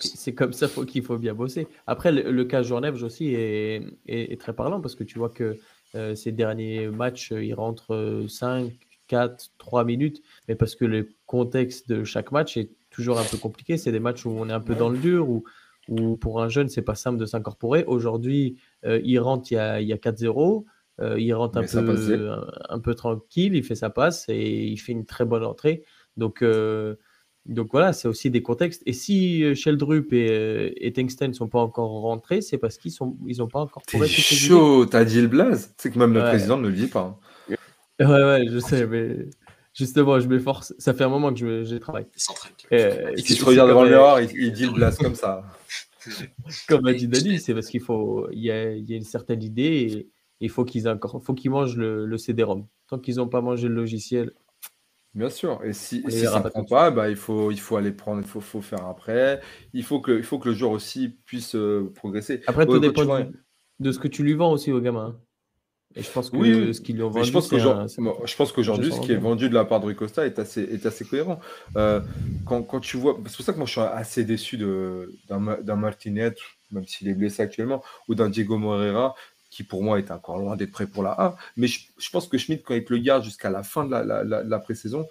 [0.00, 1.66] c'est comme ça, qu'il faut bien bosser.
[1.86, 5.58] Après, le, cas Journève aussi est, est, très parlant parce que tu vois que
[5.94, 8.72] euh, ces derniers matchs, ils rentrent 5,
[9.08, 13.36] 4, 3 minutes, mais parce que le contexte de chaque match est toujours un peu
[13.36, 13.76] compliqué.
[13.76, 15.44] C'est des matchs où on est un peu dans le dur, où,
[15.88, 17.84] où pour un jeune, c'est pas simple de s'incorporer.
[17.86, 20.64] Aujourd'hui, euh, il rentre, il y a, a 4-0.
[20.98, 22.30] Euh, il rentre un peu,
[22.70, 25.84] un, peu tranquille, il fait sa passe et il fait une très bonne entrée.
[26.16, 26.42] Donc,
[27.48, 28.82] donc voilà, c'est aussi des contextes.
[28.86, 32.76] Et si euh, Sheldrup et, euh, et Tengsten ne sont pas encore rentrés, c'est parce
[32.76, 35.98] qu'ils n'ont ils ont pas encore trouvé C'est chaud, t'as dit le blaze C'est que
[35.98, 37.18] même le président ne le dit pas.
[37.48, 37.56] Hein.
[37.98, 39.26] Ouais, ouais, je sais, mais
[39.72, 40.74] justement, je m'efforce.
[40.78, 42.06] Ça fait un moment que je, je travaille.
[42.70, 45.44] Et, si tu regardes devant le miroir, il, dit le blaze comme ça.
[46.68, 49.02] comme a dit Dani, c'est parce qu'il faut, il y a, il y a une
[49.02, 50.08] certaine idée et
[50.40, 50.84] il faut qu'ils
[51.22, 52.66] faut qu'ils mangent le, le CD-ROM.
[52.88, 54.32] Tant qu'ils n'ont pas mangé le logiciel,
[55.16, 55.60] Bien sûr.
[55.64, 58.42] Et si, ça ne prend pas, bah, il, faut, il faut aller prendre, il faut,
[58.42, 59.40] faut faire après.
[59.72, 62.42] Il faut, que, il faut que le joueur aussi puisse euh, progresser.
[62.46, 63.26] Après, tout dépend
[63.78, 65.18] de ce que tu lui vends aussi au gamin.
[65.94, 67.32] Et je pense que oui, ce qu'ils lui ont vendu, je
[68.36, 71.06] pense qu'aujourd'hui, ce qui est vendu de la part de Ricosta est assez, est assez
[71.06, 71.40] cohérent.
[71.78, 72.02] Euh,
[72.44, 76.34] quand, quand, tu vois, c'est pour ça que moi je suis assez déçu d'un Martinet,
[76.70, 79.14] même s'il est blessé actuellement, ou d'un Diego Moreira,
[79.50, 81.36] qui pour moi est encore loin d'être prêt pour la A.
[81.56, 84.24] Mais je, pense que Schmidt, quand il te le garde jusqu'à la fin de la,
[84.24, 85.06] la, pré-saison,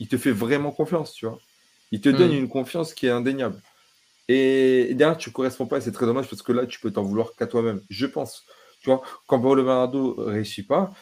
[0.00, 1.38] il te fait vraiment confiance, tu vois.
[1.92, 2.38] Il te donne mm.
[2.38, 3.60] une confiance qui est indéniable.
[4.28, 6.90] Et, derrière, tu ne corresponds pas, et c'est très dommage parce que là, tu peux
[6.90, 7.80] t'en vouloir qu'à toi-même.
[7.88, 8.44] Je pense.
[8.80, 10.92] Tu vois, quand Paolo Bernardo ne réussit pas,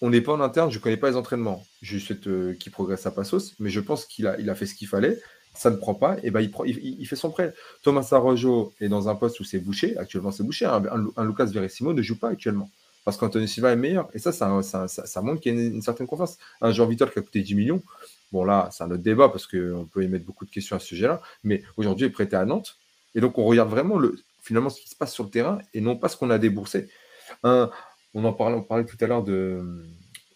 [0.00, 1.64] on n'est pas en interne, je ne connais pas les entraînements.
[1.82, 4.66] Je souhaite euh, qu'il progresse à Passos, mais je pense qu'il a, il a fait
[4.66, 5.18] ce qu'il fallait
[5.56, 7.54] ça ne prend pas, et ben il, il, fait son prêt.
[7.82, 11.92] Thomas Arrojo est dans un poste où c'est bouché, actuellement c'est bouché, un, Lucas Verissimo
[11.92, 12.70] ne joue pas actuellement,
[13.04, 16.06] parce qu'Anthony Silva est meilleur, et ça, ça, ça, montre qu'il y a une, certaine
[16.06, 16.38] confiance.
[16.60, 17.82] Un Jean Vitor qui a coûté 10 millions,
[18.32, 20.78] bon là, c'est un autre débat, parce qu'on peut y mettre beaucoup de questions à
[20.78, 22.76] ce sujet-là, mais aujourd'hui il est prêté à Nantes,
[23.14, 25.80] et donc on regarde vraiment le, finalement ce qui se passe sur le terrain, et
[25.80, 26.88] non pas ce qu'on a déboursé.
[27.42, 27.70] on
[28.14, 29.84] en parlait, on parlait tout à l'heure de,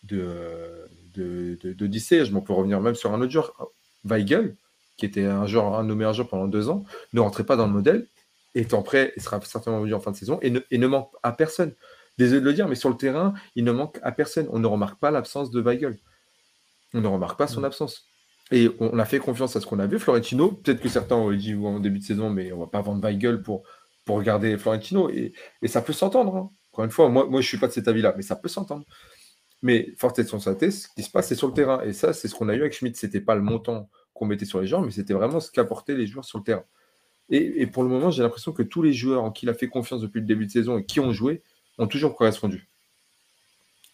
[0.05, 3.53] de, de, de, je m'en peux revenir même sur un autre joueur,
[4.05, 4.57] Weigel,
[5.01, 6.84] qui était un, joueur, un de nos meilleurs joueurs pendant deux ans,
[7.14, 8.07] ne rentrait pas dans le modèle,
[8.55, 11.74] étant prêt, il sera certainement venu en fin de saison, et ne, manque à personne.
[12.18, 14.46] Désolé de le dire, mais sur le terrain, il ne manque à personne.
[14.51, 15.96] On ne remarque pas l'absence de Weigel.
[16.92, 17.64] On ne remarque pas son mm.
[17.64, 18.05] absence.
[18.53, 19.98] Et on a fait confiance à ce qu'on a vu.
[19.98, 22.82] Florentino, peut-être que certains ont dit en début de saison, mais on ne va pas
[22.82, 23.62] vendre Weigel pour,
[24.05, 25.09] pour regarder Florentino.
[25.09, 25.32] Et,
[25.66, 26.36] ça peut s'entendre.
[26.36, 26.51] Hein.
[26.72, 28.48] Encore une fois, moi, moi je ne suis pas de cet avis-là, mais ça peut
[28.48, 28.84] s'entendre.
[29.62, 31.80] Mais force est de constater, ce qui se passe, c'est sur le terrain.
[31.82, 32.98] Et ça, c'est ce qu'on a eu avec Schmidt.
[32.98, 33.88] Ce n'était pas le montant
[34.21, 36.64] qu'on mettait sur les joueurs, mais c'était vraiment ce qu'apportaient les joueurs sur le terrain.
[37.31, 39.68] Et, pour le moment, j'ai l'impression que tous les joueurs en qui il a fait
[39.68, 41.43] confiance depuis le début de saison et qui ont joué
[41.79, 42.68] ont toujours correspondu.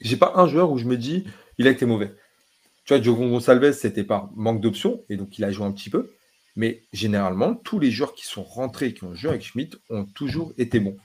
[0.00, 1.24] J'ai pas un joueur où je me dis
[1.58, 2.12] il a été mauvais.
[2.84, 5.90] Tu vois, Diogo Gonçalves, c'était par manque d'options, et donc il a joué un petit
[5.90, 6.10] peu.
[6.56, 10.52] Mais généralement, tous les joueurs qui sont rentrés, qui ont joué avec Schmidt, ont toujours
[10.58, 10.96] été bons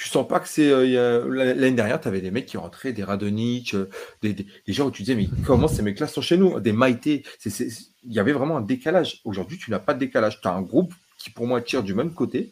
[0.00, 0.70] tu sens pas que c'est.
[0.70, 3.90] Euh, l'année dernière, tu avais des mecs qui rentraient, des Radonic, euh,
[4.22, 6.58] des, gens où tu disais, mais comment ces mecs-là sont chez nous?
[6.58, 7.22] Des Maïté.
[7.44, 9.20] Il y avait vraiment un décalage.
[9.26, 10.40] Aujourd'hui, tu n'as pas de décalage.
[10.40, 12.50] Tu as un groupe qui, pour moi, tire du même côté,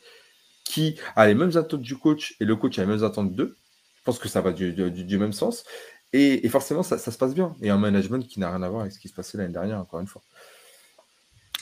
[0.63, 3.57] qui a les mêmes attentes du coach et le coach a les mêmes attentes d'eux.
[3.97, 5.65] Je pense que ça va du, du, même sens.
[6.13, 7.57] Et, forcément, ça, ça, se passe bien.
[7.63, 9.79] Et un management qui n'a rien à voir avec ce qui se passait l'année dernière,
[9.79, 10.21] encore une fois.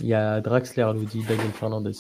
[0.01, 1.93] Il y a Draxler, nous dit Daniel Fernandez.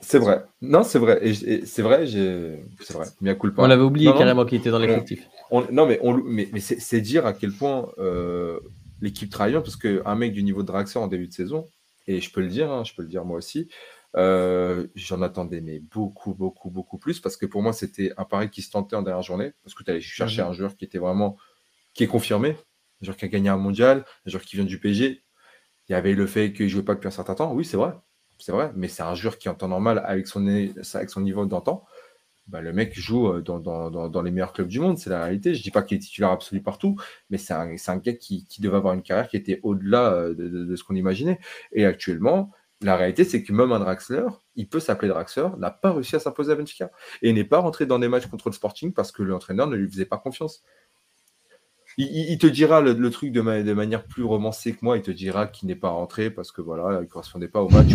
[0.00, 0.44] C'est vrai.
[0.60, 1.18] Non, c'est vrai.
[1.22, 3.06] Et, c'est vrai, c'est vrai.
[3.20, 5.28] Mais à On l'avait oublié carrément qu'il était dans l'effectif.
[5.70, 6.14] non, mais, on...
[6.14, 8.60] mais, mais c'est dire à quel point euh,
[9.00, 11.66] l'équipe travaille parce qu'un mec du niveau de Draxler en début de saison,
[12.06, 13.68] et je peux le dire, hein, je peux le dire moi aussi,
[14.16, 18.50] euh, j'en attendais mais beaucoup, beaucoup, beaucoup plus parce que pour moi, c'était un pari
[18.50, 20.48] qui se tentait en dernière journée parce que tu allais chercher mhm.
[20.48, 21.36] un joueur qui était vraiment
[21.94, 22.50] qui est confirmé,
[23.02, 25.22] un joueur qui a gagné un mondial, un joueur qui vient du PG.
[25.88, 27.52] Il y avait le fait qu'il ne jouait pas depuis un certain temps.
[27.52, 27.92] Oui, c'est vrai,
[28.42, 31.84] c'est vrai, mais c'est un joueur qui en temps normal, avec son, niveau d'antan,
[32.48, 35.54] bah, le mec joue euh, dans, les meilleurs clubs du monde, c'est la réalité.
[35.54, 36.96] Je dis pas qu'il est titulaire absolu partout,
[37.30, 40.34] mais c'est un, un, gars qui, qui, devait avoir une carrière qui était au-delà euh,
[40.34, 41.38] de, de, ce qu'on imaginait.
[41.70, 44.26] Et actuellement, la réalité, c'est que même un Draxler,
[44.56, 46.90] il peut s'appeler Draxler, n'a pas réussi à s'imposer à Benfica
[47.22, 49.88] et n'est pas rentré dans des matchs contre le Sporting parce que l'entraîneur ne lui
[49.88, 50.64] faisait pas confiance.
[51.98, 55.68] Il, te dira le, truc de, manière plus romancée que moi, il te dira qu'il
[55.68, 57.90] n'est pas rentré parce que voilà, il ne correspondait pas au match.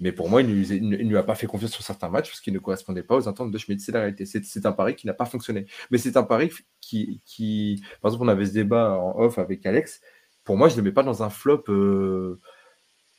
[0.00, 2.52] Mais pour moi, il ne, lui a pas fait confiance sur certains matchs parce qu'il
[2.52, 3.82] ne correspondait pas aux attentes de Schmidt.
[3.82, 4.24] C'est la réalité.
[4.26, 5.66] C'est un pari qui n'a pas fonctionné.
[5.90, 6.50] Mais c'est un pari
[6.80, 10.00] qui, qui, Par exemple, on avait ce débat en off avec Alex.
[10.42, 11.64] Pour moi, je ne le mets pas dans un flop.
[11.68, 12.40] Euh,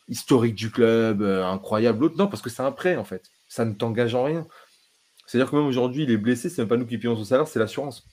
[0.08, 2.02] historique du club, euh, incroyable.
[2.02, 3.32] L'autre, non, parce que c'est un prêt, en fait.
[3.48, 4.48] Ça ne t'engage en rien.
[5.26, 7.48] C'est-à-dire que même aujourd'hui, il est blessé, c'est même pas nous qui payons son salaire,
[7.48, 8.08] c'est l'assurance.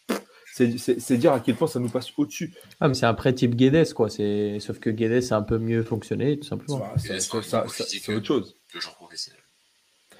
[0.52, 2.54] C'est dire à quel point ça nous passe au-dessus.
[2.80, 4.08] Ah, mais c'est un prêt type Guedes, quoi.
[4.10, 6.92] Sauf que Guedes a un peu mieux fonctionné, tout simplement.
[6.98, 8.56] c'est autre chose.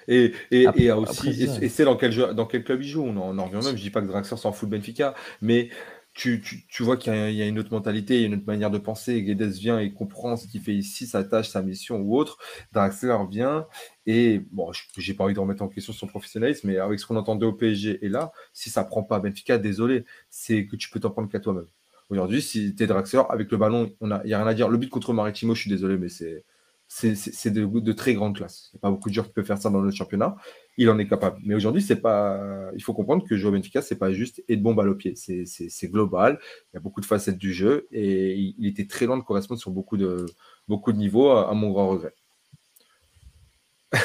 [0.09, 3.05] Et, et, et, aussi, et, c'est dans quel, dans quel club il joue?
[3.05, 3.77] On en, revient même.
[3.77, 5.69] Je dis pas que Draxler s'en fout de Benfica, mais
[6.15, 6.43] tu,
[6.81, 9.23] vois qu'il y, a une autre mentalité, une autre manière de penser.
[9.23, 12.39] Guedes vient et comprend ce qu'il fait ici, sa tâche, sa mission ou autre.
[12.73, 13.67] Draxler vient
[14.07, 17.17] et bon, j'ai pas envie de remettre en question son professionnalisme, mais avec ce qu'on
[17.17, 21.01] entendait au PSG et là, si ça prend pas Benfica, désolé, c'est que tu peux
[21.01, 21.67] t'en prendre qu'à toi-même.
[22.11, 24.69] Aujourd'hui, si tu es Draxler, avec le ballon, il n'y a, rien à dire.
[24.69, 28.71] Le but contre Maritimo, je suis désolé, mais c'est de, de, très grande classe.
[28.73, 30.37] Il n'y a pas beaucoup de joueurs qui peuvent faire ça dans notre championnat.
[30.79, 31.39] Il en est capable.
[31.45, 32.71] Mais aujourd'hui, c'est pas.
[32.75, 35.15] Il faut comprendre que jouer au Benfica, c'est pas juste et de bombe à pied.
[35.17, 36.39] C'est global.
[36.73, 39.61] Il y a beaucoup de facettes du jeu et il était très loin de correspondre
[39.61, 40.25] sur beaucoup de,
[40.69, 42.15] beaucoup de niveaux, à, mon grand regret.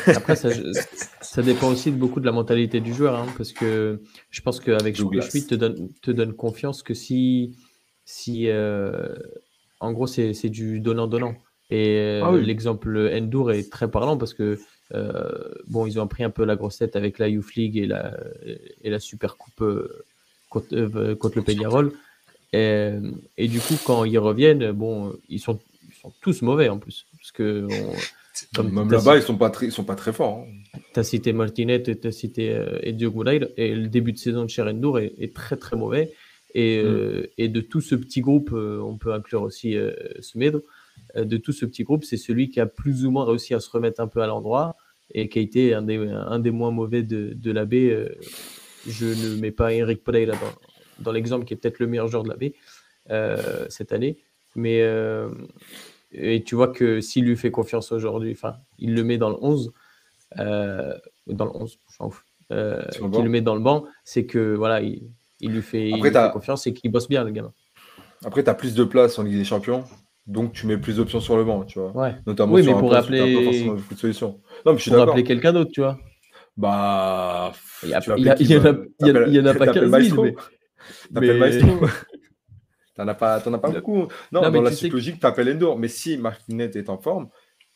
[0.07, 0.49] Après, ça,
[1.21, 4.59] ça, dépend aussi de beaucoup de la mentalité du joueur, hein, parce que je pense
[4.59, 7.57] qu'avec Schmidt te donne, te donne confiance que si,
[8.03, 9.15] si euh,
[9.79, 11.35] en gros, c'est du donnant-donnant.
[11.69, 14.57] Et euh, ah l'exemple Endur est très parlant parce que
[14.91, 18.17] bon, ils ont pris un peu la grossette avec la Youth League et la,
[18.83, 20.05] et la Super Coupe euh,
[20.49, 21.93] contre, contre, le Peñarol.
[22.53, 22.91] Et,
[23.37, 25.59] et, du coup, quand ils reviennent, bon, ils sont,
[25.89, 27.05] ils sont tous mauvais en plus.
[27.17, 27.67] Parce que
[28.61, 30.45] même là-bas, ils sont pas très, ils sont pas très forts.
[30.45, 30.79] Hein.
[30.93, 33.13] Tu as cité Martinet, tu as cité euh, Edio
[33.57, 36.13] et le début de saison de Cherendour est, est très très mauvais.
[36.53, 37.27] Et, mm.
[37.37, 39.91] et, de tout ce petit groupe, on peut inclure aussi euh.
[39.91, 40.61] Euh,
[41.15, 43.69] de tout ce petit groupe, c'est celui qui a plus ou moins réussi à se
[43.69, 44.75] remettre un peu à l'endroit
[45.13, 47.89] et qui a été un des, un des moins mauvais de, de la baie.
[47.89, 48.09] Euh,
[48.87, 52.23] je ne mets pas Eric Pereira dans, dans l'exemple qui est peut-être le meilleur joueur
[52.23, 52.53] de la baie
[53.09, 54.17] euh, cette année.
[54.55, 54.83] Mais
[56.11, 59.35] et tu vois que s'il lui fait confiance aujourd'hui, enfin, il le met dans le
[59.41, 59.71] 11,
[60.35, 61.77] dans le 11,
[62.51, 65.09] euh, qu'il le met dans le banc, c'est que voilà, il,
[65.41, 67.53] il lui fait, il lui fait confiance et qu'il bosse bien, le gamin.
[68.25, 69.83] Après, tu as plus de place en Ligue des Champions.
[70.27, 71.91] Donc tu mets plus d'options sur le banc, tu vois.
[71.95, 72.15] Ouais.
[72.25, 73.19] Notamment oui, mais pour rappeler...
[73.19, 74.41] pas beaucoup de solutions.
[74.65, 75.97] Non, mais je suis pour rappeler quelqu'un d'autre, tu vois.
[76.57, 77.53] Bah.
[77.83, 80.07] Il y, a, il y, il y, en a, il y en a pas 15
[80.09, 80.23] 000.
[80.23, 80.35] Mais...
[81.13, 81.87] T'appelles Maestro.
[82.95, 84.07] T'en as pas, as pas beaucoup.
[84.31, 85.77] Non, non dans la suite logique, t'appelles Endor.
[85.77, 87.29] Mais si Martinet est en forme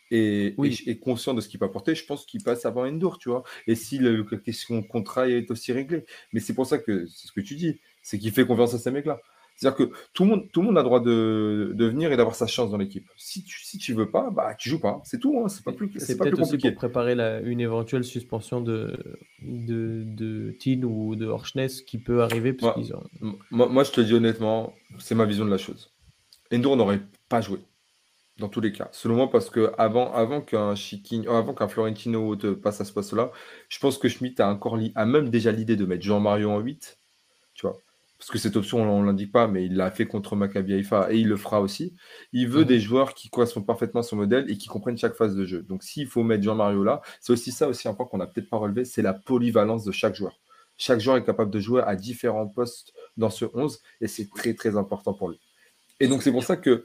[0.10, 0.82] et, oui.
[0.88, 3.44] est conscient de ce qu'il peut apporter, je pense qu'il passe avant Endor, tu vois.
[3.68, 6.06] Et si la question contrat est aussi réglée.
[6.34, 8.80] Mais c'est pour ça que c'est ce que tu dis, c'est qu'il fait confiance à
[8.80, 9.20] ces mecs-là.
[9.62, 12.18] C'est-à-dire que tout le monde, tout le monde a le droit de, de venir et
[12.18, 13.08] d'avoir sa chance dans l'équipe.
[13.16, 15.00] Si tu, si tu veux pas, bah tu joues pas.
[15.04, 15.40] C'est tout.
[15.40, 15.50] Hein.
[15.50, 18.98] C'est pas plus, c'est peut-être aussi pour préparer la, une éventuelle suspension de
[19.44, 22.58] de, de ou de Horschness qui peut arriver.
[22.60, 22.76] Moi,
[23.22, 23.38] ont...
[23.52, 25.92] moi, moi, je te dis honnêtement, c'est ma vision de la chose.
[26.52, 27.60] Endur n'aurait pas joué
[28.40, 28.90] dans tous les cas.
[28.92, 30.74] Selon moi, parce que avant, avant qu'un
[31.28, 33.32] avant qu'un Florentino passe à ce poste-là,
[33.70, 36.98] je pense que Schmidt a encore a même déjà l'idée de mettre Jean-Mario en 8.
[37.54, 37.78] Tu vois
[38.22, 41.12] parce que cette option, on ne l'indique pas, mais il l'a fait contre Maccabi Haifa
[41.12, 41.96] et il le fera aussi.
[42.34, 42.68] Il veut mhm.
[42.68, 45.64] des joueurs qui correspondent parfaitement à son modèle et qui comprennent chaque phase de jeu.
[45.64, 48.48] Donc, s'il faut mettre Jean-Mario là, c'est aussi ça aussi un point qu'on n'a peut-être
[48.48, 50.40] pas relevé, c'est la polyvalence de chaque joueur.
[50.78, 54.54] Chaque joueur est capable de jouer à différents postes dans ce 11 et c'est très
[54.54, 55.40] très important pour lui.
[56.00, 56.84] Et donc, c'est pour ça que.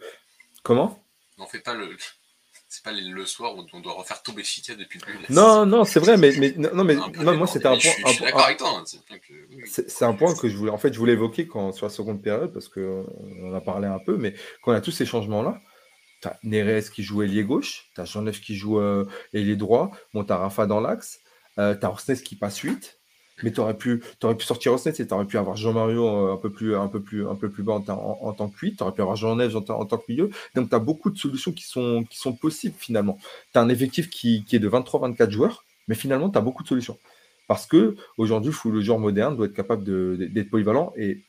[0.62, 1.04] Comment?
[1.36, 1.90] N'en fais pas le,
[2.68, 5.32] c'est pas le soir où on doit refaire tout Béchica depuis le début.
[5.32, 7.93] Non, non, c'est vrai, mais, mais non, mais moi c'était un point.
[8.06, 8.80] Je, suis d'accord avec toi.
[8.80, 8.84] Hein,
[9.64, 12.22] c'est un point que je voulais, en fait, je voulais évoquer quand sur la seconde
[12.22, 13.05] période parce que
[13.40, 15.60] on en a parlé un peu, mais quand y a tous ces changements là,
[16.22, 19.90] tu as Neres qui joue ailier gauche, tu as Jean-Neuf qui joue euh, ailier droit,
[20.12, 21.20] bon, tu as Rafa dans l'axe,
[21.59, 22.98] euh, tu as Orsnes qui passe 8,
[23.42, 26.36] mais tu aurais pu, pu sortir Orsnes et tu aurais pu avoir Jean-Mario euh, un,
[26.36, 28.82] peu plus, un, peu plus, un peu plus bas en, en, tant que 8, tu
[28.82, 30.30] aurais pu avoir Jean-Neuf en, en, tant que milieu.
[30.54, 33.18] Donc, tu as beaucoup de solutions qui sont, qui sont possibles finalement.
[33.52, 36.62] Tu as un effectif qui, qui est de 23-24 joueurs, mais finalement, tu as beaucoup
[36.62, 36.98] de solutions.
[37.46, 41.22] Parce que aujourd'hui, le joueur moderne doit être capable d'être polyvalent et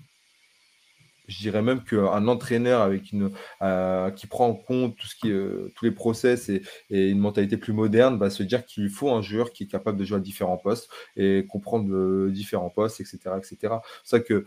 [1.28, 3.32] je dirais même qu'un entraîneur avec une,
[3.62, 7.58] euh, qui prend en compte tout ce qui, euh, tous les process et, une mentalité
[7.58, 10.18] plus moderne va se dire qu'il lui faut un joueur qui est capable de jouer
[10.18, 13.20] à différents postes et comprendre euh, différents postes, etc.
[13.38, 13.76] etc.
[14.04, 14.46] C'est ça que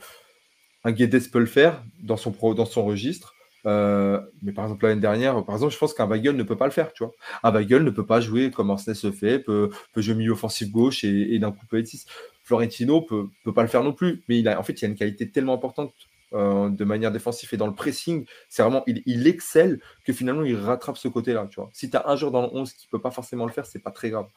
[0.85, 3.35] un Guedes peut le faire dans son, dans son registre.
[3.67, 6.71] mais par exemple, l'année dernière, par exemple, je pense qu'un Weigel ne peut pas le
[6.71, 7.13] faire, tu vois.
[7.43, 10.71] Un Weigel ne peut pas jouer comme Arsene se fait, peut, peut jouer milieu offensif
[10.71, 12.07] gauche et, d'un coup peut être 6.
[12.45, 14.89] Florentino peut, peut pas le faire non plus, mais il a, en fait, il a
[14.89, 15.93] une qualité tellement importante
[16.33, 20.55] euh, de manière défensive et dans le pressing, c'est vraiment, il, excelle que finalement il
[20.55, 21.49] rattrape ce côté-là.
[21.51, 21.71] Tu vois.
[21.73, 23.81] Si tu as un joueur dans le 11 qui peut pas forcément le faire, c'est
[23.81, 24.29] pas très grave.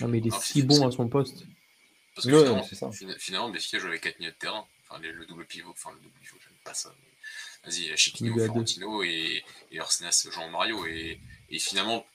[0.00, 1.44] Non, mais il est si bon à son poste.
[2.14, 2.90] Parce que finalement, ça.
[3.18, 4.66] finalement, joue avec 4 milieux de terrain.
[4.88, 6.94] Enfin, le double pivot, enfin, le double pivot, j'aime pas ça.
[7.64, 10.86] Vas-y, Chiquinho, Florentino et, et Orsnes, Jean-Mario.
[10.86, 11.20] Et,
[11.50, 12.06] et, finalement,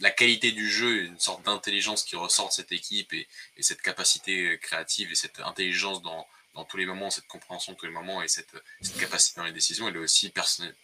[0.00, 3.26] la qualité du jeu, une sorte d'intelligence qui ressort de cette équipe et,
[3.56, 7.86] et, cette capacité créative et cette intelligence dans, dans tous les moments, cette compréhension tous
[7.86, 8.54] les moments et cette,
[8.98, 10.32] capacité dans les décisions, elle est aussi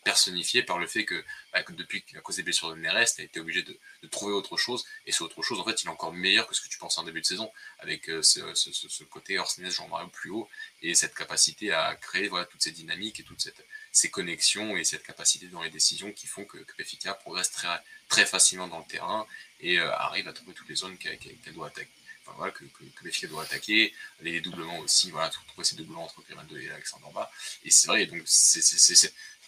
[0.04, 3.20] personnifiée par le fait que, bah, que depuis à cause des blessures de Neres, tu
[3.20, 3.78] as été obligé de,
[4.08, 4.84] trouver autre chose.
[5.06, 6.98] Et ce autre chose, en fait, il est encore meilleur que ce que tu pensais
[7.00, 10.48] en début de saison, avec euh, ce, ce, ce, côté Orsnes, Jean-Mario plus haut,
[10.82, 13.48] et cette capacité à créer toutes ces dynamiques et toutes
[13.92, 17.68] ces connexions et cette capacité dans les décisions qui font que, que progresse très,
[18.08, 19.26] très facilement dans le terrain
[19.60, 21.90] et euh, arrive à trouver toutes les zones qu'elle doit attaquer
[22.36, 26.56] voilà, que, que, que doit attaquer, les doublements aussi, voilà, trouver ces doublements entre Grimaldo
[26.56, 27.30] et Alexandre Bas.
[27.64, 28.60] Et c'est vrai, donc c'est.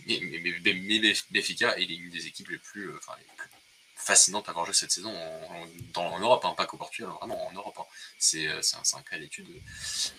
[0.07, 3.49] Mais, mais, mais, mais Benfica est une des équipes les plus, euh, enfin, les plus
[3.95, 7.47] fascinantes à avoir joué cette saison en, dans, en Europe, hein, pas qu'au Portugal, vraiment
[7.47, 7.77] en Europe.
[7.79, 7.85] Hein.
[8.19, 9.49] C'est un, un, cas d'étude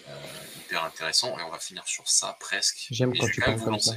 [0.07, 0.15] euh,
[0.57, 2.87] hyper intéressant et on va finir sur ça presque.
[2.91, 3.93] J'aime quand tu parles comme ça.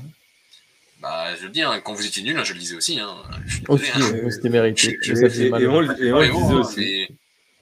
[0.99, 2.99] Bah, je le dis, hein, quand vous étiez nul, hein, je le disais aussi.
[2.99, 3.23] Hein.
[3.69, 4.31] Aussi, hein.
[4.31, 4.99] c'était mérité.
[5.03, 7.09] Je, je, et, et, on, et on le disait aussi.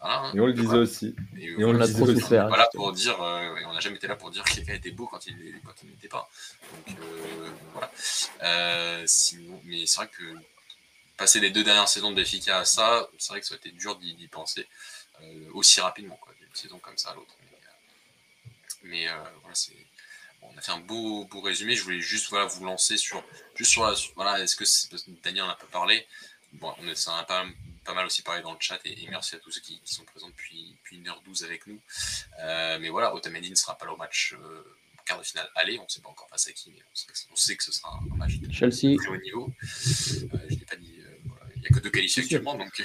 [0.06, 1.16] Hein, et on le disait aussi.
[1.38, 2.48] Et, on, l'a trop souffert.
[2.48, 5.06] Voilà pour dire, euh, on n'a jamais été là pour dire que gars étaient beaux
[5.06, 6.28] quand ils n'étaient pas.
[6.86, 7.90] Donc euh, voilà.
[8.42, 10.22] Euh, sinon, mais c'est vrai que
[11.16, 13.70] passer les deux dernières saisons de Béfica à ça, c'est vrai que ça a été
[13.70, 14.68] dur d'y penser
[15.54, 17.34] aussi rapidement, quoi, d'une saison comme ça à l'autre.
[18.82, 19.72] Mais, voilà, c'est.
[20.42, 21.74] on a fait un beau, beau résumé.
[21.74, 23.24] Je voulais juste voilà, vous lancer sur.
[23.54, 23.94] Juste sur la.
[24.16, 24.64] Voilà, est-ce que
[25.22, 26.06] Daniel en a pas parlé
[26.52, 27.46] Bon, on ça en a pas
[27.84, 30.28] pas mal aussi parlé dans le chat et, merci à tous ceux qui, sont présents
[30.28, 31.80] depuis, depuis 1h12 avec nous.
[32.40, 34.64] Euh, mais voilà, Otamendi ne sera pas là au match euh,
[35.04, 36.96] quart de finale aller, on ne sait pas encore face à qui, mais on
[37.36, 38.96] sait, que, ce sera un, match de Chelsea.
[38.96, 39.52] très haut niveau.
[39.52, 40.94] Euh, je n'ai pas dit,
[41.56, 42.82] il n'y a que deux qualifiés actuellement, donc,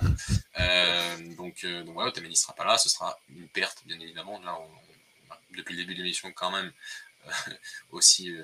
[1.36, 4.40] donc, donc voilà, Otamendi ne sera pas là, ce sera une perte bien évidemment.
[4.40, 4.58] Là,
[5.50, 6.72] depuis le début de l'émission quand même
[7.90, 8.34] aussi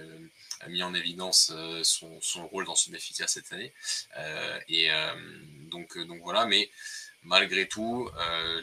[0.66, 3.72] mis en évidence euh, son, son, rôle dans ce Benfica cette année.
[4.16, 5.14] Euh, et euh,
[5.70, 6.70] donc, donc voilà, mais
[7.22, 8.10] malgré tout,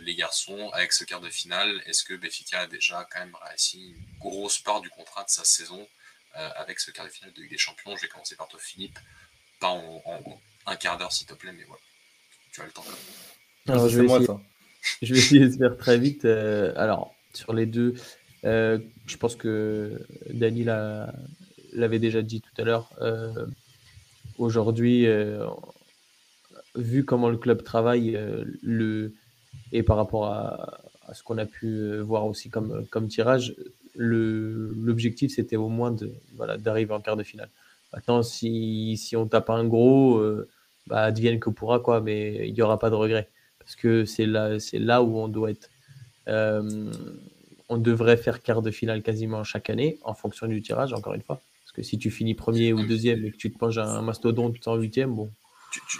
[0.01, 3.89] les garçons, avec ce quart de finale, est-ce que Benfica a déjà quand même réussi
[3.89, 5.87] une grosse part du contrat de sa saison
[6.33, 7.95] avec ce quart de finale de Ligue des Champions?
[7.95, 8.97] Je vais commencer par toi, Philippe.
[9.59, 10.01] Pas en,
[10.65, 11.81] un quart d'heure, s'il te plaît, mais voilà.
[12.53, 12.85] Tu as le temps.
[13.67, 14.27] Alors, je, vais essayer,
[15.01, 16.25] je vais essayer de faire très vite.
[16.25, 17.93] alors, sur les deux,
[18.45, 19.99] je pense que
[20.29, 21.13] Dani l'a
[21.75, 23.45] l'avait déjà dit tout à l'heure, euh,
[24.37, 25.45] aujourd'hui, euh,
[26.75, 29.13] vu comment le club travaille euh, le,
[29.71, 30.79] et par rapport à,
[31.13, 33.55] ce qu'on a pu voir aussi comme, tirage,
[33.95, 35.95] l'objectif c'était au moins
[36.57, 37.49] d'arriver en quart de finale.
[37.93, 40.19] Maintenant, si, on tape un gros,
[40.87, 43.29] bah, advienne que pourra, quoi, mais il n'y aura pas de regret.
[43.59, 45.69] Parce que c'est là où on doit être.
[47.69, 51.23] On devrait faire quart de finale quasiment chaque année en fonction du tirage, encore une
[51.23, 51.41] fois
[51.75, 54.75] que si tu finis premier ou deuxième et que tu te penches un mastodonte en
[54.75, 55.31] huitième, bon.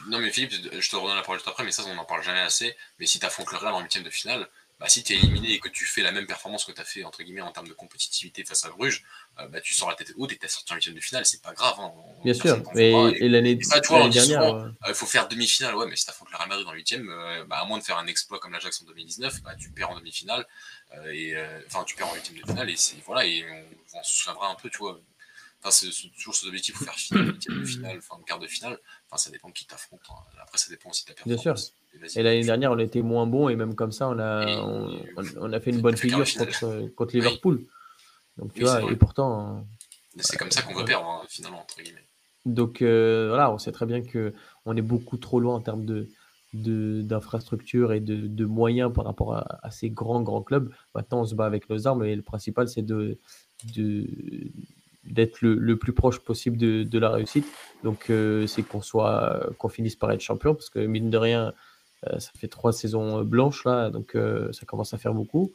[0.08, 2.24] non, mais Philippe, je te redonne la parole juste après, mais ça, on n'en parle
[2.24, 2.76] jamais assez.
[3.00, 4.48] Mais si tu affrontes le Real en huitième de finale,
[4.80, 6.84] bah, si tu es éliminé et que tu fais la même performance que tu as
[6.84, 9.04] fait entre guillemets en termes de compétitivité face à Bruges,
[9.40, 11.26] euh, bah, tu sors la tête haute et tu es sorti en huitième de finale,
[11.26, 11.76] c'est pas grave.
[11.80, 11.94] Hein.
[12.24, 14.42] Bien sûr, mais et, l'année dernière.
[14.44, 17.10] Euh, il faut faire demi-finale, ouais, mais si tu affrontes le Real Madrid en huitième,
[17.10, 19.92] euh, bah, à moins de faire un exploit comme l'Ajax en 2019, bah, tu perds
[19.92, 20.46] en demi-finale,
[21.12, 21.36] et
[21.68, 22.76] enfin tu perds en huitième de finale, et,
[23.06, 25.00] voilà, et on, on se souviendra un peu, tu vois
[25.72, 27.36] c'est toujours ce objectif pour faire finale,
[27.66, 28.80] finale, enfin quart de finale.
[29.10, 30.02] Enfin, ça dépend de qui t'affronte.
[30.10, 30.14] Hein.
[30.42, 31.44] Après, ça dépend aussi de ta performance.
[31.44, 32.20] Bien sûr.
[32.20, 34.46] Et, l'année dernière, on était moins bon et même comme ça, on a,
[35.38, 37.66] on, a fait une bonne figure contre, contre, Liverpool.
[38.38, 39.66] Donc tu vois, et pourtant.
[40.20, 42.06] C'est comme ça qu'on veut perdre, hein, finalement, entre guillemets.
[42.46, 44.34] Donc voilà, on sait très bien que
[44.66, 46.10] on est beaucoup trop loin en termes de
[46.54, 50.74] d'infrastructures et de, moyens par rapport à, ces grands grands clubs.
[50.94, 53.20] Maintenant, on se bat avec nos armes et le principal, c'est de
[55.06, 57.46] d'être le, plus proche possible de, la réussite.
[57.84, 58.12] Donc,
[58.48, 61.54] c'est qu'on soit qu'on finisse par être champion parce que mine de rien,
[62.18, 64.18] ça fait trois saisons blanches là, donc
[64.52, 65.54] ça commence à faire beaucoup.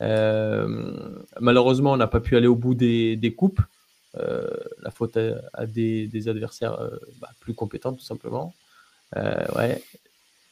[0.00, 3.60] malheureusement, on n'a pas pu aller au bout des, coupes.
[4.14, 5.18] la faute
[5.52, 6.78] à, des, adversaires
[7.20, 8.54] bah, plus compétents, tout simplement.
[9.14, 9.82] ouais.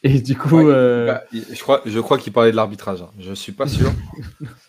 [0.07, 0.69] Et du coup.
[0.69, 3.03] Euh, bah, je crois, je crois qu'il parlait de l'arbitrage.
[3.03, 3.11] Hein.
[3.19, 3.93] Je suis pas sûr.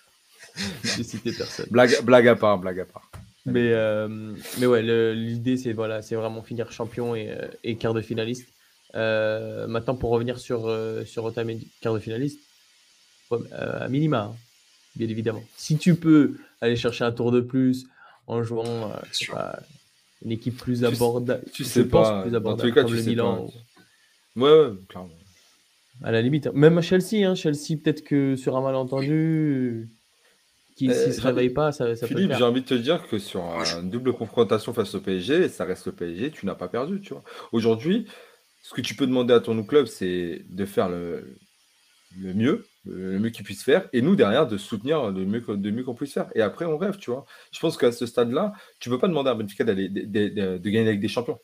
[0.83, 1.67] J'ai cité personne.
[1.69, 3.11] Blague, blague à part, blague à part.
[3.47, 4.07] Mais, euh,
[4.59, 8.47] mais ouais, l'idée, c'est voilà, vraiment finir champion et, euh, et quart de finaliste.
[8.93, 10.73] maintenant, pour revenir sur,
[11.05, 12.39] sur Otamendi, quart de finaliste,
[13.51, 14.35] à minima, hein,
[14.95, 15.43] bien évidemment.
[15.55, 17.87] Si tu peux aller chercher un tour de plus
[18.27, 18.91] en jouant
[20.25, 23.47] une équipe plus abordable, tu, sais pas, plus abordable, comme le Milan.
[24.35, 25.09] Ouais, ouais, clairement.
[26.03, 26.47] À la limite.
[26.53, 29.89] Même à Chelsea, hein, Chelsea, peut-être que sur un malentendu,
[30.77, 33.17] qui ne euh, se réveille pas, ça, ça Philippe, j'ai envie de te dire que
[33.17, 37.01] sur une double confrontation face au PSG, ça reste le PSG, tu n'as pas perdu,
[37.01, 37.23] tu vois.
[37.51, 38.05] Aujourd'hui,
[38.61, 41.39] ce que tu peux demander à ton club, c'est de faire le,
[42.15, 45.71] le mieux, le mieux qu'il puisse faire, et nous derrière de soutenir le mieux, de
[45.71, 46.29] mieux qu'on puisse faire.
[46.35, 47.25] Et après, on rêve, tu vois.
[47.51, 50.57] Je pense qu'à ce stade-là, tu ne peux pas demander à Benfica d'aller de, de,
[50.59, 51.39] de, gagner avec des champions.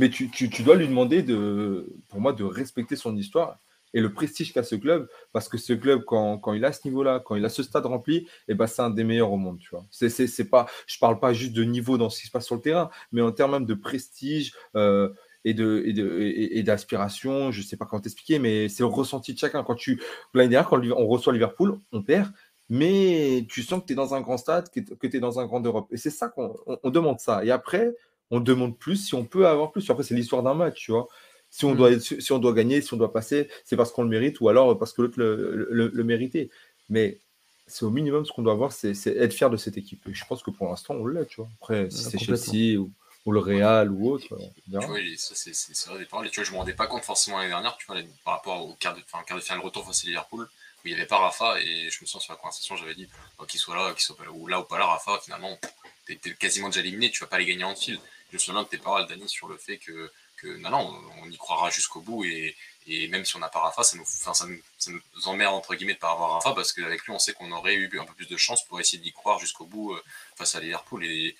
[0.00, 3.60] Mais tu, tu, tu, dois lui demander, de, pour moi, de respecter son histoire
[3.94, 6.86] et le prestige qu'a ce club, parce que ce club, quand, quand il a ce
[6.86, 9.36] niveau-là, quand il a ce stade rempli, et eh ben, c'est un des meilleurs au
[9.36, 9.58] monde.
[9.60, 9.86] Tu vois.
[9.90, 12.32] C'est, c'est, c'est pas, je ne parle pas juste de niveau dans ce qui se
[12.32, 15.08] passe sur le terrain, mais en termes même de prestige euh,
[15.44, 18.88] et, de, et, de, et, d'aspiration, je ne sais pas comment t'expliquer, mais c'est le
[18.88, 19.62] ressenti de chacun.
[19.62, 20.02] Quand tu,
[20.34, 22.32] l'année dernière, quand on reçoit Liverpool, on perd,
[22.68, 25.46] mais tu sens que tu es dans un grand stade, que tu es dans un
[25.46, 25.86] grand Europe.
[25.92, 27.44] Et c'est ça qu'on on demande ça.
[27.44, 27.94] Et après,
[28.30, 29.88] on demande plus si on peut avoir plus.
[29.90, 31.06] Après, c'est l'histoire d'un match, tu vois.
[31.54, 31.76] Si on, mm.
[31.76, 34.48] doit, si on doit gagner, si on doit passer, c'est parce qu'on le mérite ou
[34.48, 36.50] alors parce que l'autre le, le, méritait.
[36.88, 37.20] Mais
[37.68, 40.04] c'est au minimum ce qu'on doit avoir, c'est être fier de cette équipe.
[40.08, 41.48] Et je pense que pour l'instant, on l'est, tu vois.
[41.60, 42.90] Après, si c'est Chelsea ou,
[43.24, 44.36] ou, le Real ou autre.
[44.66, 46.26] Oui, c'est vrai des paroles.
[46.26, 48.34] Et tu vois, je ne me rendais pas compte forcément l'année dernière, tu vois, par
[48.34, 51.06] rapport au quart de, quart de finale retour face à Liverpool, où il n'y avait
[51.06, 51.60] pas Rafa.
[51.60, 53.08] Et je me sens sur la conversation, j'avais dit,
[53.46, 55.56] qu'il soit là, qu'il soit pas là, ou là ou pas là, Rafa, finalement,
[56.04, 58.00] tu es, quasiment déjà éliminé, tu vas pas les gagner en fil
[58.34, 60.10] je me souviens de tes paroles, Dani, sur le fait que,
[60.44, 62.54] que non, non, on y croira jusqu'au bout et,
[62.86, 65.54] et, même si on n'a pas Rafa, ça nous, enfin, ça, nous, ça nous, emmerde
[65.54, 68.04] entre guillemets de pas avoir Rafa parce qu'avec lui, on sait qu'on aurait eu un
[68.04, 70.02] peu plus de chance pour essayer d'y croire jusqu'au bout euh,
[70.36, 71.34] face à Liverpool et,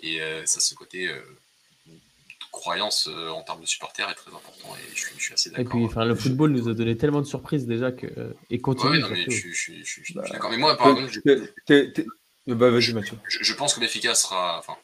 [0.00, 1.20] et euh, ça, ce côté euh,
[2.52, 5.64] croyance en termes de supporters est très important et je suis, je suis assez d'accord.
[5.66, 8.92] Et puis, enfin, le football nous a donné tellement de surprises déjà que et continue.
[8.92, 10.50] Ouais, non, mais je, je, je, suis d'accord.
[10.50, 12.04] Mais moi, par exemple, je,
[12.46, 13.16] bah, Mathieu.
[13.28, 14.76] Je, pense que l'efficace sera, enfin,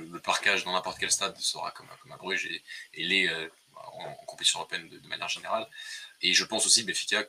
[0.00, 2.46] le parquage dans n'importe quel stade sera comme, comme à Bruges
[2.94, 5.66] et, les euh, en, compétition européenne de, manière générale.
[6.22, 7.24] Et je pense aussi Béfica,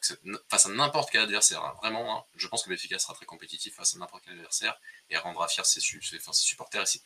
[0.49, 3.76] face à n'importe quel adversaire, hein, vraiment, hein, je pense que Béfica sera très compétitif
[3.76, 4.80] face à n'importe quel adversaire
[5.10, 6.84] et rendra fier ses supporters.
[6.95, 7.02] Et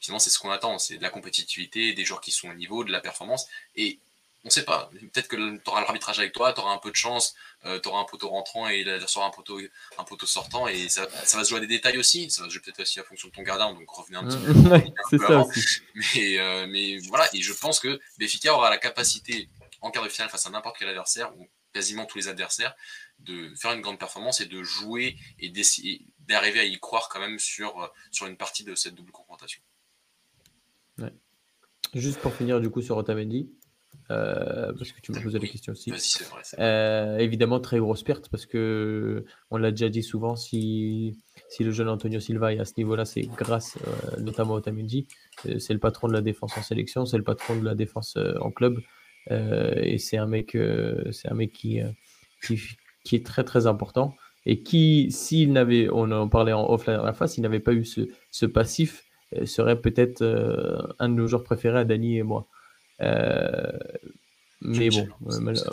[0.00, 2.84] finalement, c'est ce qu'on attend, c'est de la compétitivité, des joueurs qui sont au niveau,
[2.84, 3.46] de la performance.
[3.74, 3.98] Et
[4.46, 4.88] on sait pas.
[5.12, 7.88] Peut-être que tu auras l'arbitrage avec toi, tu auras un peu de chance, euh, tu
[7.88, 9.60] auras un poteau rentrant et l'adversaire un poteau,
[9.98, 10.68] un poteau sortant.
[10.68, 12.30] Et ça, va se jouer à des détails aussi.
[12.30, 13.74] Ça va se jouer peut-être aussi à fonction de ton gardien.
[13.74, 15.48] Donc revenez un petit peu, avant.
[16.14, 19.48] Mais, euh, mais voilà, et je pense que Béfica aura la capacité
[19.80, 22.74] en quart de finale face à n'importe quel adversaire, ou quasiment tous les adversaires,
[23.18, 25.52] de faire une grande performance et de jouer et
[26.20, 29.60] d'arriver à y croire quand même sur, sur une partie de cette double confrontation.
[31.94, 33.50] Juste pour finir du coup sur Otamendi,
[34.10, 35.92] euh, parce que tu m'as posé la question aussi.
[36.58, 41.18] Euh, évidemment, très grosse perte parce que on l'a déjà dit souvent, si,
[41.48, 45.06] si le jeune Antonio Silva est à ce niveau-là, c'est grâce euh, notamment au Tamundi.
[45.58, 48.50] c'est le patron de la défense en sélection, c'est le patron de la défense en
[48.50, 48.80] club.
[49.30, 50.56] et c'est un mec,
[51.10, 51.80] c'est un mec qui,
[52.44, 52.60] qui,
[53.04, 54.14] qui, est très très important.
[54.48, 57.72] Et qui, s'il n'avait, on en parlait en off la dernière fois, s'il n'avait pas
[57.72, 59.02] eu ce, ce passif,
[59.44, 60.22] serait peut-être
[61.00, 62.48] un de nos joueurs préférés à Dani et moi.
[63.00, 63.72] Euh,
[64.60, 65.08] mais bon,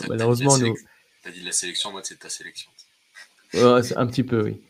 [0.08, 0.76] malheureusement, nous.
[1.24, 2.70] T'as dit la sélection, moi c'est ta sélection.
[3.54, 4.62] un petit peu, oui.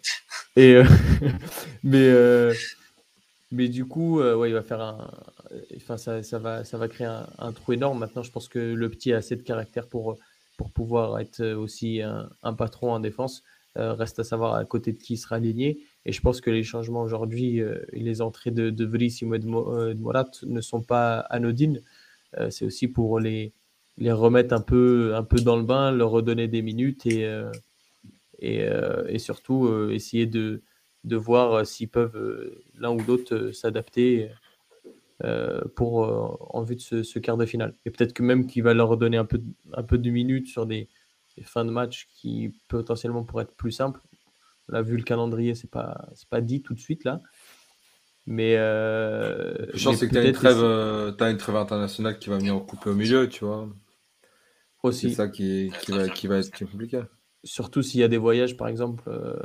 [0.56, 0.86] Et, euh,
[1.84, 2.54] mais, euh,
[3.52, 5.12] mais du coup, ouais, il va faire un.
[5.76, 8.00] Enfin, ça, ça, va, ça va créer un, trou énorme.
[8.00, 10.18] Maintenant, je pense que le petit a assez de caractère pour,
[10.58, 13.44] pour pouvoir être aussi un, patron en défense.
[13.76, 15.80] reste à savoir à côté de qui il sera aligné.
[16.06, 19.96] Et je pense que les changements aujourd'hui et les entrées de, de Vris et de
[19.96, 21.82] Morat ne sont pas anodines.
[22.38, 23.54] Euh, c'est aussi pour les,
[24.00, 27.52] remettre un peu, dans le bain, leur redonner des minutes et, euh,
[28.44, 30.62] euh, surtout essayer de,
[31.06, 34.30] voir s'ils peuvent l'un ou l'autre s'adapter
[35.76, 36.00] pour,
[36.56, 37.76] en vue de ce, quart de finale.
[37.86, 39.38] Et peut-être que même qu'il va leur donner un peu,
[39.98, 40.90] de minutes sur des,
[41.44, 44.02] fins de match qui potentiellement pourraient être plus simples.
[44.70, 47.22] On vu le calendrier, c'est pas, pas dit tout de suite là.
[48.26, 48.56] Mais.
[48.58, 52.56] Euh, je pense que tu as, une trêve, as une trêve internationale qui va venir
[52.66, 53.70] couper au milieu, tu vois.
[54.84, 55.10] Aussi.
[55.10, 57.02] C'est ça qui, qui, va, qui va être compliqué.
[57.44, 59.36] Surtout s'il y a des voyages, par exemple, euh,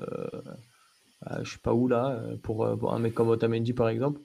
[1.42, 4.20] je sais pas où là, euh, pour, un mec comme Otamendi, par exemple.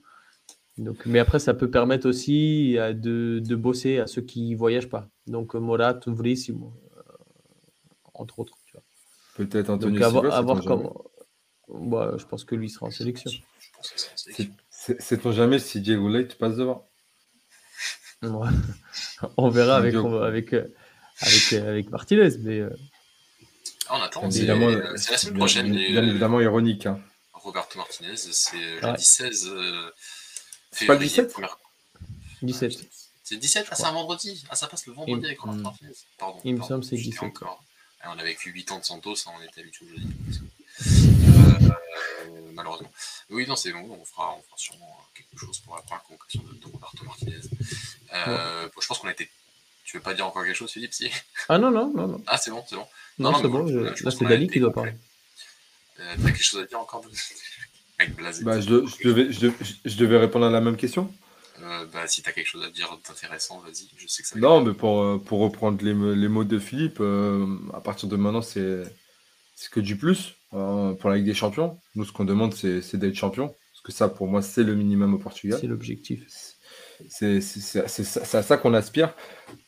[0.78, 5.08] Donc, mais après, ça peut permettre aussi de, de bosser à ceux qui voyagent pas.
[5.28, 6.48] Donc, Morat, Vries,
[8.16, 8.58] entre autres.
[9.36, 10.62] Peut-être Anthony Donc, avoir, avoir
[11.70, 13.32] bah, je pense que lui sera en sélection.
[14.72, 16.90] C'est ton jamais si Diego Light passe devant?
[19.38, 20.68] On verra avec, avec, euh,
[21.22, 22.38] avec, euh, avec, Martinez.
[22.40, 22.76] Mais, euh,
[23.90, 25.72] ah, on attend, c'est la semaine prochaine.
[25.72, 26.86] Bien, évidemment ironique.
[26.86, 27.00] Hein.
[27.34, 29.52] Roberto Martinez, c'est le 16
[30.72, 31.36] C'est pas le 17
[32.42, 32.90] 17.
[33.24, 35.92] C'est 17 Ah, c'est un vendredi Ah, ça passe le vendredi avec Roberto Martinez.
[36.18, 36.40] Pardon.
[36.44, 37.32] Il me semble c'est 17.
[38.02, 39.96] Ah, on a vécu 8 ans de Santos, on était habitué au
[42.54, 42.92] malheureusement.
[43.30, 46.42] Oui, non, c'est bon, on fera, on fera sûrement quelque chose pour la première convocation
[46.44, 47.42] de, de Roberto Martinez.
[48.14, 49.30] Euh, Je pense qu'on a été.
[49.84, 51.12] Tu veux pas dire encore quelque chose, Philippe si...
[51.50, 52.24] Ah non, non, non, non.
[52.26, 52.88] Ah, c'est bon, c'est bon.
[53.20, 53.80] Non, non, c'est bon, je...
[53.80, 54.94] là c'est Dali qui doit parler.
[56.00, 57.06] Euh, T'as quelque chose à dire encore
[58.00, 59.48] Avec Blasé bah, je, je, devais, je,
[59.86, 61.14] je, devais répondre à la même question
[61.62, 63.88] euh, bah, si tu as quelque chose à dire d'intéressant, vas-y.
[63.98, 67.46] Je sais que ça Non, mais pour, pour reprendre les, les mots de Philippe, euh,
[67.74, 68.84] à partir de maintenant, c'est
[69.72, 70.36] que du plus.
[70.56, 71.80] Euh, pour la Ligue des Champions.
[71.96, 73.48] Nous, ce qu'on demande, c'est d'être champion.
[73.48, 75.58] Parce que ça, pour moi, c'est le minimum au Portugal.
[75.60, 76.26] C'est l'objectif.
[77.10, 79.14] C'est à ça qu'on aspire.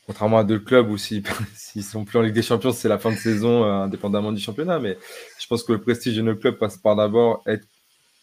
[0.06, 1.24] Contrairement à d'autres clubs où s'ils
[1.74, 4.40] ne sont plus en Ligue des Champions, c'est la fin de saison, euh, indépendamment du
[4.40, 4.78] championnat.
[4.78, 4.96] Mais
[5.40, 7.66] je pense que le prestige de nos clubs passe par d'abord être,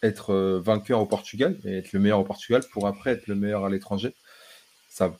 [0.01, 3.35] être euh, vainqueur au Portugal et être le meilleur au Portugal pour après être le
[3.35, 4.13] meilleur à l'étranger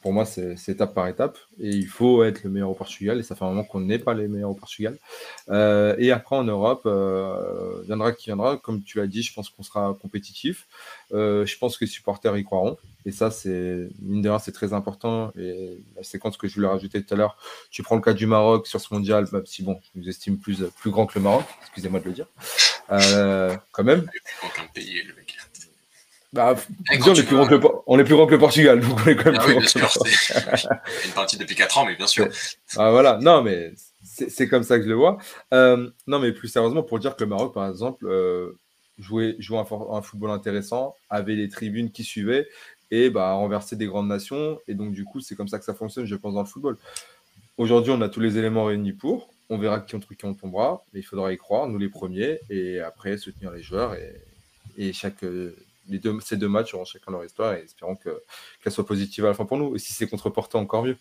[0.01, 1.37] pour moi, c'est étape par étape.
[1.59, 3.19] Et il faut être le meilleur au Portugal.
[3.19, 4.97] Et ça fait un moment qu'on n'est pas les meilleurs au Portugal.
[5.49, 8.57] Euh, et après, en Europe, euh, viendra qui viendra.
[8.57, 10.67] Comme tu l'as dit, je pense qu'on sera compétitif.
[11.13, 12.77] Euh, je pense que les supporters y croiront.
[13.05, 15.31] Et ça, c'est, mine de rien, c'est très important.
[15.37, 17.37] Et la séquence que je voulais rajouter tout à l'heure,
[17.69, 20.37] tu prends le cas du Maroc sur ce mondial, même si bon, je nous estime
[20.37, 22.27] plus, plus grand que le Maroc, excusez-moi de le dire.
[23.71, 24.07] quand même.
[24.75, 25.32] le mec.
[26.33, 26.55] Bah,
[26.89, 29.07] on, est plus grand que le, on est plus grand que le Portugal, donc on
[29.07, 29.87] est quand même ah plus oui, bien sûr,
[31.05, 32.27] une partie depuis 4 ans, mais bien sûr.
[32.77, 35.19] Ah, voilà, non, mais c'est comme ça que je le vois.
[35.53, 38.57] Euh, non, mais plus sérieusement, pour dire que le Maroc, par exemple, euh,
[38.97, 42.47] jouait, jouait un, un, football intéressant, avait des tribunes qui suivaient
[42.89, 44.59] et bah, renversait des grandes nations.
[44.67, 46.77] Et donc, du coup, c'est comme ça que ça fonctionne, je pense, dans le football.
[47.59, 49.29] Aujourd'hui, on a tous les éléments réunis pour.
[49.49, 52.39] On verra qui entre qui on tombera, mais il faudra y croire, nous les premiers,
[52.49, 54.15] et après soutenir les joueurs et,
[54.77, 55.23] et chaque
[56.21, 59.45] ces deux matchs auront chacun leur histoire et espérons qu'elle soit positive à la fin
[59.45, 59.75] pour nous.
[59.75, 60.97] Et si c'est contre Porto, encore mieux.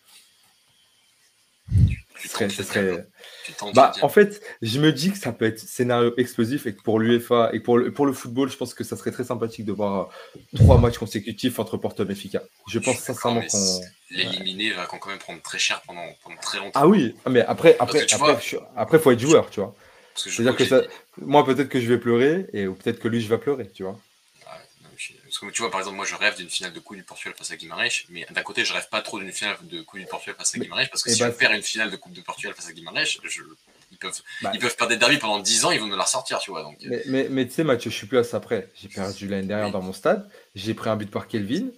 [3.75, 7.01] Bah, en fait, je me dis que ça peut être scénario explosif et que pour
[7.01, 9.73] l'UEFA et pour le, pour le football, je pense que ça serait très sympathique de
[9.73, 12.43] voir euh, trois matchs consécutifs entre Porto et Benfica.
[12.69, 13.81] Je pense sincèrement qu'on.
[14.11, 16.81] L'éliminer va quand même prendre très cher pendant, pendant très longtemps.
[16.81, 18.37] Ah oui, mais après, après, après,
[18.77, 19.75] après, faut être joueur, tu vois.
[20.15, 20.83] C'est-à-dire que ça,
[21.19, 23.83] moi, peut-être que je vais pleurer et ou peut-être que lui, je vais pleurer, tu
[23.83, 23.99] vois.
[25.33, 27.35] Parce que tu vois, par exemple, moi je rêve d'une finale de Coupe du Portugal
[27.35, 30.05] face à Guimarães, mais d'un côté, je rêve pas trop d'une finale de Coupe du
[30.05, 32.21] Portugal face à Guimarães, parce que si bah, je perds une finale de Coupe de
[32.21, 33.05] Portugal face à Guimarães,
[33.91, 34.51] ils, peuvent, bah.
[34.53, 36.63] ils peuvent perdre des derbies pendant 10 ans, ils vont nous la ressortir, tu vois.
[36.65, 36.77] Donc...
[36.85, 38.69] Mais, mais, mais tu sais, Mathieu, je suis plus à ça après.
[38.75, 41.69] J'ai perdu l'année dernière dans mon stade, j'ai pris un but par Kelvin.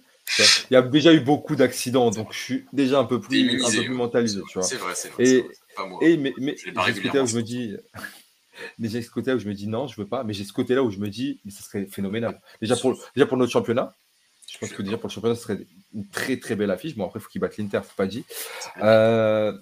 [0.69, 3.71] Il y a déjà eu beaucoup d'accidents, donc je suis déjà un peu plus, un
[3.71, 4.67] peu plus mentalisé, tu vois.
[4.67, 5.23] C'est vrai, c'est vrai.
[5.23, 5.45] Et,
[5.77, 5.99] pas moi.
[6.01, 7.77] et mais, mais je où je me dis,
[8.79, 10.23] mais j'ai ce côté là où je me dis non, je veux pas.
[10.23, 12.41] Mais j'ai ce côté là où je me dis, mais ça serait phénoménal.
[12.61, 13.95] Déjà pour, déjà pour notre championnat,
[14.51, 15.59] je pense que déjà pour le championnat, ce serait
[15.93, 16.95] une très très belle affiche.
[16.95, 18.23] Bon, après, il faut qu'il batte l'Inter, faut pas dire.
[18.81, 19.57] Euh,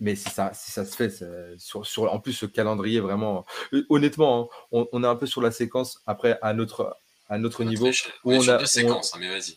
[0.00, 1.12] mais si ça, si ça se fait,
[1.58, 5.40] sur, sur, en plus, ce calendrier, vraiment, euh, honnêtement, hein, on, est un peu sur
[5.40, 6.96] la séquence après à notre,
[7.28, 7.86] à notre niveau.
[8.24, 9.56] on, est sur deux séquences, hein, mais vas-y.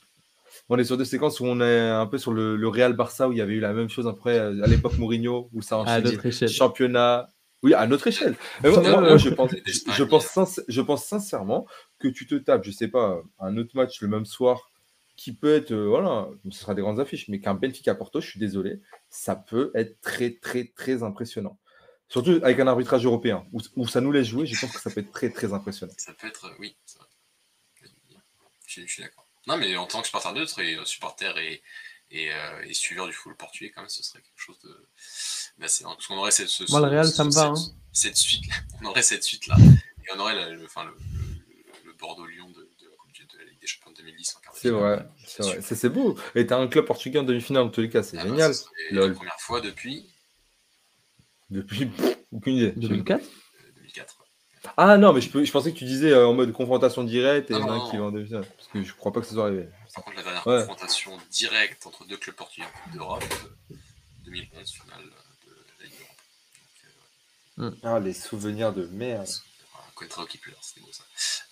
[0.70, 3.28] On est sur deux séquences où on est un peu sur le, le Real Barça
[3.28, 6.48] où il y a eu la même chose après à l'époque Mourinho où ça enchaînait
[6.48, 7.28] championnat,
[7.66, 8.38] oui, à notre échelle.
[8.64, 11.66] moi, je, pense, je, pense je pense sincèrement
[11.98, 14.70] que tu te tapes, je sais pas, un autre match le même soir
[15.16, 18.30] qui peut être, euh, voilà, ce sera des grandes affiches, mais qu'un Benfica Porto, je
[18.30, 21.58] suis désolé, ça peut être très, très, très impressionnant.
[22.08, 25.00] Surtout avec un arbitrage européen, où, ça nous laisse jouer, je pense que ça peut
[25.00, 25.94] être très, très impressionnant.
[25.98, 26.76] Ça peut être, oui,
[28.68, 29.28] je, suis d'accord.
[29.48, 31.64] Non, mais en tant que supporter neutre et euh, supporter et,
[32.12, 34.88] et, euh, et suiveur du football portugais, quand même, ce serait quelque chose de
[35.58, 37.48] bah, parce qu'on aurait cette, ce, Moi, le Real, ça me va.
[37.48, 37.54] Hein.
[37.94, 38.44] Cette, suite,
[38.82, 40.92] on aurait cette suite là, et on aurait le, enfin, le,
[41.86, 44.54] le, Bordeaux-Lyon de, de, la Coupe de la Ligue des Champions de 2010 en quart
[44.54, 44.82] de C'est finale.
[44.82, 45.62] vrai, c'est vrai.
[45.62, 46.18] C'est beau.
[46.36, 48.54] Et t'as un club portugais en demi-finale, en tous les cas, c'est Ah bah, génial.
[48.54, 50.06] C'est la première fois depuis
[51.50, 51.90] Depuis,
[52.32, 52.72] aucune idée.
[52.76, 54.16] 2004 euh, 2004.
[54.78, 57.52] Ah non, mais je, peux- je pensais que tu disais euh, en mode confrontation directe
[57.52, 58.46] et Non, il y en a non, un qui va en demi-finale.
[58.58, 59.68] Parce que je crois pas que ça soit arrivé.
[59.94, 60.60] Par contre, la dernière Ouais.
[60.60, 63.24] confrontation directe entre deux clubs portugais en Coupe d'Europe,
[63.72, 63.76] euh,
[64.26, 65.12] 2011, finale Ligue
[67.60, 69.28] Euh, Ah, les souvenirs de merde.
[69.76, 71.04] Un Cointreau qui pleure, c'était beau ça.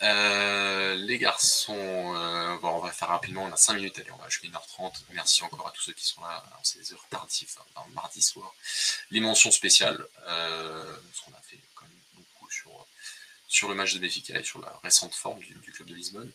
[0.02, 4.18] Euh, les garçons, euh, bon, on va faire rapidement, on a 5 minutes, allez, on
[4.18, 4.92] va jusqu'à 1h30.
[5.14, 6.44] Merci encore à tous ceux qui sont là.
[6.48, 8.54] Alors, c'est des heures tardives, hein, un mardi soir.
[9.12, 12.86] Les mentions spéciales, euh, parce qu'on a fait quand même beaucoup sur,
[13.48, 16.32] sur le match de Benfica et sur la récente forme du, du club de Lisbonne.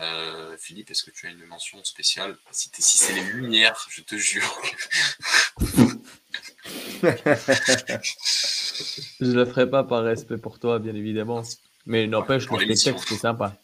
[0.00, 2.36] Euh, Philippe, est-ce que tu as une mention spéciale?
[2.50, 4.60] Si c'est les lumières, je te jure.
[9.20, 11.42] Je le ferai pas par respect pour toi, bien évidemment.
[11.86, 13.56] Mais n'empêche, Pour le spectacle, c'est sympa.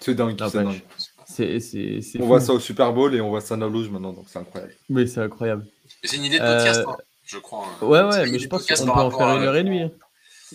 [0.00, 0.80] C'est dingue, c'est dingue.
[1.26, 2.26] C'est, c'est, c'est On fou.
[2.28, 4.74] voit ça au Super Bowl et on voit ça en Louge maintenant, donc c'est incroyable.
[4.88, 5.66] Mais c'est incroyable.
[6.02, 7.66] Mais c'est une idée de podcast, Euh, hein, je crois.
[7.66, 7.84] hein.
[7.84, 9.82] Ouais, ouais, mais je pense qu'on peut en faire à- une heure et demie.
[9.82, 9.90] hein.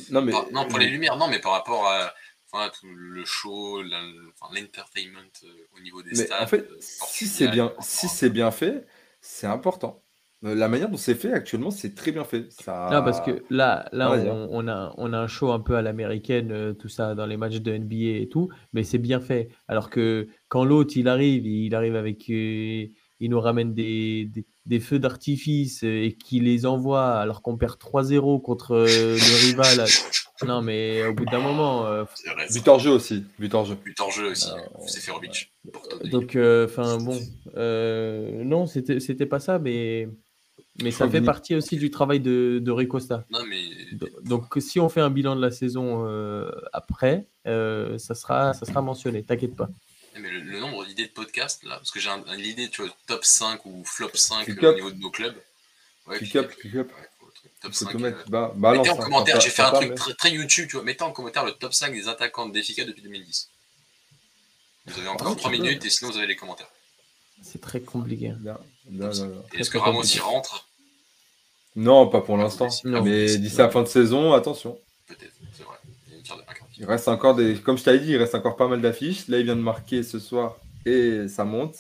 [0.10, 2.12] Non, mais Par- non, pour les lumières, non, mais par rapport à
[2.52, 4.02] enfin, tout le show, la-
[4.42, 5.48] enfin, l'entertainment euh,
[5.78, 6.42] au niveau des Mais stades.
[6.44, 8.86] en fait, euh, si c'est bien, si à- bien fait,
[9.22, 10.02] c'est important.
[10.46, 12.52] Euh, La manière dont c'est fait actuellement, c'est très bien fait.
[12.52, 12.90] Ça...
[12.92, 15.76] Non, parce que là, là Ah, on, on a, on a un show un peu
[15.76, 19.20] à l'américaine, euh, tout ça, dans les matchs de NBA et tout, mais c'est bien
[19.20, 19.50] fait.
[19.68, 22.30] Alors que quand l'autre, il arrive, il arrive avec.
[22.30, 22.86] euh,
[23.20, 27.56] il nous ramène des, des, des feux d'artifice euh, et qu'il les envoie alors qu'on
[27.58, 29.88] perd 3-0 contre euh, le rival.
[30.46, 31.86] Non, mais au bout d'un moment.
[31.86, 32.60] euh, C'est vrai, ça.
[32.60, 33.78] but hors jeu aussi, but hors jeu.
[33.86, 35.54] But hors jeu aussi, Euh, Seferovic.
[36.02, 36.12] Ligue.
[36.12, 37.18] Donc, enfin, bon.
[37.56, 40.10] euh, non, c'était c'était pas ça, mais,
[40.82, 43.26] mais ça fait partie aussi du travail de, de Rui Costa.
[43.30, 43.64] Non, mais
[43.94, 48.54] Do- Donc, si on fait un bilan de la saison euh, après, euh, ça, sera,
[48.54, 49.70] ça sera mentionné, t'inquiète pas.
[50.20, 52.82] mais le, le nombre d'idées de podcasts, là, parce que j'ai un- un- l'idée, tu
[52.82, 55.36] vois, top 5 ou flop 5 Click euh, au niveau de nos clubs.
[56.08, 56.92] Ouais, click up, click up.
[56.92, 57.08] Ouais,
[57.62, 57.92] top Faut 5.
[57.92, 58.30] tout euh, mettre.
[58.30, 60.76] Bah, balance, Mettez en hein, commentaire, j'ai fait un truc mais- très, très YouTube, tu
[60.76, 60.84] vois.
[60.84, 63.50] Mettez en commentaire le top 5 des attaquants de Benfica depuis 2010.
[64.88, 65.64] Vous avez encore Ah, 3 tu peux.
[65.64, 66.68] minutes et sinon vous avez les commentaires.
[67.42, 68.30] C'est très compliqué.
[68.30, 68.58] hein.
[69.54, 70.68] Est-ce que Ramos y rentre
[71.76, 72.70] Non, pas pour l'instant.
[72.84, 74.78] Mais d'ici la fin de saison, attention.
[75.08, 75.78] Peut-être, c'est vrai.
[76.78, 77.56] Il de reste encore des.
[77.56, 79.28] Comme je t'avais dit, il reste encore pas mal d'affiches.
[79.28, 81.76] Là, il vient de marquer ce soir et ça monte.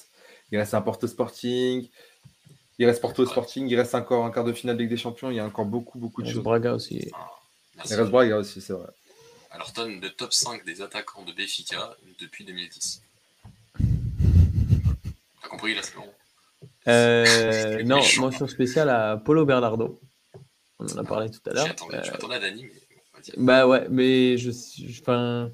[0.52, 1.88] Il reste un Porto Sporting.
[2.80, 3.68] Il reste Porto Sporting.
[3.68, 5.30] Il reste encore un quart de finale de Ligue des Champions.
[5.30, 6.44] Il y a encore beaucoup, beaucoup de choses.
[6.44, 7.10] Braga aussi.
[7.14, 7.32] Ah,
[7.86, 8.88] Il reste Braga aussi, c'est vrai.
[9.52, 13.02] Alors, donne le top 5 des attaquants de Benfica depuis 2010.
[15.42, 16.04] T'as compris la saison
[16.88, 20.00] Euh, non, mention spéciale à Paulo Bernardo.
[20.80, 21.68] On en a parlé tout à l'heure.
[21.94, 25.50] Euh, m'attendais à Dani, mais bah ouais, mais je, je- enfin,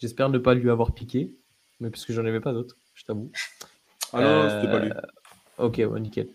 [0.00, 1.34] j'espère ne pas lui avoir piqué,
[1.80, 3.30] mais parce que j'en avais pas d'autres, je t'avoue.
[4.12, 4.92] Ah non, non, c'était pas Euh, lui.
[5.58, 6.28] Ok, ouais, nickel.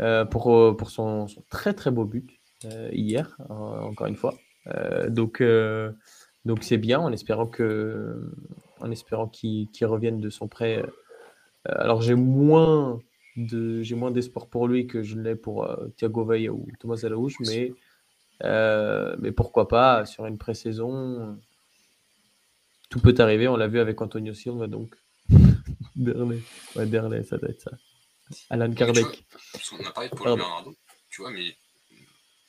[0.00, 2.30] Euh, pour, euh, pour son, son très très beau but
[2.64, 4.34] euh, hier, euh, encore une fois.
[4.68, 5.92] Euh, donc euh,
[6.44, 8.30] donc c'est bien en espérant que
[8.80, 10.78] en espérant qu'il revienne de son prêt.
[11.68, 13.00] Euh, alors j'ai moins
[13.36, 17.00] de j'ai moins d'espoir pour lui que je l'ai pour euh, Thiago Veil ou Thomas
[17.04, 17.72] Alaouche, mais
[18.44, 21.38] euh, mais pourquoi pas sur une pré-saison.
[22.90, 24.94] Tout peut arriver, on l'a vu avec Antonio Silva donc.
[25.96, 26.40] Derley.
[26.76, 27.70] Ouais, Derley, ça doit être ça.
[28.50, 29.04] Alan Kardec.
[29.04, 30.36] vois, qu'on a parlé de Pardon.
[30.36, 30.76] Bernardo,
[31.10, 31.56] tu vois, mais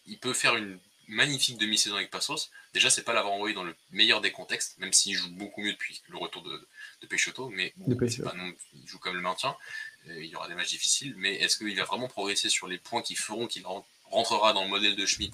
[0.05, 2.49] il peut faire une magnifique demi-saison avec Passos.
[2.73, 5.73] Déjà, c'est pas l'avoir envoyé dans le meilleur des contextes, même s'il joue beaucoup mieux
[5.73, 6.67] depuis le retour de,
[7.01, 8.29] de Peixoto, mais bon, De c'est Peixoto.
[8.29, 9.55] pas non- il joue comme le maintien.
[10.09, 12.77] Euh, Il y aura des matchs difficiles, mais est-ce qu'il va vraiment progresser sur les
[12.77, 15.33] points qui feront qu'il ren- rentrera dans le modèle de Schmidt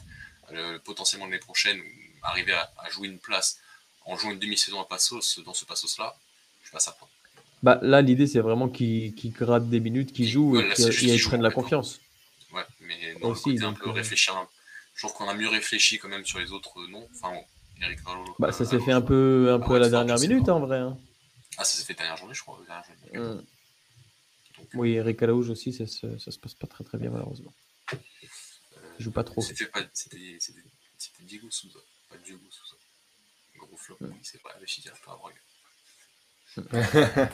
[0.52, 1.84] euh, potentiellement l'année prochaine, ou
[2.24, 3.60] arriver à, à jouer une place
[4.06, 6.16] en jouant une demi-saison à Passos dans ce Passos-là?
[6.62, 7.06] Je suis pas certain.
[7.62, 10.76] Bah, là, l'idée, c'est vraiment qu'il gratte des minutes, qu'il Il- joue ouais, et là,
[10.76, 11.52] qu'il c'est juste qu'il qu'il joue, prenne la hein.
[11.52, 12.00] confiance.
[12.54, 14.36] Ouais, mais Aussi, le côté un peu euh, réfléchir.
[14.38, 14.48] un-
[14.96, 17.08] Je trouve qu'on a mieux réfléchi quand même sur les autres noms.
[17.16, 17.34] Enfin,
[17.82, 18.36] Eric Rallo.
[18.40, 20.54] Bah, ça s'est fait un peu, un Ah peu ouais, à la dernière minute, hein,
[20.54, 20.78] en vrai.
[20.80, 20.98] hein.
[21.58, 22.60] Ah, ça s'est fait dernière journée, je crois.
[22.68, 23.36] Dernière journée.
[23.36, 23.44] Mm.
[24.74, 27.54] Oui, Eric Alaouche aussi, ça se, ça se passe pas très très bien, malheureusement.
[29.00, 29.42] Il joue pas trop.
[29.42, 30.62] C'était pas, c'était, c'était,
[30.98, 31.80] c'était Diego Souza,
[32.10, 32.76] pas Diego Souza.
[33.58, 34.06] Gros flop, Mm.
[34.12, 35.20] oui, c'est avec Chica, pas.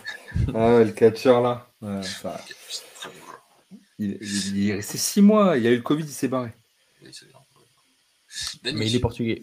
[0.54, 1.72] Ah ouais, le catcheur là.
[1.82, 2.44] Ouais, ça-
[3.98, 5.58] il, il- il est resté six mois.
[5.58, 6.52] Il y a eu le Covid, il s'est barré.
[7.02, 7.40] Oui, c'est bien.
[8.64, 9.42] Dani, Mais il est portugais.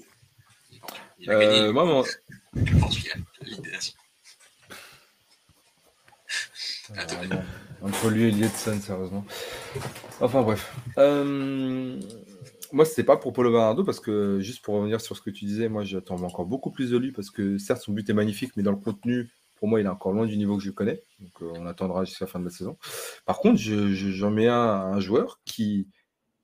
[0.70, 1.02] il est portugais.
[1.18, 2.04] Il a gagné Euh, moi, mon-
[2.54, 3.70] le Portugal, Ligue
[7.82, 9.24] Entre lui et sérieusement.
[10.20, 10.72] Enfin bref.
[10.98, 11.98] Euh,
[12.72, 15.44] moi, c'était pas pour Paulo Bernardo parce que, juste pour revenir sur ce que tu
[15.44, 18.52] disais, moi, j'attends encore beaucoup plus de lui parce que, certes, son but est magnifique,
[18.56, 21.02] mais dans le contenu, pour moi, il est encore loin du niveau que je connais.
[21.20, 22.78] Donc, euh, on attendra jusqu'à la fin de la saison.
[23.26, 25.88] Par contre, j'en mets un, joueur qui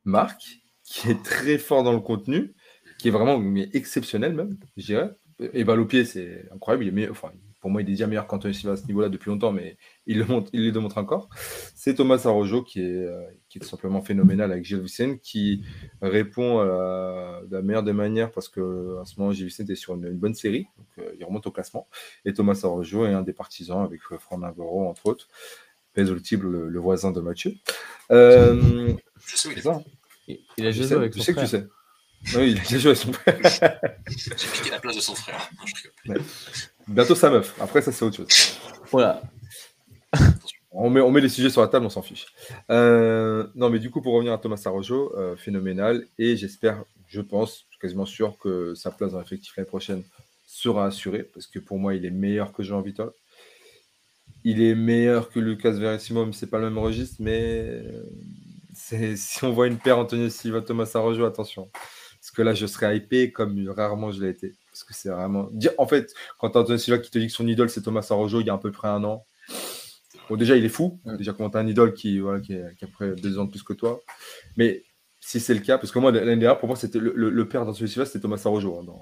[0.05, 2.55] marque, qui est très fort dans le contenu,
[2.99, 5.11] qui est vraiment mais exceptionnel même, je dirais.
[5.53, 6.85] Et balle c'est incroyable.
[6.85, 7.31] Il est meilleur, enfin,
[7.61, 9.77] pour moi, il est déjà meilleur qu'Anthony Silva à ce niveau-là depuis longtemps, mais
[10.07, 11.29] il le, montre, il le démontre encore.
[11.75, 15.65] C'est Thomas Arrojo qui est, euh, qui est tout simplement phénoménal avec Gilles Vicente, qui
[16.01, 20.11] répond de la meilleure des manières parce qu'en ce moment, Gilles Vicente est sur une,
[20.17, 21.89] bonne série, donc euh, il remonte au classement.
[22.25, 25.29] Et Thomas Arrojo est un des partisans avec euh, Franck Navarro, entre autres.
[25.95, 27.55] Pèse le, le, voisin de Mathieu.
[28.11, 29.63] je sais où il est.
[29.63, 29.83] Ça.
[30.59, 31.45] Il, a joué avec son sais frère.
[31.45, 31.69] que tu sais.
[32.37, 33.39] Oui, il a joué avec son frère.
[34.09, 35.51] J'ai piqué la place de son frère.
[36.87, 37.55] Bientôt sa meuf.
[37.61, 38.29] Après, ça, c'est autre chose.
[38.91, 39.23] Voilà.
[40.71, 42.27] On met, on met les sujets sur la table, on s'en fiche.
[42.71, 46.05] Euh, non, mais du coup, pour revenir à Thomas Arrojo, euh, phénoménal.
[46.19, 50.05] Et j'espère, je pense, quasiment sûr que sa place dans l'effectif l'année prochaine
[50.47, 51.23] sera assurée.
[51.23, 53.11] Parce que pour moi, il est meilleur que Jean Vital.
[54.45, 57.17] Il est meilleur que Lucas Verissimo, mais c'est pas le même registre.
[57.19, 57.83] Mais
[59.17, 61.71] si on voit une paire Antonio Silva, Thomas Arrojo, attention.
[62.29, 64.53] Parce que là, je serais hypé comme rarement je l'ai été.
[64.71, 65.49] Parce que c'est vraiment.
[65.79, 68.47] En fait, quand Antonio Silva qui te dit que son idole, c'est Thomas Arrojo, il
[68.47, 69.25] y a à peu près un an.
[70.29, 71.01] Bon, déjà, il est fou.
[71.07, 73.73] Déjà, comment t'as un idole qui, voilà, qui, a près deux ans de plus que
[73.73, 74.03] toi.
[74.59, 74.85] Mais
[75.21, 77.87] si c'est le cas, parce que moi, l'année dernière, pour moi, c'était le, père d'Antonio
[77.87, 78.79] Silva, c'était Thomas Arrojo.
[78.79, 78.93] Hein,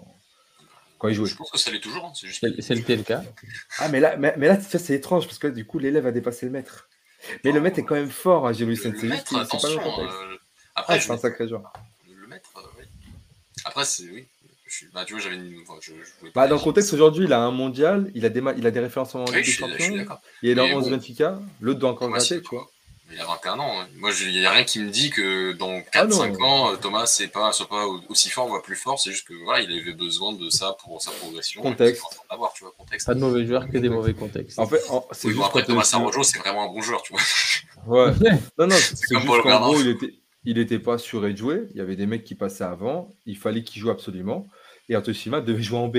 [1.01, 1.29] quand il jouait.
[1.29, 2.05] Je pense que ça l'est toujours.
[2.05, 3.25] Hein, c'est le cas.
[3.81, 6.47] Ah, mais là, mais, mais là c'est étrange, parce que du coup, l'élève a dépassé
[6.47, 6.89] le maître.
[7.43, 10.17] Mais le maître est quand même fort, hein, Louis C'est juste pas le contexte.
[10.17, 10.37] Euh,
[10.77, 11.73] après, ah, c'est un sacré joueur.
[12.09, 12.85] Le maître, euh, oui.
[13.77, 14.25] Après, c'est oui.
[14.95, 15.63] Bah, tu vois, j'avais une.
[15.83, 15.93] je,
[16.35, 18.81] bah, dans le contexte aujourd'hui, il a un mondial, il a des, il a des
[18.81, 20.07] références en Ligue des Champions.
[20.41, 22.67] Il est dans 11 Benfica, l'autre doit encore gratter, tu vois.
[23.13, 23.81] Il a 21 ans.
[23.81, 23.87] Hein.
[23.97, 27.15] Moi, il n'y a rien qui me dit que dans 4-5 ah ans, euh, Thomas
[27.21, 28.99] n'est pas, soit pas aussi fort, voire plus fort.
[28.99, 31.61] C'est juste que voilà, il avait besoin de ça pour sa progression.
[31.61, 32.03] Contexte.
[32.31, 33.07] Avoir, tu vois, contexte.
[33.07, 34.59] Pas de mauvais joueurs que des mauvais contextes.
[34.59, 34.83] En fait,
[35.13, 38.07] c'est juste après, Thomas Arrojo, c'est vraiment un bon joueur, tu vois.
[38.07, 38.13] Ouais.
[38.59, 40.15] non, non, c'est juste qu'en gros, il était,
[40.47, 41.67] il n'était pas sûr de jouer.
[41.73, 43.15] Il y avait des mecs qui passaient avant.
[43.27, 44.47] Il fallait qu'il joue absolument.
[44.89, 45.99] Et Silva devait jouer en B.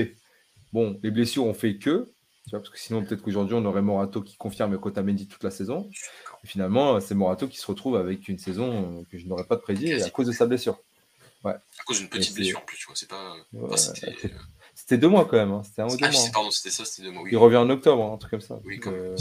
[0.72, 2.10] Bon, les blessures ont fait que,
[2.44, 5.50] tu vois, parce que sinon, peut-être qu'aujourd'hui, on aurait Morato qui confirme Kotamendi toute la
[5.50, 5.90] saison.
[6.44, 9.92] Et finalement, c'est Morato qui se retrouve avec une saison que je n'aurais pas prédit
[9.92, 10.78] à cause de sa blessure.
[11.44, 11.52] Ouais.
[11.52, 12.96] À cause d'une petite blessure en plus, tu vois.
[12.96, 13.36] C'est pas.
[14.74, 15.52] c'était deux mois quand même.
[15.52, 15.62] Hein.
[15.64, 16.20] C'était un ou deux ah, mois.
[16.20, 16.30] Hein.
[16.32, 17.24] Pardon, c'était ça, c'était deux mois.
[17.30, 18.58] Il revient en octobre, hein, un truc comme ça.
[18.64, 19.16] Oui, comme euh...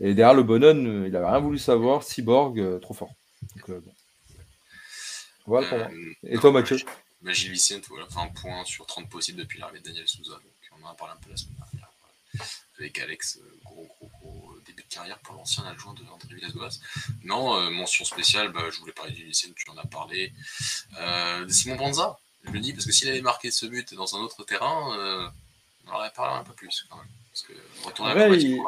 [0.00, 2.02] Et derrière le Bonhomme, il n'avait rien voulu savoir.
[2.02, 3.10] Cyborg, euh, trop fort.
[3.56, 3.92] Donc, euh, bon.
[5.46, 5.88] Voilà pour moi.
[5.90, 6.78] Euh, Et toi, Mathieu
[7.26, 10.32] Gilles Vicente, voilà, 20 points sur 30 possibles depuis l'arrivée de Daniel Souza.
[10.32, 10.42] Donc,
[10.78, 11.90] on en a parlé un peu la semaine dernière.
[12.78, 16.80] Avec Alex, gros, gros, gros début de carrière pour l'ancien adjoint de André Villas-Boas.
[17.22, 20.32] Non, mention spéciale, bah, je voulais parler de Gilles Vicente, tu en as parlé.
[20.98, 24.20] de Simon Banza, je le dis, parce que s'il avait marqué ce but dans un
[24.20, 25.30] autre terrain,
[25.86, 27.06] on aurait parlé un peu plus quand même.
[27.30, 28.60] Parce que ouais, il,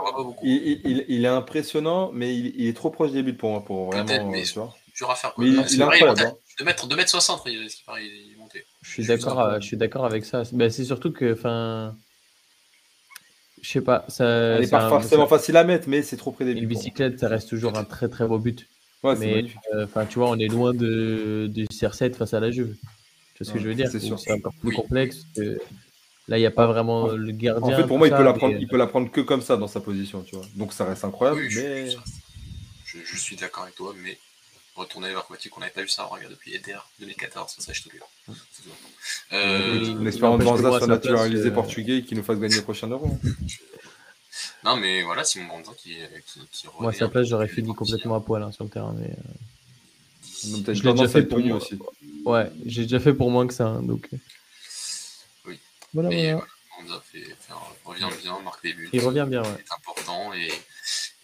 [0.43, 3.65] il, il, il, est impressionnant, mais il, est trop proche des buts pour moi.
[3.65, 4.75] Pour vraiment, mais tu vois.
[4.97, 5.35] Dur à faire.
[5.35, 5.45] Quoi.
[5.45, 6.21] Mais il, est incroyable.
[6.21, 6.35] Hein.
[6.59, 8.65] De mettre, de mettre 60, il, il est monté.
[8.83, 10.43] Je suis d'accord, je suis d'accord avec ça.
[10.53, 11.95] Ben, c'est surtout que, enfin,
[13.63, 14.25] je sais pas, ça.
[14.27, 16.61] Elle n'est pas forcément facile à mettre, mais c'est trop près des buts.
[16.61, 18.67] Une bicyclette, ça reste toujours un très très beau but.
[19.03, 19.47] Ouais, mais
[19.85, 22.75] enfin, tu vois, on est loin de, du CR7 face à la Juve.
[23.35, 23.91] Tu vois ce que je veux dire?
[23.91, 25.27] C'est encore plus complexe.
[25.37, 25.59] Que...
[26.29, 27.75] Là, il n'y a pas vraiment le gardien.
[27.75, 29.57] En fait, pour moi, il peut, la prendre, il peut la prendre que comme ça
[29.57, 30.45] dans sa position, tu vois.
[30.57, 31.43] Donc ça reste incroyable.
[31.55, 31.91] mais...
[31.91, 34.19] je, je, suis d'accord avec toi, mais
[34.77, 37.89] retourner vers Quatic, on n'avait pas vu ça regarde depuis EDR 2014, ça, je te
[37.89, 38.01] le
[39.33, 42.89] euh, En espérant que Banza soit naturalisé portugais et qu'il nous fasse gagner le prochain
[42.89, 43.19] euro.
[44.65, 45.97] Non, mais voilà, Simon Banza qui,
[46.27, 48.95] qui, qui Moi, à sa place, j'aurais fini complètement à poil hein, sur le terrain.
[48.99, 50.75] Mais, euh...
[50.75, 51.79] je l'ai déjà fait pour moi aussi.
[52.25, 53.67] Ouais, j'ai déjà fait pour moins que ça.
[53.67, 54.09] Hein, donc...
[55.47, 55.59] Oui.
[55.95, 56.47] Voilà, mais, voilà.
[56.81, 57.53] Banza fait, fait,
[57.85, 58.91] revient bien, marque des buts.
[58.93, 59.65] Il revient bien, ouais.
[59.65, 60.35] C'est important.
[60.35, 60.53] Et,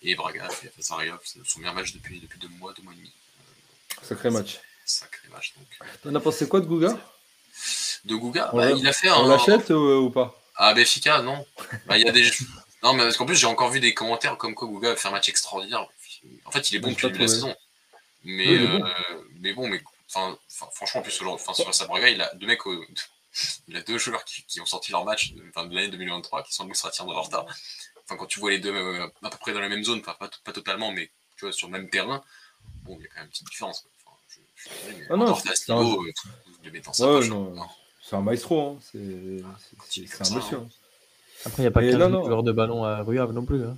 [0.02, 2.82] et Braga fait face à Rio, c'est son meilleur match depuis, depuis deux mois, deux
[2.82, 3.12] mois et demi.
[4.02, 4.60] Sacré match.
[4.84, 5.54] Sacré match.
[5.56, 5.88] Donc.
[6.02, 6.98] T'en as pensé quoi de Gouga
[8.04, 9.16] De Gouga bah, Il a fait un.
[9.16, 10.38] On l'achète ou, pas?
[10.56, 11.46] Ah, Béfica, non.
[11.86, 12.30] Bah, il y a des.
[12.82, 15.08] non, mais parce qu'en plus, j'ai encore vu des commentaires comme quoi Gouga a fait
[15.08, 15.86] un match extraordinaire.
[16.44, 17.54] En fait, il est bon depuis le début de la saison.
[18.24, 18.84] Mais, oui, bon.
[18.84, 18.92] Euh,
[19.40, 20.38] mais bon, mais enfin,
[20.72, 22.60] franchement, en plus, sur sa Braga, il a deux mecs.
[23.68, 26.66] il a deux joueurs qui, qui ont sorti leur match de l'année 2023 qui sont
[26.66, 27.46] Moussrati de Horta.
[28.04, 30.14] Enfin, quand tu vois les deux euh, à peu près dans la même zone, pas,
[30.14, 32.22] pas totalement, mais tu vois, sur le même terrain,
[32.84, 33.86] bon, il y a quand même une petite différence.
[35.10, 35.78] Ah non, c'est un...
[35.78, 36.12] Euh, ouais,
[38.12, 38.78] un maestro, hein.
[38.82, 40.58] c'est un monsieur.
[40.58, 40.68] Hein.
[41.46, 43.64] Après, il n'y a pas qu'un joueur de ballon à Ruave non plus.
[43.64, 43.76] Hein.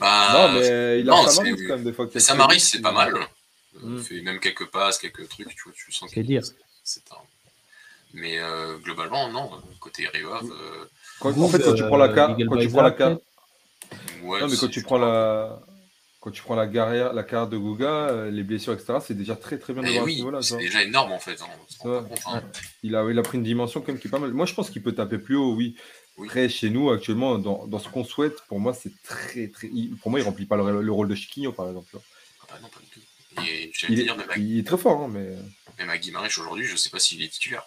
[0.00, 2.08] Bah, non, mais il a non, Samaris quand même des fois.
[2.16, 3.14] Samaris, c'est pas mal.
[3.80, 3.96] Mm.
[3.96, 6.42] Il fait même quelques passes, quelques trucs, tu vois, tu sens qu'il dire.
[6.42, 7.16] Un...
[8.12, 9.50] Mais euh, globalement, non.
[9.80, 10.50] Côté Ruave.
[10.50, 10.84] Euh...
[11.20, 13.22] Quand, en fait, quand tu prends la carte, quand tu prends la carte,
[14.22, 15.60] Ouais, Non, mais quand tu prends la,
[16.24, 19.36] quand tu prends la carrière, la carrière de Guga, euh, les blessures, etc., c'est déjà
[19.36, 21.38] très très bien de Eh voir ce oui, c'est déjà énorme en fait.
[21.42, 21.46] hein,
[21.78, 22.42] compte, hein.
[22.82, 24.32] Il a, il a pris une dimension quand même qui est pas mal.
[24.32, 25.76] Moi, je pense qu'il peut taper plus haut, oui.
[26.16, 26.26] Oui.
[26.28, 29.68] Après, chez nous, actuellement, dans, dans ce qu'on souhaite, pour moi, c'est très, très.
[30.00, 31.94] pour moi, il remplit pas le, le rôle de Chiquinho, par exemple.
[31.94, 33.00] Ah bah non, pas du tout.
[33.46, 35.28] Et Il est, dire, même à, il est très fort, hein, mais.
[35.78, 37.64] même à Guimarães aujourd'hui, je sais pas s'il est titulaire.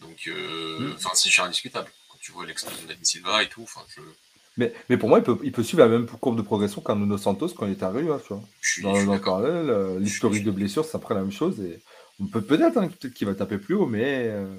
[0.00, 0.92] Donc, euh, Mm.
[0.94, 1.90] enfin, si c'est indiscutable.
[2.08, 4.00] Quand tu vois l'explosion d'Adin Silva et tout, enfin, je,
[4.58, 6.96] Mais, mais pour moi, il peut, il peut suivre la même courbe de progression qu'un
[6.96, 8.10] Nuno Santos quand il était arrivé.
[8.12, 8.42] hein, tu vois.
[8.60, 11.20] je suis, je Dans, suis dans le parallèle, euh, l'historique de blessures, c'est après la
[11.22, 11.58] même chose.
[11.60, 11.80] Et
[12.20, 14.28] on peut peut-être hein, peut-être qu'il va taper plus haut, mais.
[14.28, 14.54] euh,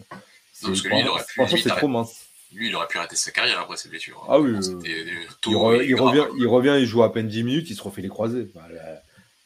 [0.51, 2.25] c'est- trop mince.
[2.53, 4.23] Lui, il aurait pu arrêter sa carrière après ses blessures.
[4.29, 6.07] Ah oui, euh, Il, tôt re- et il grave.
[6.09, 8.47] revient, il revient, il joue à peine 10 minutes, il se refait les croisés.
[8.53, 9.01] Bah, là,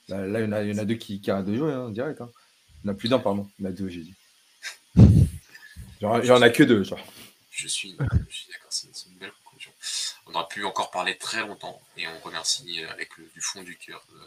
[0.10, 1.56] là, là, il, y en a, il y en a deux qui, qui arrêtent de
[1.56, 2.20] jouer, hein, direct.
[2.22, 2.30] hein.
[2.84, 3.50] Il y en a plus d'un, pardon.
[3.60, 4.14] Il y en a deux, j'ai dit.
[6.02, 7.00] Genre, il y en a que deux, genre.
[7.50, 7.98] Je suis,
[8.30, 9.72] je suis d'accord, c'est c'est une belle conclusion.
[10.30, 13.64] On aurait pu encore parler très longtemps et on remercie euh, avec le, du fond
[13.64, 14.26] du cœur euh,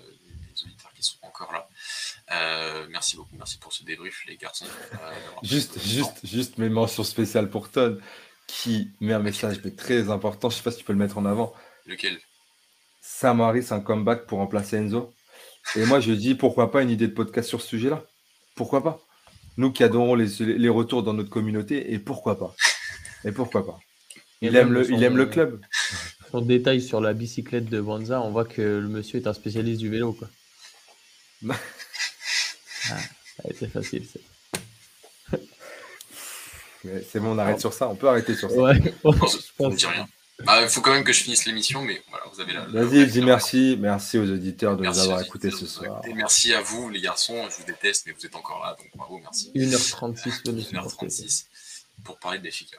[0.54, 1.68] les auditeurs qui sont encore là.
[2.32, 4.66] Euh, merci beaucoup, merci pour ce débrief, les garçons.
[4.94, 5.12] euh,
[5.42, 7.98] Juste, juste, juste mes mentions spéciales pour Ton,
[8.46, 10.50] qui met un message mais très important.
[10.50, 11.52] Je sais pas si tu peux le mettre en avant.
[11.86, 12.18] Lequel?
[13.02, 15.12] Samari, c'est un comeback pour remplacer Enzo.
[15.76, 18.02] Et moi, je dis pourquoi pas une idée de podcast sur ce sujet-là?
[18.54, 19.00] Pourquoi pas?
[19.56, 22.54] Nous qui adorons les, les retours dans notre communauté, et pourquoi pas?
[23.24, 23.78] Et pourquoi pas?
[24.40, 25.60] Il aime le, il aime le club.
[26.32, 29.80] On détaille sur la bicyclette de Banza, on voit que le monsieur est un spécialiste
[29.80, 30.12] du vélo.
[30.12, 30.28] Quoi.
[31.50, 31.54] ah,
[32.88, 32.94] ça
[33.44, 34.06] a été facile.
[34.06, 35.38] ça.
[36.84, 37.88] Mais C'est bon, on arrête sur ça.
[37.88, 38.56] On peut arrêter sur ça.
[38.56, 40.08] Ouais, Non, je je ne dis rien.
[40.44, 42.64] Bah, Il faut quand même que je finisse l'émission, mais voilà, vous avez la.
[42.66, 43.76] Vas-y, la- dis merci.
[43.78, 46.00] Merci aux auditeurs de Merci nous avoir écoutés ce soir.
[46.14, 47.46] Merci à vous, les garçons.
[47.50, 49.50] Je vous déteste, mais vous êtes encore là, donc bravo, merci.
[49.54, 51.06] 1h36 de nous supporter.
[51.06, 51.44] 1h36
[52.04, 52.78] pour parler de Benfica.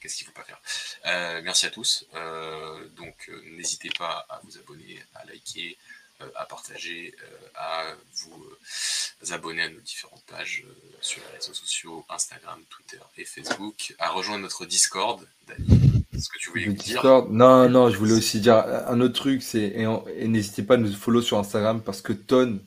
[0.00, 0.60] Qu'est-ce qu'il ne faut pas faire
[1.06, 2.06] Euh, Merci à tous.
[2.14, 5.76] Euh, donc, euh, n'hésitez pas à vous abonner, à liker,
[6.22, 11.36] euh, à partager, euh, à vous euh, abonner à nos différentes pages euh, sur les
[11.38, 15.26] réseaux sociaux, Instagram, Twitter et Facebook, à rejoindre notre Discord.
[15.46, 17.30] Dani, ce que tu voulais Le me dire Discord?
[17.30, 19.74] Non, non, je voulais aussi dire un autre truc, c'est
[20.16, 22.60] et, n'hésitez pas à nous follow sur Instagram parce que Ton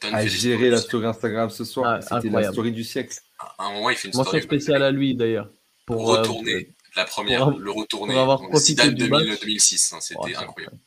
[0.00, 2.00] Ton a géré la story Instagram ce soir.
[2.10, 3.18] Ah, C'était la story du siècle.
[3.58, 4.42] À un moment, il fait une Mention story.
[4.42, 5.48] spéciale à lui d'ailleurs.
[5.86, 9.28] Pour euh, retourner la première, pour le retourner, pour avoir donc, profité Zidane du 2000,
[9.28, 9.40] match.
[9.40, 10.78] 2006, hein, c'était Oh, incroyable.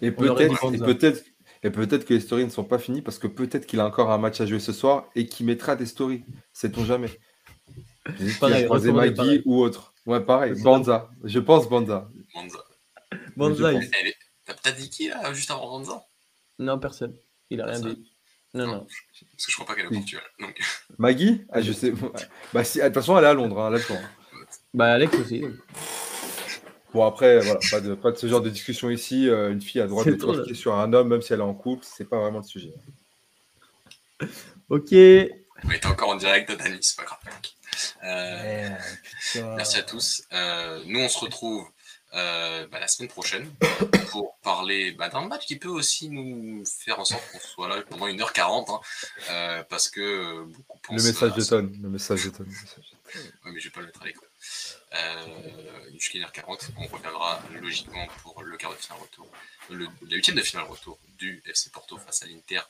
[0.00, 0.84] Et peut-être, et Banza.
[0.84, 1.24] peut-être,
[1.62, 4.10] et peut-être que les stories ne sont pas finies parce que peut-être qu'il a encore
[4.10, 6.24] un match à jouer ce soir et qu'il mettra des stories.
[6.52, 7.10] Sait-on jamais.
[8.40, 9.42] Pareil, croisé Maggie pareil.
[9.44, 9.94] ou autre.
[10.06, 10.60] Ouais, pareil.
[10.60, 11.08] Banza.
[11.22, 12.10] Je pense Banza.
[12.34, 12.58] Banza.
[13.36, 13.58] Pense.
[13.60, 14.16] Est-
[14.62, 16.04] T'as dit qui là, juste avant Banza?
[16.58, 17.16] Non, personne.
[17.50, 18.11] Il a rien dit.
[18.54, 18.86] Non, non.
[19.32, 19.92] Parce que je crois pas qu'elle est au.
[19.92, 20.22] Portugal.
[20.40, 20.60] Donc,
[20.98, 21.44] Maggie?
[21.50, 21.92] Ah, je sais.
[22.52, 23.58] Bah, si, de toute façon, elle est à Londres.
[23.60, 24.00] Hein, là, je crois.
[24.74, 25.44] Bah, Alex aussi.
[26.92, 29.28] Bon, après, voilà, pas de, pas de ce genre de discussion ici.
[29.28, 31.40] Euh, une fille a le droit de trop, critiquer sur un homme, même si elle
[31.40, 31.84] est en couple.
[31.88, 32.72] C'est pas vraiment le sujet.
[34.68, 34.92] Ok.
[34.92, 37.18] on est encore en direct, Dani, c'est pas grave.
[38.04, 38.68] Euh,
[39.56, 40.24] merci à tous.
[40.32, 41.66] Euh, nous, on se retrouve
[42.14, 43.50] euh, bah, la semaine prochaine
[44.10, 47.82] pour parler bah, d'un match qui peut aussi nous faire en sorte qu'on soit là
[47.88, 48.80] pendant 1h40 hein,
[49.30, 51.02] euh, parce que euh, beaucoup pensent.
[51.02, 51.60] Le message de ça.
[51.60, 51.72] Ton.
[51.82, 52.44] Le message de Ton.
[52.44, 53.18] le message de Ton.
[53.44, 54.26] Ouais, mais je vais pas le mettre à l'écran.
[54.94, 59.30] Euh, jusqu'à 1h40, on reviendra logiquement pour le quart de finale retour,
[59.70, 62.60] le, la huitième de finale retour du FC Porto face à l'Inter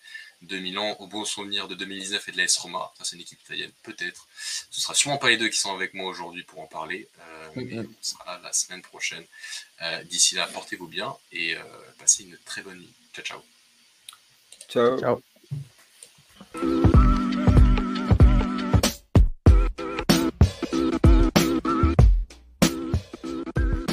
[0.43, 2.93] de Milan, au bon souvenir de 2019 et de l'AS Roma.
[2.97, 4.29] Ça, c'est une équipe italienne, peut-être.
[4.71, 7.49] Ce sera sûrement pas les deux qui sont avec moi aujourd'hui pour en parler, euh,
[7.57, 9.25] mais on sera là la semaine prochaine.
[9.83, 11.63] Euh, D'ici là, portez-vous bien et euh,
[11.99, 12.93] passez une très bonne nuit.
[13.15, 13.43] Ciao, ciao.
[14.69, 14.99] Ciao.
[14.99, 16.92] Ciao.